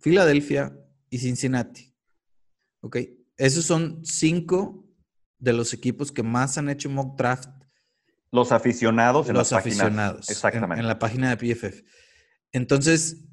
Filadelfia 0.00 0.76
y 1.08 1.18
Cincinnati. 1.18 1.94
¿Ok? 2.80 2.96
Esos 3.36 3.64
son 3.64 4.04
cinco 4.04 4.88
de 5.38 5.52
los 5.52 5.72
equipos 5.72 6.10
que 6.10 6.24
más 6.24 6.58
han 6.58 6.68
hecho 6.68 6.90
mock 6.90 7.16
draft. 7.16 7.50
Los 8.32 8.50
aficionados 8.50 9.28
en 9.28 9.34
los 9.34 9.52
aficionados. 9.52 10.28
exactamente. 10.30 10.80
En, 10.80 10.88
la 10.88 10.98
página 10.98 11.32
de 11.32 11.36
PFF. 11.36 11.84
Entonces, 12.50 13.24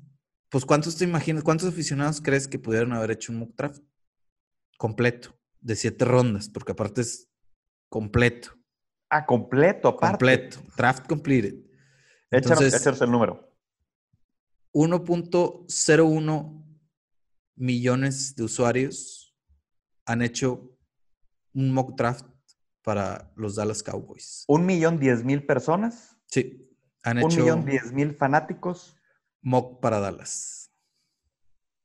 pues, 0.49 0.65
¿cuántos 0.65 0.97
te 0.97 1.03
imaginas? 1.03 1.43
¿Cuántos 1.43 1.67
aficionados 1.69 2.21
crees 2.21 2.47
que 2.47 2.59
pudieron 2.59 2.93
haber 2.93 3.09
hecho 3.09 3.31
un 3.31 3.39
mock 3.39 3.55
draft 3.55 3.81
completo 4.77 5.40
de 5.61 5.75
siete 5.75 6.05
rondas? 6.05 6.49
Porque 6.49 6.73
aparte 6.73 7.01
es 7.01 7.29
completo. 7.89 8.51
Ah, 9.09 9.25
completo, 9.25 9.89
aparte. 9.89 10.25
Completo, 10.25 10.59
draft 10.77 11.07
completed. 11.07 11.55
Entonces, 12.29 12.73
es 12.73 13.01
el 13.01 13.11
número. 13.11 13.49
1.01 14.73 16.65
millones 17.55 18.35
de 18.35 18.43
usuarios 18.43 19.35
han 20.05 20.21
hecho 20.21 20.77
un 21.53 21.73
mock 21.73 21.97
draft 21.97 22.25
para 22.81 23.31
los 23.35 23.55
Dallas 23.55 23.83
Cowboys. 23.83 24.45
¿Un 24.47 24.65
millón 24.65 24.97
diez 24.97 25.23
mil 25.23 25.45
personas? 25.45 26.17
Sí. 26.27 26.69
Han 27.03 27.23
¿Un 27.23 27.35
millón 27.35 27.65
diez 27.65 27.91
mil 27.91 28.15
fanáticos? 28.15 28.95
Mock 29.41 29.81
para 29.81 29.99
Dallas. 29.99 30.71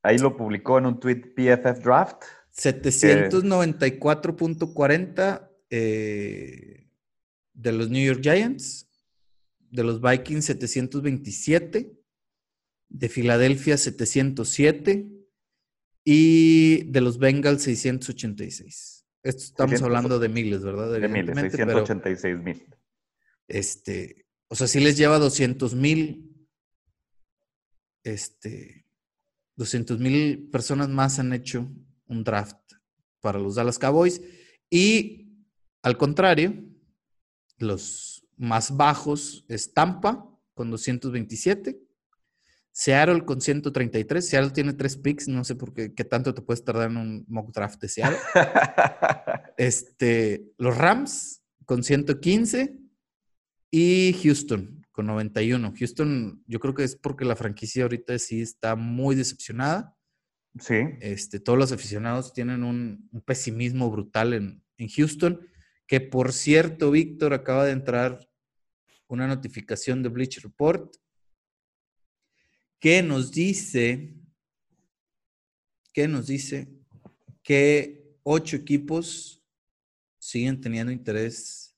Ahí 0.03 0.17
lo 0.17 0.37
publicó 0.37 0.77
en 0.77 0.85
un 0.85 0.99
tweet 0.99 1.33
PFF 1.35 1.83
Draft. 1.83 2.23
794.40 2.57 5.51
eh, 5.69 6.89
de 7.53 7.71
los 7.71 7.89
New 7.89 8.03
York 8.03 8.19
Giants, 8.21 8.89
de 9.69 9.83
los 9.83 10.01
Vikings 10.01 10.45
727, 10.45 11.93
de 12.89 13.09
Filadelfia 13.09 13.77
707 13.77 15.07
y 16.03 16.83
de 16.83 17.01
los 17.01 17.19
Bengals 17.19 17.61
686. 17.63 19.05
Esto 19.23 19.43
estamos 19.43 19.81
hablando 19.81 20.19
de 20.19 20.29
miles, 20.29 20.63
¿verdad? 20.63 20.93
De 20.93 21.07
miles, 21.07 21.35
686 21.37 22.37
mil. 22.39 22.63
Este, 23.47 24.27
o 24.47 24.55
sea, 24.55 24.67
si 24.67 24.79
les 24.79 24.95
lleva 24.97 25.19
200 25.19 25.75
mil, 25.75 26.31
este, 28.03 28.87
200 29.57 29.99
mil 29.99 30.49
personas 30.49 30.89
más 30.89 31.19
han 31.19 31.33
hecho 31.33 31.69
un 32.07 32.23
draft 32.23 32.57
para 33.19 33.39
los 33.39 33.55
Dallas 33.55 33.79
Cowboys 33.79 34.21
y 34.69 35.27
al 35.81 35.97
contrario, 35.97 36.53
los 37.57 38.25
más 38.35 38.75
bajos 38.75 39.45
es 39.47 39.73
Tampa 39.73 40.29
con 40.53 40.69
227, 40.69 41.79
Seattle 42.71 43.25
con 43.25 43.41
133. 43.41 44.27
Seattle 44.27 44.51
tiene 44.51 44.73
tres 44.73 44.97
picks, 44.97 45.27
no 45.27 45.43
sé 45.43 45.55
por 45.55 45.73
qué, 45.73 45.93
qué 45.93 46.03
tanto 46.03 46.33
te 46.33 46.41
puedes 46.41 46.63
tardar 46.63 46.91
en 46.91 46.97
un 46.97 47.25
mock 47.27 47.51
draft 47.51 47.81
de 47.81 47.87
Seattle. 47.87 48.19
este, 49.57 50.51
los 50.57 50.77
Rams 50.77 51.41
con 51.65 51.83
115 51.83 52.77
y 53.71 54.13
Houston 54.21 54.85
con 54.91 55.07
91. 55.07 55.73
Houston, 55.77 56.43
yo 56.47 56.59
creo 56.59 56.73
que 56.73 56.83
es 56.83 56.95
porque 56.95 57.25
la 57.25 57.35
franquicia 57.35 57.83
ahorita 57.83 58.17
sí 58.19 58.41
está 58.41 58.75
muy 58.75 59.15
decepcionada. 59.15 59.96
Sí. 60.59 60.75
Este, 61.01 61.39
todos 61.39 61.57
los 61.57 61.71
aficionados 61.71 62.33
tienen 62.33 62.63
un, 62.63 63.09
pesimismo 63.25 63.89
brutal 63.91 64.33
en, 64.33 64.63
en 64.77 64.89
Houston. 64.89 65.47
Que 65.85 66.01
por 66.01 66.33
cierto, 66.33 66.91
Víctor, 66.91 67.33
acaba 67.33 67.65
de 67.65 67.71
entrar 67.71 68.27
una 69.07 69.27
notificación 69.27 70.03
de 70.03 70.09
Bleach 70.09 70.41
Report 70.41 70.95
que 72.79 73.01
nos 73.01 73.31
dice, 73.31 74.13
que 75.93 76.07
nos 76.07 76.27
dice 76.27 76.67
que 77.41 78.17
ocho 78.23 78.55
equipos 78.57 79.41
siguen 80.19 80.59
teniendo 80.59 80.91
interés. 80.91 81.75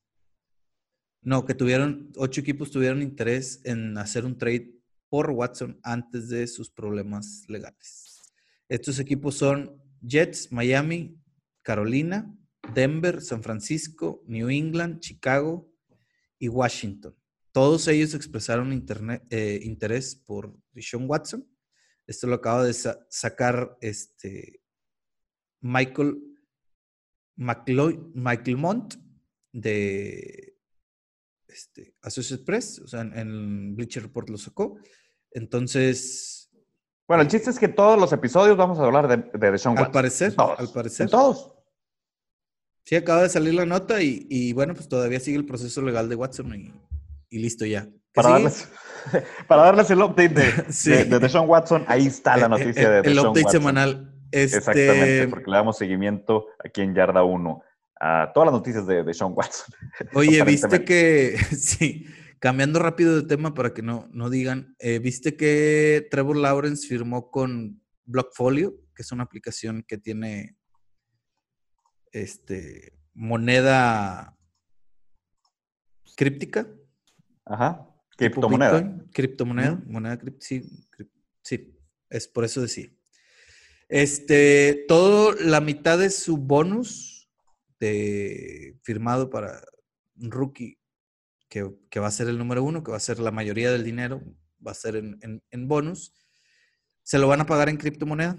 No, 1.21 1.45
que 1.45 1.53
tuvieron, 1.53 2.11
ocho 2.15 2.41
equipos 2.41 2.71
tuvieron 2.71 3.01
interés 3.01 3.61
en 3.63 3.97
hacer 3.97 4.25
un 4.25 4.37
trade 4.37 4.73
por 5.09 5.29
Watson 5.31 5.79
antes 5.83 6.29
de 6.29 6.47
sus 6.47 6.69
problemas 6.69 7.45
legales. 7.47 8.08
Estos 8.69 8.99
equipos 8.99 9.35
son 9.35 9.81
Jets, 10.01 10.51
Miami, 10.51 11.19
Carolina, 11.63 12.33
Denver, 12.73 13.19
San 13.21 13.41
Francisco, 13.41 14.23
New 14.27 14.49
England, 14.49 14.99
Chicago 14.99 15.69
y 16.37 16.47
Washington. 16.47 17.15
Todos 17.51 17.87
ellos 17.87 18.13
expresaron 18.13 18.71
eh, 19.31 19.59
interés 19.63 20.15
por 20.15 20.55
Deshaun 20.71 21.09
Watson. 21.09 21.47
Esto 22.05 22.27
lo 22.27 22.35
acaba 22.35 22.63
de 22.63 22.73
sacar 22.73 23.75
este 23.81 24.61
Michael 25.61 26.21
Michael 27.35 28.57
Mont 28.57 28.95
de 29.51 30.55
este, 31.47 31.95
Associated 32.01 32.45
Press, 32.45 32.79
o 32.79 32.87
sea, 32.87 33.01
en, 33.01 33.75
Bleacher 33.75 34.03
Report 34.03 34.29
lo 34.29 34.37
sacó. 34.37 34.79
Entonces. 35.31 36.38
Bueno, 37.09 37.23
el 37.23 37.27
chiste 37.27 37.49
es 37.49 37.57
que 37.57 37.67
todos 37.67 37.99
los 37.99 38.13
episodios 38.13 38.55
vamos 38.55 38.77
a 38.77 38.83
hablar 38.83 39.07
de, 39.07 39.17
de 39.17 39.51
Deshaun 39.51 39.73
Watson. 39.73 39.87
Al 39.87 39.91
parecer, 39.91 40.33
al 40.37 40.69
parecer. 40.69 41.09
todos. 41.09 41.55
Sí, 42.85 42.95
acaba 42.95 43.23
de 43.23 43.29
salir 43.29 43.55
la 43.55 43.65
nota 43.65 43.99
y, 43.99 44.53
bueno, 44.53 44.75
pues 44.75 44.87
todavía 44.87 45.19
sigue 45.19 45.37
el 45.37 45.45
proceso 45.45 45.81
legal 45.81 46.07
de 46.07 46.13
Watson 46.13 46.53
y, 47.31 47.39
listo 47.39 47.65
ya. 47.65 47.87
Para 48.13 48.29
darles, 48.29 48.69
para 49.47 49.63
darles, 49.63 49.89
el 49.89 50.03
update 50.03 50.29
de, 50.29 51.05
de, 51.19 51.39
Watson, 51.39 51.83
ahí 51.87 52.05
está 52.05 52.37
la 52.37 52.43
eh, 52.43 52.45
eh, 52.45 52.49
noticia 52.49 52.89
de 52.91 53.09
El 53.09 53.19
update 53.19 53.49
semanal. 53.49 54.13
Este... 54.29 54.57
Exactamente, 54.57 55.27
porque 55.29 55.49
le 55.49 55.57
damos 55.57 55.77
seguimiento 55.79 56.45
aquí 56.63 56.81
en 56.81 56.93
Yarda 56.93 57.23
1 57.23 57.63
a 58.01 58.31
todas 58.35 58.51
las 58.51 58.53
noticias 58.53 58.85
de, 58.85 59.03
de 59.03 59.13
Sean 59.15 59.33
Watson. 59.35 59.73
Oye, 60.13 60.43
viste 60.43 60.85
que, 60.85 61.39
sí, 61.57 62.05
cambiando 62.39 62.79
rápido 62.79 63.15
de 63.15 63.27
tema 63.27 63.53
para 63.53 63.73
que 63.73 63.81
no, 63.81 64.07
no 64.11 64.29
digan, 64.29 64.75
eh, 64.79 64.99
viste 64.99 65.35
que 65.35 66.07
Trevor 66.09 66.37
Lawrence 66.37 66.87
firmó 66.87 67.29
con 67.29 67.81
Blockfolio, 68.05 68.75
que 68.95 69.01
es 69.01 69.11
una 69.11 69.23
aplicación 69.23 69.83
que 69.87 69.97
tiene 69.97 70.57
este, 72.11 72.97
moneda 73.13 74.37
críptica. 76.15 76.67
Ajá. 77.45 77.85
Criptomoneda. 78.17 79.05
criptomoneda, 79.13 79.81
moneda 79.85 80.19
sí, 80.39 80.69
sí, 81.41 81.73
es 82.09 82.27
por 82.27 82.43
eso 82.43 82.61
decir. 82.61 82.97
Este, 83.87 84.85
todo, 84.87 85.33
la 85.33 85.61
mitad 85.61 85.97
de 85.97 86.09
su 86.09 86.35
bonus 86.37 87.29
de, 87.79 88.77
firmado 88.83 89.29
para 89.29 89.61
rookie, 90.15 90.78
que, 91.49 91.99
va 91.99 92.07
a 92.07 92.11
ser 92.11 92.29
el 92.29 92.37
número 92.37 92.63
uno, 92.63 92.83
que 92.83 92.91
va 92.91 92.97
a 92.97 93.01
ser 93.01 93.19
la 93.19 93.31
mayoría 93.31 93.71
del 93.71 93.83
dinero, 93.83 94.21
va 94.65 94.71
a 94.71 94.75
ser 94.75 94.95
en, 94.95 95.41
en 95.49 95.67
bonus, 95.67 96.13
se 97.03 97.17
lo 97.17 97.27
van 97.27 97.41
a 97.41 97.45
pagar 97.45 97.69
en 97.69 97.77
criptomoneda 97.77 98.37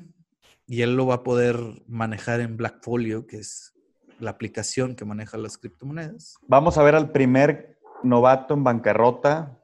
y 0.67 0.83
él 0.83 0.97
lo 0.97 1.07
va 1.07 1.17
a 1.17 1.23
poder 1.25 1.57
manejar 1.89 2.41
en 2.41 2.57
Blackfolio, 2.57 3.27
que 3.27 3.39
es 3.39 3.75
la 4.21 4.31
aplicación 4.31 4.95
que 4.95 5.05
maneja 5.05 5.37
las 5.39 5.59
criptomonedas. 5.59 6.37
Vamos 6.43 6.79
a 6.79 6.83
ver 6.83 6.95
al 6.95 7.11
primer 7.11 7.81
novato 8.03 8.55
en 8.55 8.65
bancarrota 8.65 9.59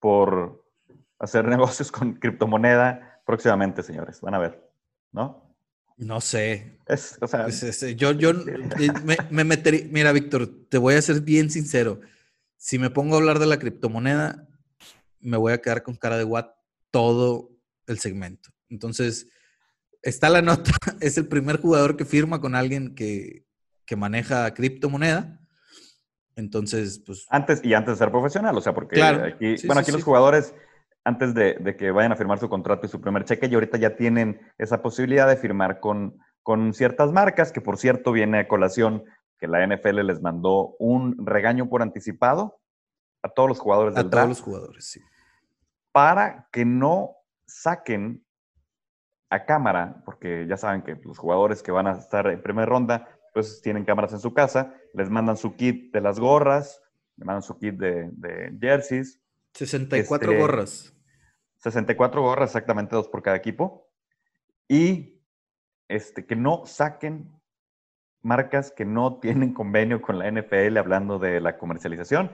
por 0.00 0.64
hacer 1.18 1.46
negocios 1.48 1.92
con 1.92 2.14
criptomoneda 2.14 3.22
próximamente, 3.26 3.82
señores. 3.82 4.20
Van 4.20 4.34
a 4.34 4.38
ver, 4.38 4.72
¿no? 5.12 5.51
No 5.96 6.20
sé. 6.20 6.78
Es, 6.86 7.18
o 7.20 7.26
sea, 7.26 7.48
yo, 7.94 8.12
yo 8.12 8.30
eh, 8.30 8.92
me, 9.04 9.16
me, 9.30 9.44
metería. 9.44 9.86
Mira, 9.90 10.12
Víctor, 10.12 10.48
te 10.68 10.78
voy 10.78 10.94
a 10.94 11.02
ser 11.02 11.20
bien 11.20 11.50
sincero. 11.50 12.00
Si 12.56 12.78
me 12.78 12.90
pongo 12.90 13.14
a 13.14 13.18
hablar 13.18 13.38
de 13.38 13.46
la 13.46 13.58
criptomoneda, 13.58 14.48
me 15.20 15.36
voy 15.36 15.52
a 15.52 15.58
quedar 15.58 15.82
con 15.82 15.96
cara 15.96 16.18
de 16.18 16.24
what 16.24 16.46
todo 16.90 17.50
el 17.86 17.98
segmento. 17.98 18.50
Entonces, 18.68 19.28
está 20.02 20.28
la 20.28 20.42
nota. 20.42 20.70
Es 21.00 21.18
el 21.18 21.26
primer 21.26 21.60
jugador 21.60 21.96
que 21.96 22.04
firma 22.04 22.40
con 22.40 22.54
alguien 22.54 22.94
que, 22.94 23.44
que 23.86 23.96
maneja 23.96 24.52
criptomoneda. 24.54 25.40
Entonces, 26.36 27.02
pues. 27.04 27.26
Antes, 27.28 27.60
y 27.62 27.74
antes 27.74 27.94
de 27.94 27.98
ser 27.98 28.10
profesional, 28.10 28.56
o 28.56 28.60
sea, 28.60 28.74
porque 28.74 29.02
aquí, 29.02 29.66
bueno, 29.66 29.80
aquí 29.80 29.92
los 29.92 30.02
jugadores, 30.02 30.54
antes 31.04 31.34
de, 31.34 31.76
que 31.76 31.90
vayan 31.90 32.12
a 32.12 32.16
firmar 32.16 32.38
su 32.38 32.48
contrato 32.48 32.86
y 32.86 32.88
su 32.88 33.00
primer 33.00 33.24
cheque, 33.24 33.46
y 33.46 33.54
ahorita 33.54 33.78
ya 33.78 33.96
tienen 33.96 34.40
esa 34.58 34.82
posibilidad 34.82 35.28
de 35.28 35.36
firmar 35.36 35.80
con, 35.80 36.18
con 36.42 36.74
ciertas 36.74 37.12
marcas, 37.12 37.52
que 37.52 37.60
por 37.60 37.78
cierto 37.78 38.12
viene 38.12 38.40
a 38.40 38.48
colación 38.48 39.04
que 39.38 39.48
la 39.48 39.66
NFL 39.66 40.00
les 40.02 40.22
mandó 40.22 40.76
un 40.78 41.26
regaño 41.26 41.68
por 41.68 41.82
anticipado 41.82 42.60
a 43.22 43.28
todos 43.28 43.48
los 43.48 43.58
jugadores 43.58 43.94
del 43.94 44.06
A 44.06 44.10
todos 44.10 44.28
los 44.28 44.40
jugadores, 44.40 44.84
sí. 44.90 45.00
Para 45.90 46.48
que 46.52 46.64
no 46.64 47.16
saquen 47.46 48.24
a 49.30 49.44
cámara, 49.44 50.02
porque 50.04 50.46
ya 50.46 50.56
saben 50.56 50.82
que 50.82 50.94
los 51.04 51.18
jugadores 51.18 51.62
que 51.62 51.72
van 51.72 51.86
a 51.86 51.92
estar 51.92 52.26
en 52.26 52.42
primera 52.42 52.66
ronda 52.66 53.08
pues 53.32 53.62
tienen 53.62 53.84
cámaras 53.84 54.12
en 54.12 54.20
su 54.20 54.34
casa, 54.34 54.74
les 54.92 55.08
mandan 55.08 55.38
su 55.38 55.56
kit 55.56 55.90
de 55.92 56.02
las 56.02 56.20
gorras, 56.20 56.82
le 57.16 57.24
mandan 57.24 57.42
su 57.42 57.58
kit 57.58 57.76
de, 57.76 58.52
jerseys. 58.60 59.21
64 59.54 60.30
este, 60.30 60.40
gorras. 60.40 60.96
64 61.58 62.22
gorras, 62.22 62.50
exactamente 62.50 62.96
dos 62.96 63.08
por 63.08 63.22
cada 63.22 63.36
equipo. 63.36 63.90
Y 64.68 65.22
este, 65.88 66.26
que 66.26 66.36
no 66.36 66.64
saquen 66.66 67.30
marcas 68.22 68.70
que 68.70 68.84
no 68.84 69.18
tienen 69.20 69.52
convenio 69.52 70.00
con 70.00 70.18
la 70.18 70.30
NFL 70.30 70.78
hablando 70.78 71.18
de 71.18 71.40
la 71.40 71.58
comercialización. 71.58 72.30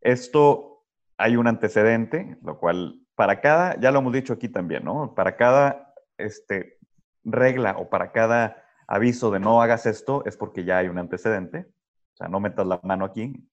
Esto 0.00 0.84
hay 1.16 1.36
un 1.36 1.46
antecedente, 1.46 2.36
lo 2.42 2.58
cual 2.58 3.00
para 3.14 3.40
cada, 3.40 3.78
ya 3.80 3.90
lo 3.90 4.00
hemos 4.00 4.12
dicho 4.12 4.34
aquí 4.34 4.48
también, 4.48 4.84
¿no? 4.84 5.14
Para 5.14 5.36
cada 5.36 5.94
este, 6.18 6.78
regla 7.24 7.76
o 7.78 7.88
para 7.88 8.12
cada 8.12 8.62
aviso 8.86 9.30
de 9.30 9.40
no 9.40 9.62
hagas 9.62 9.86
esto 9.86 10.24
es 10.26 10.36
porque 10.36 10.64
ya 10.64 10.78
hay 10.78 10.88
un 10.88 10.98
antecedente. 10.98 11.66
O 12.14 12.16
sea, 12.16 12.28
no 12.28 12.40
metas 12.40 12.66
la 12.66 12.80
mano 12.82 13.04
aquí 13.04 13.48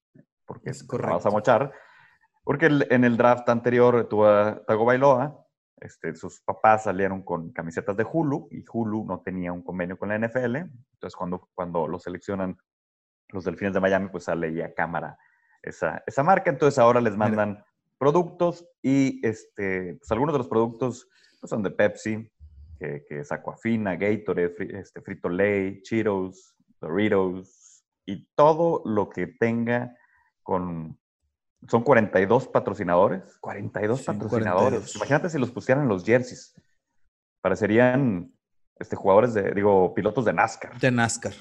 porque 0.46 0.72
es 0.72 0.86
vas 0.86 1.26
a 1.26 1.30
mochar. 1.30 1.72
Porque 2.52 2.66
en 2.66 3.06
el 3.06 3.16
draft 3.16 3.48
anterior 3.48 4.10
tuvo 4.10 4.28
a 4.28 4.62
Tago 4.66 4.84
Bailoa, 4.84 5.42
este, 5.78 6.14
sus 6.14 6.42
papás 6.42 6.84
salieron 6.84 7.24
con 7.24 7.54
camisetas 7.54 7.96
de 7.96 8.04
Hulu 8.04 8.50
y 8.52 8.66
Hulu 8.70 9.06
no 9.06 9.22
tenía 9.22 9.54
un 9.54 9.62
convenio 9.64 9.98
con 9.98 10.10
la 10.10 10.20
NFL. 10.20 10.58
Entonces, 10.58 11.16
cuando, 11.16 11.48
cuando 11.56 11.88
lo 11.88 11.98
seleccionan 11.98 12.58
los 13.30 13.46
Delfines 13.46 13.74
de 13.74 13.80
Miami, 13.80 14.10
pues 14.10 14.26
sale 14.26 14.54
ya 14.54 14.66
a 14.66 14.74
cámara 14.74 15.18
esa, 15.62 16.04
esa 16.06 16.24
marca. 16.24 16.50
Entonces, 16.50 16.78
ahora 16.78 17.00
les 17.00 17.16
mandan 17.16 17.64
productos 17.98 18.68
y 18.82 19.26
este, 19.26 19.94
pues 19.94 20.12
algunos 20.12 20.34
de 20.34 20.40
los 20.40 20.50
productos 20.50 21.08
pues, 21.40 21.50
son 21.50 21.64
de 21.64 21.72
Pepsi, 21.72 22.30
que, 22.78 23.06
es 23.08 23.32
Aquafina, 23.32 23.96
Gatorade, 23.96 24.78
este, 24.78 25.00
Frito 25.00 25.30
Lay, 25.30 25.82
Cheetos, 25.84 26.54
Doritos 26.82 27.86
y 28.06 28.28
todo 28.36 28.82
lo 28.84 29.08
que 29.08 29.28
tenga 29.28 29.96
con... 30.44 30.98
Son 31.68 31.84
42 31.84 32.48
patrocinadores. 32.48 33.38
42 33.40 34.04
patrocinadores. 34.04 34.96
Imagínate 34.96 35.30
si 35.30 35.38
los 35.38 35.52
pusieran 35.52 35.84
en 35.84 35.90
los 35.90 36.04
jerseys. 36.04 36.54
Parecerían 37.42 38.34
este, 38.80 38.96
jugadores 38.96 39.34
de, 39.34 39.54
digo, 39.54 39.94
pilotos 39.94 40.26
de 40.26 40.34
NASCAR. 40.34 40.80
De 40.80 40.92
NASCAR. 40.92 41.34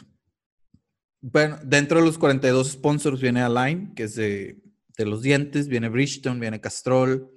Bueno, 1.22 1.58
dentro 1.62 2.00
de 2.00 2.06
los 2.06 2.18
42 2.18 2.72
sponsors 2.72 3.20
viene 3.20 3.42
Align, 3.42 3.94
que 3.94 4.04
es 4.04 4.14
de, 4.14 4.62
de 4.96 5.06
los 5.06 5.22
dientes, 5.22 5.68
viene 5.68 5.88
Bridgestone, 5.88 6.40
viene 6.40 6.60
Castrol, 6.60 7.30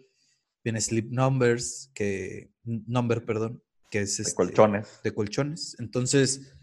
viene 0.64 0.80
Sleep 0.80 1.12
Numbers, 1.12 1.92
que, 1.94 2.52
Number, 2.64 3.26
perdón, 3.26 3.62
que 3.90 4.02
es 4.02 4.18
de 4.18 4.24
este, 4.24 4.36
colchones. 4.36 5.00
De 5.04 5.14
colchones. 5.14 5.76
Entonces, 5.80 6.54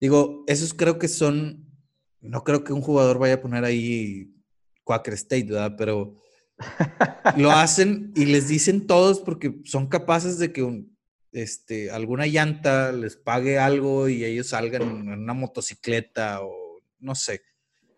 digo, 0.00 0.44
esos 0.46 0.74
creo 0.74 0.98
que 0.98 1.08
son, 1.08 1.66
no 2.20 2.44
creo 2.44 2.64
que 2.64 2.72
un 2.72 2.82
jugador 2.82 3.18
vaya 3.18 3.34
a 3.34 3.40
poner 3.40 3.64
ahí 3.64 4.34
Quaker 4.90 5.14
State. 5.14 5.48
Pero 5.78 6.16
lo 7.36 7.52
hacen 7.52 8.12
y 8.16 8.24
les 8.24 8.48
dicen 8.48 8.88
todos 8.88 9.20
porque 9.20 9.60
son 9.64 9.86
capaces 9.86 10.38
de 10.38 10.52
que 10.52 10.84
este, 11.30 11.92
alguna 11.92 12.26
llanta 12.26 12.90
les 12.90 13.16
pague 13.16 13.60
algo 13.60 14.08
y 14.08 14.24
ellos 14.24 14.48
salgan 14.48 14.82
en 14.82 15.08
una 15.08 15.32
motocicleta 15.32 16.42
o 16.42 16.82
no 16.98 17.14
sé. 17.14 17.42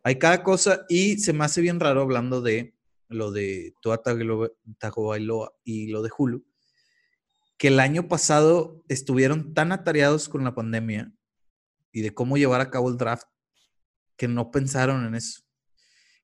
Hay 0.02 0.18
cada 0.18 0.42
cosa 0.42 0.84
y 0.88 1.18
se 1.18 1.32
me 1.32 1.44
hace 1.44 1.62
bien 1.62 1.80
raro 1.80 2.02
hablando 2.02 2.42
de 2.42 2.74
lo 3.08 3.30
de 3.30 3.74
Tua 3.80 4.02
Tagovailoa 4.02 5.54
y 5.64 5.86
lo 5.86 6.02
de 6.02 6.10
Hulu, 6.16 6.44
que 7.56 7.68
el 7.68 7.80
año 7.80 8.08
pasado 8.08 8.84
estuvieron 8.88 9.54
tan 9.54 9.72
atareados 9.72 10.28
con 10.28 10.44
la 10.44 10.54
pandemia 10.54 11.10
y 11.90 12.02
de 12.02 12.12
cómo 12.12 12.36
llevar 12.36 12.60
a 12.60 12.70
cabo 12.70 12.90
el 12.90 12.98
draft 12.98 13.28
que 14.16 14.28
no 14.28 14.50
pensaron 14.50 15.06
en 15.06 15.14
eso. 15.14 15.42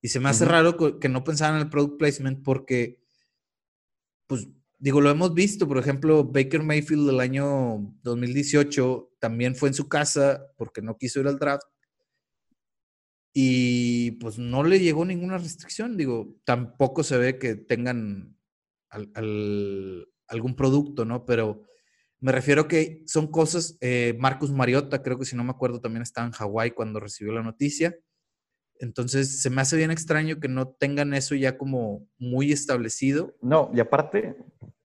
Y 0.00 0.08
se 0.08 0.20
me 0.20 0.28
hace 0.28 0.44
raro 0.44 0.98
que 1.00 1.08
no 1.08 1.24
pensaran 1.24 1.56
en 1.56 1.62
el 1.62 1.70
product 1.70 1.98
placement 1.98 2.42
porque, 2.44 3.00
pues, 4.26 4.48
digo, 4.78 5.00
lo 5.00 5.10
hemos 5.10 5.34
visto. 5.34 5.66
Por 5.66 5.78
ejemplo, 5.78 6.24
Baker 6.24 6.62
Mayfield 6.62 7.06
del 7.06 7.20
año 7.20 7.94
2018 8.02 9.16
también 9.18 9.56
fue 9.56 9.70
en 9.70 9.74
su 9.74 9.88
casa 9.88 10.46
porque 10.56 10.82
no 10.82 10.96
quiso 10.96 11.20
ir 11.20 11.26
al 11.26 11.38
draft. 11.38 11.64
Y 13.32 14.12
pues 14.12 14.38
no 14.38 14.64
le 14.64 14.80
llegó 14.80 15.04
ninguna 15.04 15.38
restricción. 15.38 15.96
Digo, 15.96 16.36
tampoco 16.44 17.02
se 17.02 17.18
ve 17.18 17.38
que 17.38 17.56
tengan 17.56 18.36
al, 18.90 20.08
algún 20.28 20.56
producto, 20.56 21.04
¿no? 21.04 21.24
Pero 21.26 21.62
me 22.20 22.32
refiero 22.32 22.66
que 22.66 23.02
son 23.06 23.28
cosas, 23.28 23.76
eh, 23.80 24.16
Marcus 24.18 24.50
Mariota, 24.50 25.02
creo 25.02 25.18
que 25.18 25.24
si 25.24 25.36
no 25.36 25.44
me 25.44 25.50
acuerdo, 25.50 25.80
también 25.80 26.02
estaba 26.02 26.26
en 26.26 26.32
Hawái 26.32 26.72
cuando 26.72 27.00
recibió 27.00 27.32
la 27.32 27.42
noticia. 27.42 27.96
Entonces, 28.80 29.40
se 29.40 29.50
me 29.50 29.60
hace 29.60 29.76
bien 29.76 29.90
extraño 29.90 30.40
que 30.40 30.48
no 30.48 30.68
tengan 30.68 31.14
eso 31.14 31.34
ya 31.34 31.58
como 31.58 32.06
muy 32.18 32.52
establecido. 32.52 33.34
No, 33.40 33.70
y 33.74 33.80
aparte, 33.80 34.36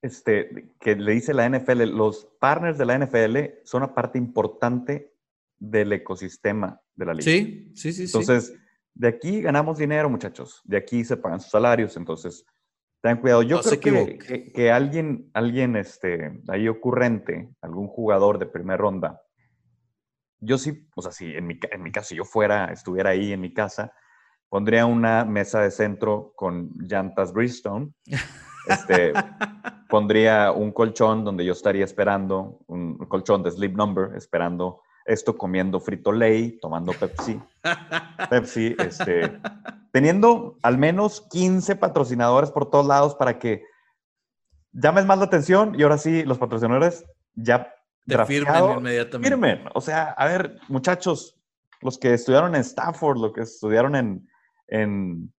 este, 0.02 0.74
que 0.80 0.96
le 0.96 1.14
dice 1.14 1.34
la 1.34 1.48
NFL, 1.48 1.84
los 1.96 2.28
partners 2.39 2.78
de 2.78 2.86
la 2.86 2.98
NFL 2.98 3.38
son 3.64 3.84
una 3.84 3.94
parte 3.94 4.18
importante 4.18 5.14
del 5.60 5.94
ecosistema 5.94 6.82
de 6.96 7.06
la 7.06 7.14
liga. 7.14 7.24
Sí, 7.24 7.72
sí, 7.76 7.94
sí. 7.94 8.04
Entonces, 8.04 8.54
de 8.94 9.08
aquí 9.08 9.41
ganamos 9.41 9.78
dinero, 9.78 10.10
muchachos. 10.10 10.62
De 10.64 10.78
aquí 10.78 11.04
se 11.04 11.18
pagan 11.18 11.39
sus 11.39 11.52
salarios. 11.52 11.96
Entonces, 11.98 12.46
Ten 13.04 13.18
cuidado. 13.18 13.44
Yo 13.44 13.60
creo 13.60 14.06
que, 14.06 14.54
que, 14.54 14.72
alguien, 14.72 15.30
alguien 15.34 15.76
este, 15.76 16.41
ahí 16.48 16.70
ocurrente, 16.70 17.50
algún 17.60 17.88
jugador 17.88 18.39
de 18.39 18.46
primera 18.46 18.78
ronda, 18.78 19.22
yo 20.44 20.58
sí, 20.58 20.88
o 20.96 21.02
sea, 21.02 21.12
si 21.12 21.34
en 21.34 21.48
mi, 21.48 21.60
en 21.72 21.84
mi 21.84 21.91
caso, 21.91 22.10
si 22.10 22.16
yo 22.16 22.26
fuera, 22.26 22.66
estuviera 22.66 23.12
ahí 23.12 23.34
en 23.34 23.41
mi 23.41 23.54
casa, 23.54 23.94
pondría 24.50 24.86
una 24.86 25.26
mesa 25.26 25.62
de 25.62 25.72
centro 25.72 26.34
con 26.36 26.72
llantas 26.78 27.34
Bridgestone, 27.34 27.91
este, 28.68 29.14
pondría 29.89 30.52
un 30.52 30.72
colchón 30.72 31.24
donde 31.24 31.46
yo 31.46 31.54
estaría 31.54 31.86
esperando, 31.86 32.60
un 32.68 32.98
colchón 33.08 33.44
de 33.44 33.52
Sleep 33.52 33.76
Number, 33.76 34.16
esperando 34.16 34.82
esto 35.06 35.38
comiendo 35.38 35.80
frito 35.80 36.12
lay, 36.12 36.60
tomando 36.60 36.94
Pepsi. 36.94 37.39
Pepsi, 38.30 38.76
este, 38.80 39.39
teniendo 39.91 40.58
al 40.62 40.78
menos 40.78 41.22
15 41.30 41.76
patrocinadores 41.76 42.52
por 42.52 42.70
todos 42.70 42.86
lados 42.86 43.16
para 43.16 43.39
que 43.39 43.64
llames 44.72 45.06
más 45.06 45.18
la 45.18 45.26
atención 45.26 45.76
y 45.78 45.84
ahora 45.84 45.98
sí 45.98 46.24
los 46.24 46.38
patrocinadores 46.38 47.06
ya 47.36 47.74
Te 48.06 48.26
firmen 48.26 48.78
inmediatamente. 48.78 49.30
Firmen. 49.30 49.64
O 49.74 49.82
sea, 49.82 50.12
a 50.12 50.26
ver, 50.26 50.60
muchachos, 50.68 51.39
los 51.82 51.97
que 51.97 52.14
estudiaron 52.14 52.56
en 52.56 52.62
Stanford, 52.62 53.18
los 53.18 53.34
que 53.34 53.41
estudiaron 53.41 53.95
en, 53.95 54.30
en, 54.68 55.34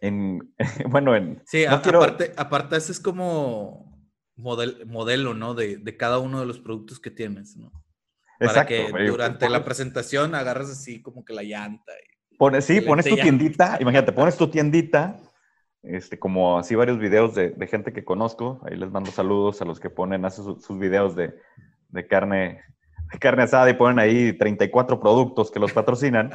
en 0.00 0.54
bueno, 0.90 1.14
en... 1.14 1.42
Sí, 1.46 1.64
aparte, 1.64 2.32
aparte, 2.36 2.76
ese 2.76 2.92
es 2.92 3.00
como 3.00 3.94
modelo, 4.36 5.34
¿no? 5.34 5.54
De, 5.54 5.76
de, 5.76 5.96
cada 5.96 6.18
uno 6.18 6.40
de 6.40 6.46
los 6.46 6.58
productos 6.58 7.00
que 7.00 7.10
tienes, 7.10 7.56
¿no? 7.56 7.70
Para 8.38 8.66
que 8.66 8.88
durante 9.06 9.48
la 9.48 9.64
presentación 9.64 10.34
agarras 10.34 10.70
así 10.70 11.00
como 11.02 11.24
que 11.24 11.32
la 11.32 11.42
llanta. 11.42 11.92
Y, 11.92 12.62
sí, 12.62 12.80
pones 12.80 13.06
tu 13.06 13.14
tiendita, 13.14 13.78
imagínate, 13.80 14.12
pones 14.12 14.36
tu 14.36 14.48
tiendita, 14.48 15.20
este, 15.82 16.18
como 16.18 16.58
así 16.58 16.74
varios 16.74 16.98
videos 16.98 17.34
de, 17.34 17.54
gente 17.68 17.92
que 17.92 18.04
conozco, 18.04 18.60
ahí 18.64 18.76
les 18.76 18.90
mando 18.90 19.10
saludos 19.10 19.62
a 19.62 19.64
los 19.64 19.78
que 19.80 19.90
ponen, 19.90 20.24
hacen 20.24 20.44
sus, 20.44 20.78
videos 20.78 21.14
de, 21.14 21.34
carne, 22.06 22.60
de 23.12 23.18
carne 23.18 23.44
asada 23.44 23.70
y 23.70 23.74
ponen 23.74 23.98
ahí 23.98 24.36
34 24.36 24.98
productos 25.00 25.50
que 25.50 25.60
los 25.60 25.72
patrocinan. 25.72 26.30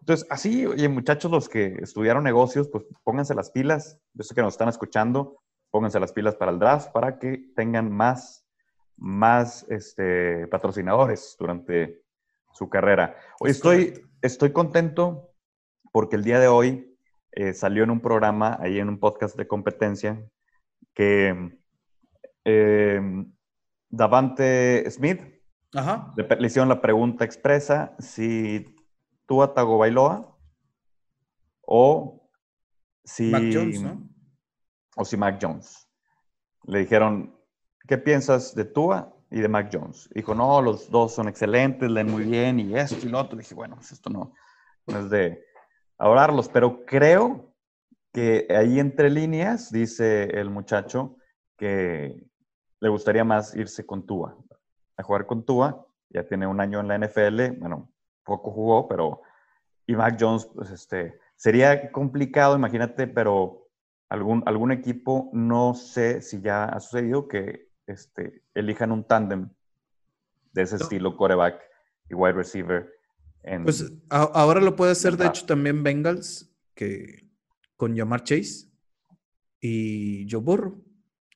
Entonces, 0.00 0.26
así, 0.30 0.66
oye, 0.66 0.88
muchachos, 0.88 1.30
los 1.30 1.48
que 1.48 1.78
estudiaron 1.82 2.24
negocios, 2.24 2.68
pues 2.68 2.84
pónganse 3.04 3.34
las 3.34 3.50
pilas. 3.50 3.98
Yo 4.14 4.24
sé 4.24 4.34
que 4.34 4.42
nos 4.42 4.54
están 4.54 4.68
escuchando, 4.68 5.42
pónganse 5.70 6.00
las 6.00 6.12
pilas 6.12 6.36
para 6.36 6.52
el 6.52 6.58
draft 6.58 6.92
para 6.92 7.18
que 7.18 7.50
tengan 7.54 7.90
más 7.90 8.44
más 9.00 9.66
este, 9.70 10.46
patrocinadores 10.48 11.34
durante 11.38 12.02
su 12.52 12.68
carrera. 12.68 13.16
Hoy 13.40 13.50
estoy, 13.50 13.94
estoy 14.20 14.52
contento 14.52 15.30
porque 15.90 16.16
el 16.16 16.22
día 16.22 16.38
de 16.38 16.48
hoy 16.48 16.96
eh, 17.32 17.54
salió 17.54 17.82
en 17.82 17.90
un 17.90 18.00
programa, 18.00 18.58
ahí 18.60 18.78
en 18.78 18.90
un 18.90 19.00
podcast 19.00 19.36
de 19.36 19.48
competencia, 19.48 20.22
que 20.94 21.58
eh, 22.44 23.00
Davante 23.90 24.88
Smith 24.90 25.20
Le, 26.16 26.46
hicieron 26.46 26.68
la 26.68 26.80
pregunta 26.80 27.24
expresa 27.24 27.94
si 27.98 28.74
tú 29.26 29.42
Atago 29.42 29.78
Bailoa 29.78 30.36
o 31.62 32.28
si... 33.04 33.30
Mac 33.30 33.42
Jones, 33.52 33.82
¿no? 33.82 34.08
O 34.96 35.04
si 35.04 35.16
Mac 35.16 35.38
Jones. 35.40 35.88
Le 36.64 36.80
dijeron, 36.80 37.36
¿qué 37.86 37.98
piensas 37.98 38.54
de 38.54 38.64
Tua 38.64 39.14
y 39.30 39.40
de 39.40 39.48
Mac 39.48 39.70
Jones? 39.72 40.08
Dijo, 40.14 40.34
no, 40.34 40.60
los 40.60 40.90
dos 40.90 41.14
son 41.14 41.28
excelentes, 41.28 41.90
leen 41.90 42.10
muy 42.10 42.24
bien 42.24 42.58
y 42.58 42.76
esto 42.76 43.06
y 43.06 43.08
lo 43.08 43.20
otro. 43.20 43.38
Dije, 43.38 43.54
bueno, 43.54 43.76
pues 43.76 43.92
esto 43.92 44.10
no, 44.10 44.32
es 44.86 45.08
de 45.10 45.44
adorarlos, 45.98 46.48
pero 46.48 46.84
creo 46.84 47.54
que 48.12 48.48
ahí 48.50 48.80
entre 48.80 49.10
líneas, 49.10 49.70
dice 49.70 50.24
el 50.24 50.50
muchacho, 50.50 51.16
que 51.56 52.29
le 52.80 52.88
gustaría 52.88 53.24
más 53.24 53.54
irse 53.54 53.84
con 53.84 54.06
Tua, 54.06 54.36
a 54.96 55.02
jugar 55.02 55.26
con 55.26 55.44
Tua. 55.44 55.86
Ya 56.08 56.26
tiene 56.26 56.46
un 56.46 56.60
año 56.60 56.80
en 56.80 56.88
la 56.88 56.98
NFL, 56.98 57.58
bueno, 57.58 57.90
poco 58.24 58.50
jugó, 58.50 58.88
pero... 58.88 59.22
Y 59.86 59.96
Mac 59.96 60.16
Jones, 60.20 60.48
pues 60.54 60.70
este, 60.70 61.18
sería 61.34 61.90
complicado, 61.90 62.54
imagínate, 62.54 63.08
pero 63.08 63.68
algún, 64.08 64.42
algún 64.46 64.70
equipo, 64.70 65.30
no 65.32 65.74
sé 65.74 66.22
si 66.22 66.40
ya 66.40 66.64
ha 66.64 66.78
sucedido 66.78 67.26
que 67.26 67.70
este, 67.86 68.42
elijan 68.54 68.92
un 68.92 69.04
tándem 69.04 69.50
de 70.52 70.62
ese 70.62 70.76
estilo, 70.76 71.16
coreback 71.16 71.60
y 72.08 72.14
wide 72.14 72.34
receiver. 72.34 72.92
pues 73.64 73.92
ahora 74.10 74.60
lo 74.60 74.76
puede 74.76 74.92
hacer, 74.92 75.16
de 75.16 75.26
hecho, 75.26 75.46
también 75.46 75.82
Bengals, 75.82 76.52
que 76.74 77.28
con 77.76 77.94
Yamar 77.94 78.22
Chase 78.22 78.68
y 79.60 80.28
Joe 80.30 80.40
Burrow, 80.40 80.84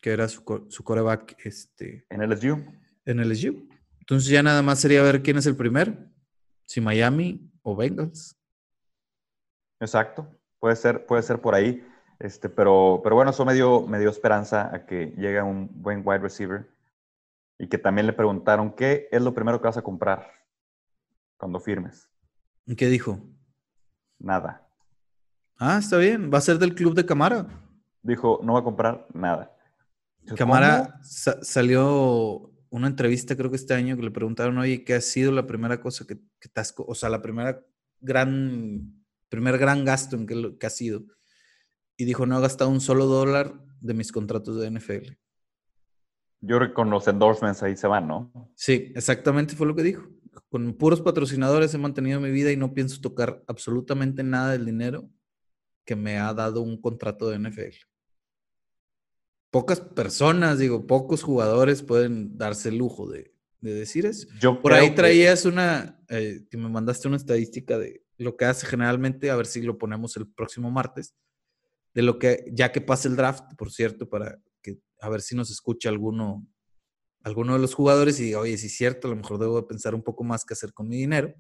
que 0.05 0.13
era 0.13 0.29
su, 0.29 0.67
su 0.69 0.85
coreback 0.85 1.35
este, 1.47 2.05
en 2.11 2.21
LSU. 2.21 2.63
En 3.07 3.27
LSU. 3.27 3.67
Entonces 4.01 4.29
ya 4.29 4.43
nada 4.43 4.61
más 4.61 4.79
sería 4.79 5.03
ver 5.03 5.23
quién 5.23 5.39
es 5.39 5.47
el 5.47 5.57
primero, 5.57 5.97
si 6.67 6.83
Miami 6.83 7.51
o 7.63 7.75
Bengals. 7.75 8.37
Exacto, 9.81 10.29
puede 10.61 10.77
ser, 10.77 11.07
puede 11.07 11.23
ser 11.23 11.41
por 11.41 11.55
ahí. 11.55 11.83
Este, 12.19 12.51
pero, 12.51 13.01
pero 13.03 13.17
bueno, 13.17 13.31
eso 13.31 13.47
me 13.47 13.55
dio, 13.55 13.87
me 13.87 13.99
dio 13.99 14.11
esperanza 14.11 14.75
a 14.75 14.85
que 14.85 15.07
llegue 15.17 15.41
un 15.41 15.71
buen 15.73 16.03
wide 16.05 16.19
receiver 16.19 16.69
y 17.59 17.67
que 17.69 17.79
también 17.79 18.07
le 18.07 18.13
preguntaron, 18.13 18.75
¿qué 18.75 19.09
es 19.11 19.23
lo 19.23 19.33
primero 19.33 19.59
que 19.59 19.69
vas 19.69 19.79
a 19.79 19.83
comprar 19.83 20.31
cuando 21.39 21.61
firmes? 21.61 22.11
¿Y 22.67 22.77
qué 22.77 22.89
dijo? 22.89 23.21
Nada. 24.19 24.69
Ah, 25.57 25.79
está 25.79 25.97
bien. 25.97 26.31
Va 26.31 26.37
a 26.37 26.43
ser 26.43 26.59
del 26.59 26.75
club 26.75 26.95
de 26.95 27.07
Camara. 27.07 27.47
Dijo, 28.03 28.41
no 28.43 28.53
va 28.53 28.59
a 28.59 28.65
comprar 28.65 29.07
nada. 29.15 29.54
Camara 30.37 31.01
salió 31.03 32.51
una 32.71 32.87
entrevista, 32.87 33.37
creo 33.37 33.51
que 33.51 33.57
este 33.57 33.75
año, 33.75 33.97
que 33.97 34.03
le 34.03 34.11
preguntaron, 34.11 34.59
oye, 34.59 34.85
¿qué 34.85 34.95
ha 34.95 35.01
sido 35.01 35.33
la 35.33 35.47
primera 35.47 35.81
cosa 35.81 36.07
que, 36.07 36.19
que 36.41 36.49
te 36.49 36.61
has, 36.61 36.75
o 36.77 36.95
sea, 36.95 37.09
la 37.09 37.23
primera 37.23 37.63
gran, 38.01 39.05
primer 39.29 39.59
gran 39.59 39.85
gasto 39.85 40.17
en 40.17 40.27
que, 40.27 40.57
que 40.59 40.67
ha 40.67 40.71
sido? 40.71 41.05
y 41.97 42.05
dijo, 42.05 42.27
no 42.27 42.39
he 42.39 42.43
gastado 42.43 42.71
un 42.71 42.81
solo 42.81 43.07
dólar 43.07 43.55
de 43.81 43.95
mis 43.95 44.13
contratos 44.13 44.61
de 44.61 44.71
NFL. 44.71 45.13
Yo 46.41 46.59
creo 46.59 46.69
que 46.69 46.75
con 46.75 46.91
los 46.91 47.09
endorsements 47.09 47.63
ahí 47.63 47.77
se 47.77 47.87
van, 47.87 48.07
¿no? 48.07 48.51
Sí, 48.55 48.93
exactamente 48.95 49.55
fue 49.55 49.67
lo 49.67 49.75
que 49.75 49.83
dijo. 49.83 50.07
Con 50.51 50.75
puros 50.75 51.01
patrocinadores 51.01 51.73
he 51.75 51.79
mantenido 51.79 52.21
mi 52.21 52.31
vida 52.31 52.51
y 52.53 52.57
no 52.57 52.75
pienso 52.75 53.01
tocar 53.01 53.43
absolutamente 53.47 54.23
nada 54.23 54.53
del 54.53 54.67
dinero 54.67 55.09
que 55.87 55.97
me 55.97 56.19
ha 56.19 56.35
dado 56.35 56.61
un 56.61 56.81
contrato 56.81 57.29
de 57.29 57.39
NFL. 57.39 57.77
Pocas 59.55 59.81
personas, 59.81 60.59
digo, 60.59 60.85
pocos 60.85 61.23
jugadores 61.23 61.85
pueden 61.85 62.37
darse 62.37 62.71
el 62.71 62.79
lujo 62.79 63.09
de, 63.09 63.33
decir 63.61 64.05
eso. 64.05 64.27
Yo 64.41 64.61
Por 64.61 64.73
ahí 64.73 64.97
traías 64.97 65.45
una, 65.45 66.03
eh, 66.09 66.45
que 66.51 66.57
me 66.57 66.69
mandaste 66.69 67.07
una 67.07 67.17
estadística 67.17 67.79
de 67.79 68.03
lo 68.19 68.37
que 68.37 68.47
hace 68.47 68.67
generalmente, 68.67 69.31
a 69.31 69.37
ver 69.37 69.47
si 69.47 69.63
lo 69.63 69.79
ponemos 69.79 70.17
el 70.17 70.27
próximo 70.27 70.73
martes 70.73 71.15
de 71.95 72.03
lo 72.03 72.19
que, 72.19 72.45
ya 72.53 72.73
que 72.73 72.81
pase 72.81 73.07
el 73.07 73.15
draft, 73.15 73.55
por 73.57 73.71
cierto, 73.71 74.09
para 74.09 74.41
que 74.61 74.81
a 75.01 75.09
ver 75.09 75.23
si 75.23 75.37
nos 75.37 75.53
escucha 75.53 75.89
alguno, 75.89 76.45
alguno 77.23 77.53
de 77.53 77.61
los 77.61 77.75
jugadores 77.75 78.19
y 78.19 78.25
diga, 78.25 78.41
oye, 78.41 78.59
si 78.59 78.67
es 78.67 78.77
cierto, 78.77 79.07
a 79.07 79.11
lo 79.11 79.17
mejor 79.19 79.39
debo 79.39 79.65
pensar 79.69 79.95
un 79.95 80.03
poco 80.03 80.25
más 80.25 80.45
qué 80.45 80.55
hacer 80.55 80.73
con 80.73 80.89
mi 80.89 80.97
dinero, 80.97 81.33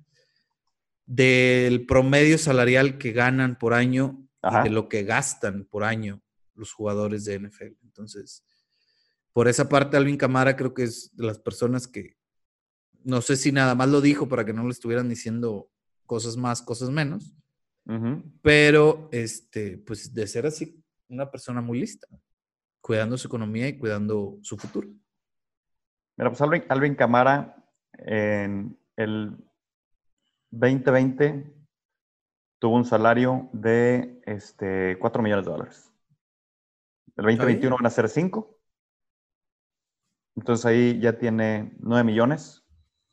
del 1.04 1.84
promedio 1.84 2.38
salarial 2.38 2.96
que 2.96 3.10
ganan 3.10 3.58
por 3.58 3.74
año 3.74 4.24
y 4.40 4.62
de 4.62 4.70
lo 4.70 4.88
que 4.88 5.02
gastan 5.02 5.64
por 5.64 5.82
año 5.82 6.22
los 6.54 6.72
jugadores 6.72 7.24
de 7.24 7.40
NFL. 7.40 7.83
Entonces, 7.94 8.44
por 9.32 9.46
esa 9.46 9.68
parte, 9.68 9.96
Alvin 9.96 10.16
Camara 10.16 10.56
creo 10.56 10.74
que 10.74 10.82
es 10.82 11.14
de 11.16 11.26
las 11.26 11.38
personas 11.38 11.86
que, 11.86 12.16
no 13.04 13.20
sé 13.20 13.36
si 13.36 13.52
nada 13.52 13.76
más 13.76 13.88
lo 13.88 14.00
dijo 14.00 14.28
para 14.28 14.44
que 14.44 14.52
no 14.52 14.64
le 14.64 14.70
estuvieran 14.70 15.08
diciendo 15.08 15.70
cosas 16.06 16.36
más, 16.36 16.60
cosas 16.60 16.90
menos, 16.90 17.36
pero, 18.42 19.08
este, 19.12 19.78
pues 19.78 20.12
de 20.12 20.26
ser 20.26 20.46
así, 20.46 20.82
una 21.08 21.30
persona 21.30 21.60
muy 21.60 21.78
lista, 21.78 22.08
cuidando 22.80 23.16
su 23.16 23.28
economía 23.28 23.68
y 23.68 23.78
cuidando 23.78 24.38
su 24.42 24.56
futuro. 24.56 24.88
Mira, 26.16 26.30
pues 26.30 26.40
Alvin, 26.68 26.94
Camara 26.94 27.56
en 27.92 28.76
el 28.96 29.36
2020 30.50 31.54
tuvo 32.58 32.76
un 32.76 32.84
salario 32.84 33.50
de 33.52 34.20
este, 34.26 34.96
4 34.98 35.22
millones 35.22 35.44
de 35.44 35.50
dólares. 35.50 35.93
El 37.16 37.24
2021 37.24 37.76
van 37.76 37.86
a 37.86 37.90
ser 37.90 38.08
5. 38.08 38.58
Entonces 40.36 40.66
ahí 40.66 40.98
ya 41.00 41.18
tiene 41.18 41.74
9 41.78 42.04
millones. 42.04 42.64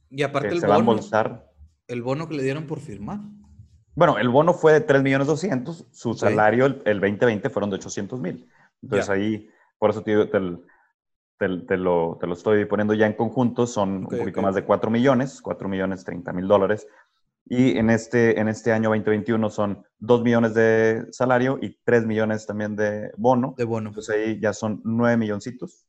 Y 0.10 0.24
aparte 0.24 0.50
el 0.50 0.62
bono, 0.62 1.00
el 1.88 2.02
bono 2.02 2.28
que 2.28 2.36
le 2.36 2.44
dieron 2.44 2.66
por 2.68 2.80
firmar. 2.80 3.20
Bueno, 3.94 4.18
el 4.18 4.30
bono 4.30 4.54
fue 4.54 4.74
de 4.74 4.82
3 4.82 5.04
millones 5.04 5.28
200, 5.28 5.88
su 5.92 6.14
salario 6.14 6.66
el, 6.66 7.00
2020 7.00 7.50
fueron 7.50 7.70
de 7.70 7.76
800 7.76 8.20
mil. 8.20 8.50
Entonces 8.82 9.10
ahí, 9.10 9.50
por 9.78 9.90
eso 9.90 10.02
te, 10.02 10.26
te, 10.26 10.40
lo, 11.78 12.18
te, 12.20 12.28
lo, 12.28 12.34
estoy 12.34 12.66
poniendo 12.66 12.94
ya 12.94 13.06
en 13.06 13.14
conjunto, 13.14 13.68
son 13.68 14.06
un 14.06 14.08
poquito 14.08 14.42
más 14.42 14.56
de 14.56 14.64
4 14.64 14.90
millones, 14.90 15.42
4 15.42 15.68
millones 15.68 16.06
30 16.06 16.32
mil 16.34 16.48
dólares. 16.48 16.88
Y 17.46 17.78
en 17.78 17.90
este, 17.90 18.40
en 18.40 18.48
este 18.48 18.72
año 18.72 18.90
2021 18.90 19.50
son 19.50 19.84
2 20.00 20.24
millones 20.24 20.54
de 20.54 21.06
salario 21.12 21.60
y 21.62 21.78
3 21.84 22.06
millones 22.06 22.46
también 22.46 22.76
de 22.76 23.12
bono. 23.18 23.56
De 23.58 23.66
bono. 23.66 23.90
Entonces 23.90 24.16
ahí 24.16 24.40
ya 24.40 24.54
son 24.54 24.82
9 24.84 25.18
milloncitos. 25.18 25.86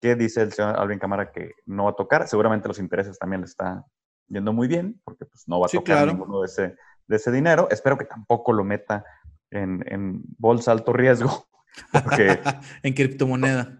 ¿Qué 0.00 0.14
dice 0.14 0.42
el 0.42 0.52
señor 0.52 0.78
Alvin 0.78 0.98
Cámara 0.98 1.32
que 1.32 1.52
no 1.64 1.84
va 1.84 1.90
a 1.90 1.96
tocar? 1.96 2.28
Seguramente 2.28 2.68
los 2.68 2.78
intereses 2.78 3.18
también 3.18 3.40
le 3.40 3.46
está 3.46 3.84
yendo 4.28 4.52
muy 4.52 4.68
bien, 4.68 5.00
porque 5.04 5.24
pues 5.24 5.44
no 5.46 5.60
va 5.60 5.66
a 5.66 5.70
tocar 5.70 6.06
ninguno 6.06 6.40
de 6.40 6.46
ese, 6.46 6.76
de 7.06 7.16
ese 7.16 7.32
dinero. 7.32 7.68
Espero 7.70 7.96
que 7.96 8.04
tampoco 8.04 8.52
lo 8.52 8.64
meta 8.64 9.04
en, 9.50 10.22
bolsa 10.38 10.72
alto 10.72 10.92
riesgo 10.92 11.46
en 12.82 12.92
criptomoneda. 12.92 13.78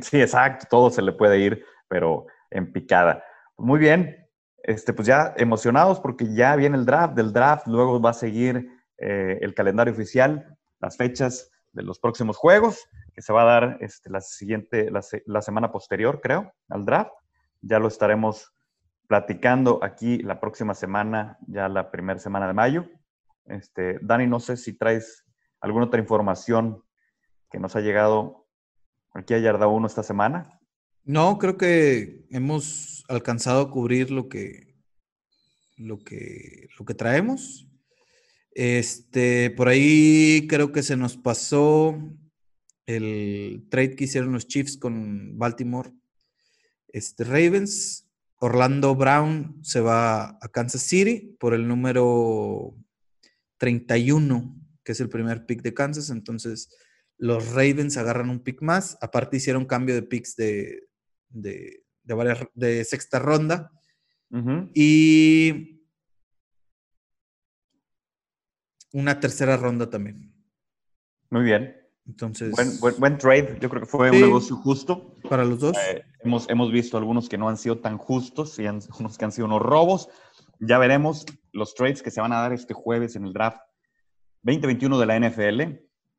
sí, 0.00 0.20
exacto, 0.20 0.66
todo 0.70 0.90
se 0.90 1.02
le 1.02 1.12
puede 1.12 1.38
ir, 1.38 1.64
pero 1.88 2.26
en 2.50 2.72
picada. 2.72 3.22
Muy 3.56 3.78
bien, 3.78 4.23
este, 4.66 4.94
pues 4.94 5.06
ya 5.06 5.34
emocionados 5.36 6.00
porque 6.00 6.32
ya 6.34 6.56
viene 6.56 6.76
el 6.76 6.86
draft, 6.86 7.14
del 7.14 7.32
draft 7.32 7.66
luego 7.66 8.00
va 8.00 8.10
a 8.10 8.14
seguir 8.14 8.70
eh, 8.96 9.38
el 9.42 9.54
calendario 9.54 9.92
oficial, 9.92 10.56
las 10.80 10.96
fechas 10.96 11.50
de 11.72 11.82
los 11.82 11.98
próximos 11.98 12.38
juegos, 12.38 12.88
que 13.12 13.20
se 13.20 13.32
va 13.32 13.42
a 13.42 13.60
dar 13.60 13.76
este, 13.80 14.08
la 14.08 14.20
siguiente, 14.20 14.90
la, 14.90 15.42
semana 15.42 15.70
posterior, 15.70 16.20
creo, 16.22 16.52
al 16.68 16.84
draft. 16.84 17.12
Ya 17.60 17.78
lo 17.78 17.88
estaremos 17.88 18.52
platicando 19.06 19.80
aquí 19.82 20.18
la 20.18 20.40
próxima 20.40 20.74
semana, 20.74 21.36
ya 21.46 21.68
la 21.68 21.90
primera 21.90 22.18
semana 22.18 22.46
de 22.46 22.54
mayo. 22.54 22.88
Este, 23.44 23.98
Dani, 24.00 24.26
no 24.26 24.40
sé 24.40 24.56
si 24.56 24.78
traes 24.78 25.24
alguna 25.60 25.86
otra 25.86 26.00
información 26.00 26.82
que 27.50 27.58
nos 27.58 27.76
ha 27.76 27.80
llegado 27.80 28.46
aquí 29.12 29.34
a 29.34 29.38
Yarda 29.38 29.66
1 29.66 29.86
esta 29.86 30.02
semana. 30.02 30.58
No, 31.06 31.38
creo 31.38 31.58
que 31.58 32.24
hemos 32.30 33.04
alcanzado 33.08 33.60
a 33.60 33.70
cubrir 33.70 34.10
lo 34.10 34.30
que, 34.30 34.74
lo 35.76 36.02
que, 36.02 36.68
lo 36.78 36.86
que 36.86 36.94
traemos. 36.94 37.68
Este, 38.52 39.50
por 39.50 39.68
ahí 39.68 40.46
creo 40.48 40.72
que 40.72 40.82
se 40.82 40.96
nos 40.96 41.18
pasó 41.18 41.98
el 42.86 43.66
trade 43.68 43.96
que 43.96 44.04
hicieron 44.04 44.32
los 44.32 44.48
Chiefs 44.48 44.78
con 44.78 45.36
Baltimore. 45.36 45.92
Este, 46.88 47.24
Ravens, 47.24 48.08
Orlando 48.38 48.94
Brown 48.94 49.58
se 49.62 49.80
va 49.80 50.38
a 50.40 50.48
Kansas 50.50 50.82
City 50.82 51.36
por 51.38 51.52
el 51.52 51.68
número 51.68 52.74
31, 53.58 54.58
que 54.82 54.92
es 54.92 55.00
el 55.00 55.10
primer 55.10 55.44
pick 55.44 55.60
de 55.60 55.74
Kansas. 55.74 56.08
Entonces, 56.08 56.70
los 57.18 57.50
Ravens 57.50 57.98
agarran 57.98 58.30
un 58.30 58.40
pick 58.40 58.62
más. 58.62 58.96
Aparte, 59.02 59.36
hicieron 59.36 59.66
cambio 59.66 59.94
de 59.94 60.02
picks 60.02 60.36
de, 60.36 60.88
de, 61.30 61.84
de 62.54 62.84
sexta 62.84 63.18
ronda. 63.18 63.70
Y 64.74 65.80
una 68.92 69.20
tercera 69.20 69.56
ronda 69.56 69.90
también. 69.90 70.32
Muy 71.30 71.42
bien. 71.42 71.76
Entonces. 72.06 72.54
Buen, 72.80 73.18
trade. 73.18 73.58
Yo 73.60 73.68
creo 73.68 73.82
que 73.82 73.88
fue 73.88 74.10
un 74.10 74.20
negocio 74.20 74.56
justo. 74.56 75.16
Para 75.28 75.44
los 75.44 75.60
dos. 75.60 75.76
Eh, 75.76 76.04
hemos, 76.20 76.48
hemos 76.48 76.70
visto 76.70 76.96
algunos 76.96 77.28
que 77.28 77.38
no 77.38 77.48
han 77.48 77.56
sido 77.56 77.78
tan 77.78 77.98
justos 77.98 78.58
y 78.58 78.66
unos 79.00 79.18
que 79.18 79.24
han 79.24 79.32
sido 79.32 79.46
unos 79.46 79.62
robos. 79.62 80.08
Ya 80.60 80.78
veremos 80.78 81.26
los 81.52 81.74
trades 81.74 82.02
que 82.02 82.10
se 82.10 82.20
van 82.20 82.32
a 82.32 82.40
dar 82.40 82.52
este 82.52 82.74
jueves 82.74 83.16
en 83.16 83.24
el 83.24 83.32
draft 83.32 83.58
2021 84.42 84.98
de 84.98 85.06
la 85.06 85.18
NFL. 85.18 85.60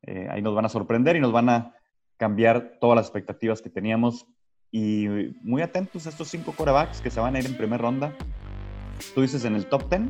Eh, 0.02 0.28
ahí 0.30 0.42
nos 0.42 0.54
van 0.54 0.66
a 0.66 0.68
sorprender 0.68 1.16
y 1.16 1.20
nos 1.20 1.32
van 1.32 1.48
a 1.48 1.74
cambiar 2.16 2.78
todas 2.80 2.96
las 2.96 3.06
expectativas 3.06 3.62
que 3.62 3.70
teníamos. 3.70 4.26
Y 4.70 5.06
muy 5.42 5.62
atentos 5.62 6.06
a 6.06 6.10
estos 6.10 6.28
cinco 6.28 6.52
corebacks 6.52 7.00
que 7.00 7.10
se 7.10 7.20
van 7.20 7.36
a 7.36 7.38
ir 7.38 7.46
en 7.46 7.56
primera 7.56 7.78
ronda. 7.78 8.12
¿Tú 9.14 9.22
dices 9.22 9.44
en 9.44 9.54
el 9.54 9.66
top 9.66 9.88
10? 9.88 10.02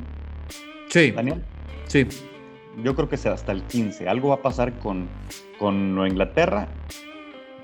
Sí. 0.88 1.10
Daniel. 1.12 1.42
Sí. 1.86 2.06
Yo 2.82 2.94
creo 2.94 3.08
que 3.08 3.16
sea 3.16 3.32
hasta 3.32 3.52
el 3.52 3.62
15. 3.62 4.08
Algo 4.08 4.30
va 4.30 4.36
a 4.36 4.42
pasar 4.42 4.78
con, 4.78 5.08
con 5.58 6.06
Inglaterra 6.06 6.68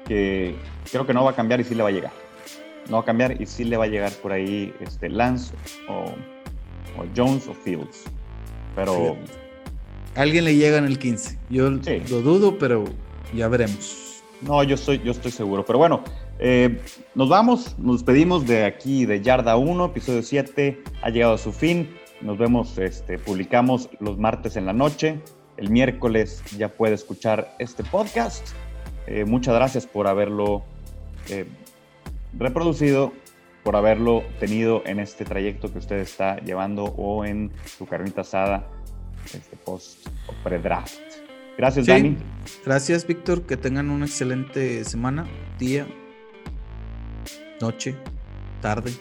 que 0.07 0.57
creo 0.90 1.07
que 1.07 1.14
no 1.14 1.24
va 1.24 1.30
a 1.30 1.34
cambiar 1.34 1.61
y 1.61 1.64
sí 1.64 1.74
le 1.74 1.82
va 1.82 1.88
a 1.88 1.93
llegar. 1.93 2.12
No 2.88 2.97
va 2.97 3.03
a 3.03 3.05
cambiar 3.05 3.40
y 3.40 3.47
sí 3.47 3.64
le 3.64 3.76
va 3.76 3.84
a 3.84 3.88
llegar 3.88 4.12
por 4.12 4.32
ahí 4.32 4.74
este, 4.80 5.09
Lance 5.09 5.55
o, 5.88 6.14
Jones 7.16 7.47
o 7.49 7.55
Fields. 7.55 8.05
Pero. 8.74 9.16
Alguien 10.14 10.45
le 10.45 10.57
llega 10.57 10.76
en 10.78 10.84
el 10.84 10.99
15. 10.99 11.38
Yo 11.49 11.70
lo 11.70 12.20
dudo, 12.20 12.59
pero 12.59 12.84
ya 13.34 13.49
veremos. 13.49 14.22
No, 14.43 14.62
yo 14.62 14.74
estoy, 14.74 15.01
yo 15.03 15.12
estoy 15.12 15.30
seguro. 15.30 15.64
Pero 15.64 15.78
bueno, 15.78 16.03
eh, 16.45 16.80
nos 17.14 17.28
vamos, 17.28 17.78
nos 17.78 17.99
despedimos 17.99 18.49
de 18.49 18.64
aquí 18.64 19.07
de 19.07 19.22
Yarda 19.22 19.57
1, 19.57 19.84
episodio 19.84 20.24
7. 20.24 20.82
Ha 21.01 21.11
llegado 21.11 21.34
a 21.34 21.38
su 21.38 21.53
fin. 21.53 21.95
Nos 22.20 22.36
vemos, 22.36 22.76
este, 22.78 23.16
publicamos 23.16 23.88
los 24.01 24.18
martes 24.18 24.57
en 24.57 24.66
la 24.66 24.72
noche. 24.72 25.20
El 25.57 25.70
miércoles 25.70 26.43
ya 26.59 26.68
puede 26.68 26.95
escuchar 26.95 27.55
este 27.61 27.84
podcast. 27.84 28.45
Eh, 29.07 29.24
muchas 29.24 29.55
gracias 29.55 29.86
por 29.86 30.09
haberlo 30.09 30.64
eh, 31.28 31.47
reproducido, 32.36 33.12
por 33.62 33.76
haberlo 33.76 34.24
tenido 34.40 34.82
en 34.84 34.99
este 34.99 35.24
trayecto 35.24 35.72
que 35.72 35.78
usted 35.78 35.99
está 35.99 36.38
llevando 36.40 36.86
o 36.86 37.24
en 37.24 37.53
su 37.66 37.86
carnita 37.86 38.22
asada, 38.22 38.66
este 39.26 39.57
post 39.57 40.09
o 40.26 40.32
pre-draft. 40.43 40.99
Gracias, 41.57 41.86
Dani. 41.86 42.16
Gracias, 42.64 43.07
Víctor. 43.07 43.43
Que 43.43 43.57
tengan 43.57 43.90
una 43.90 44.07
excelente 44.07 44.84
semana, 44.84 45.28
día, 45.59 45.86
noche, 47.62 47.94
tarde. 48.60 48.92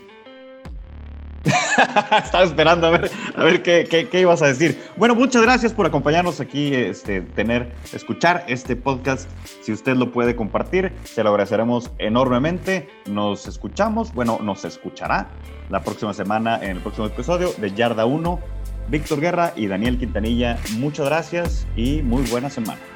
Estaba 2.23 2.43
esperando 2.43 2.85
a 2.85 2.91
ver, 2.91 3.11
a 3.35 3.43
ver 3.43 3.63
qué, 3.63 4.07
ibas 4.13 4.41
a 4.43 4.47
decir. 4.47 4.79
Bueno, 4.95 5.15
muchas 5.15 5.41
gracias 5.41 5.73
por 5.73 5.87
acompañarnos 5.87 6.39
aquí, 6.39 6.73
este, 6.75 7.21
tener, 7.21 7.73
escuchar 7.91 8.45
este 8.47 8.75
podcast. 8.75 9.27
Si 9.63 9.71
usted 9.73 9.95
lo 9.95 10.11
puede 10.11 10.35
compartir, 10.35 10.93
se 11.03 11.23
lo 11.23 11.31
agradeceremos 11.31 11.89
enormemente. 11.97 12.87
Nos 13.07 13.47
escuchamos, 13.47 14.13
bueno, 14.13 14.37
nos 14.43 14.63
escuchará 14.63 15.29
la 15.69 15.81
próxima 15.81 16.13
semana 16.13 16.59
en 16.61 16.77
el 16.77 16.79
próximo 16.79 17.07
episodio 17.07 17.51
de 17.57 17.71
Yarda 17.71 18.05
1. 18.05 18.39
Víctor 18.89 19.21
Guerra 19.21 19.53
y 19.55 19.67
Daniel 19.67 19.97
Quintanilla, 19.97 20.59
muchas 20.77 21.05
gracias 21.05 21.65
y 21.77 22.01
muy 22.01 22.23
buena 22.23 22.49
semana. 22.49 22.90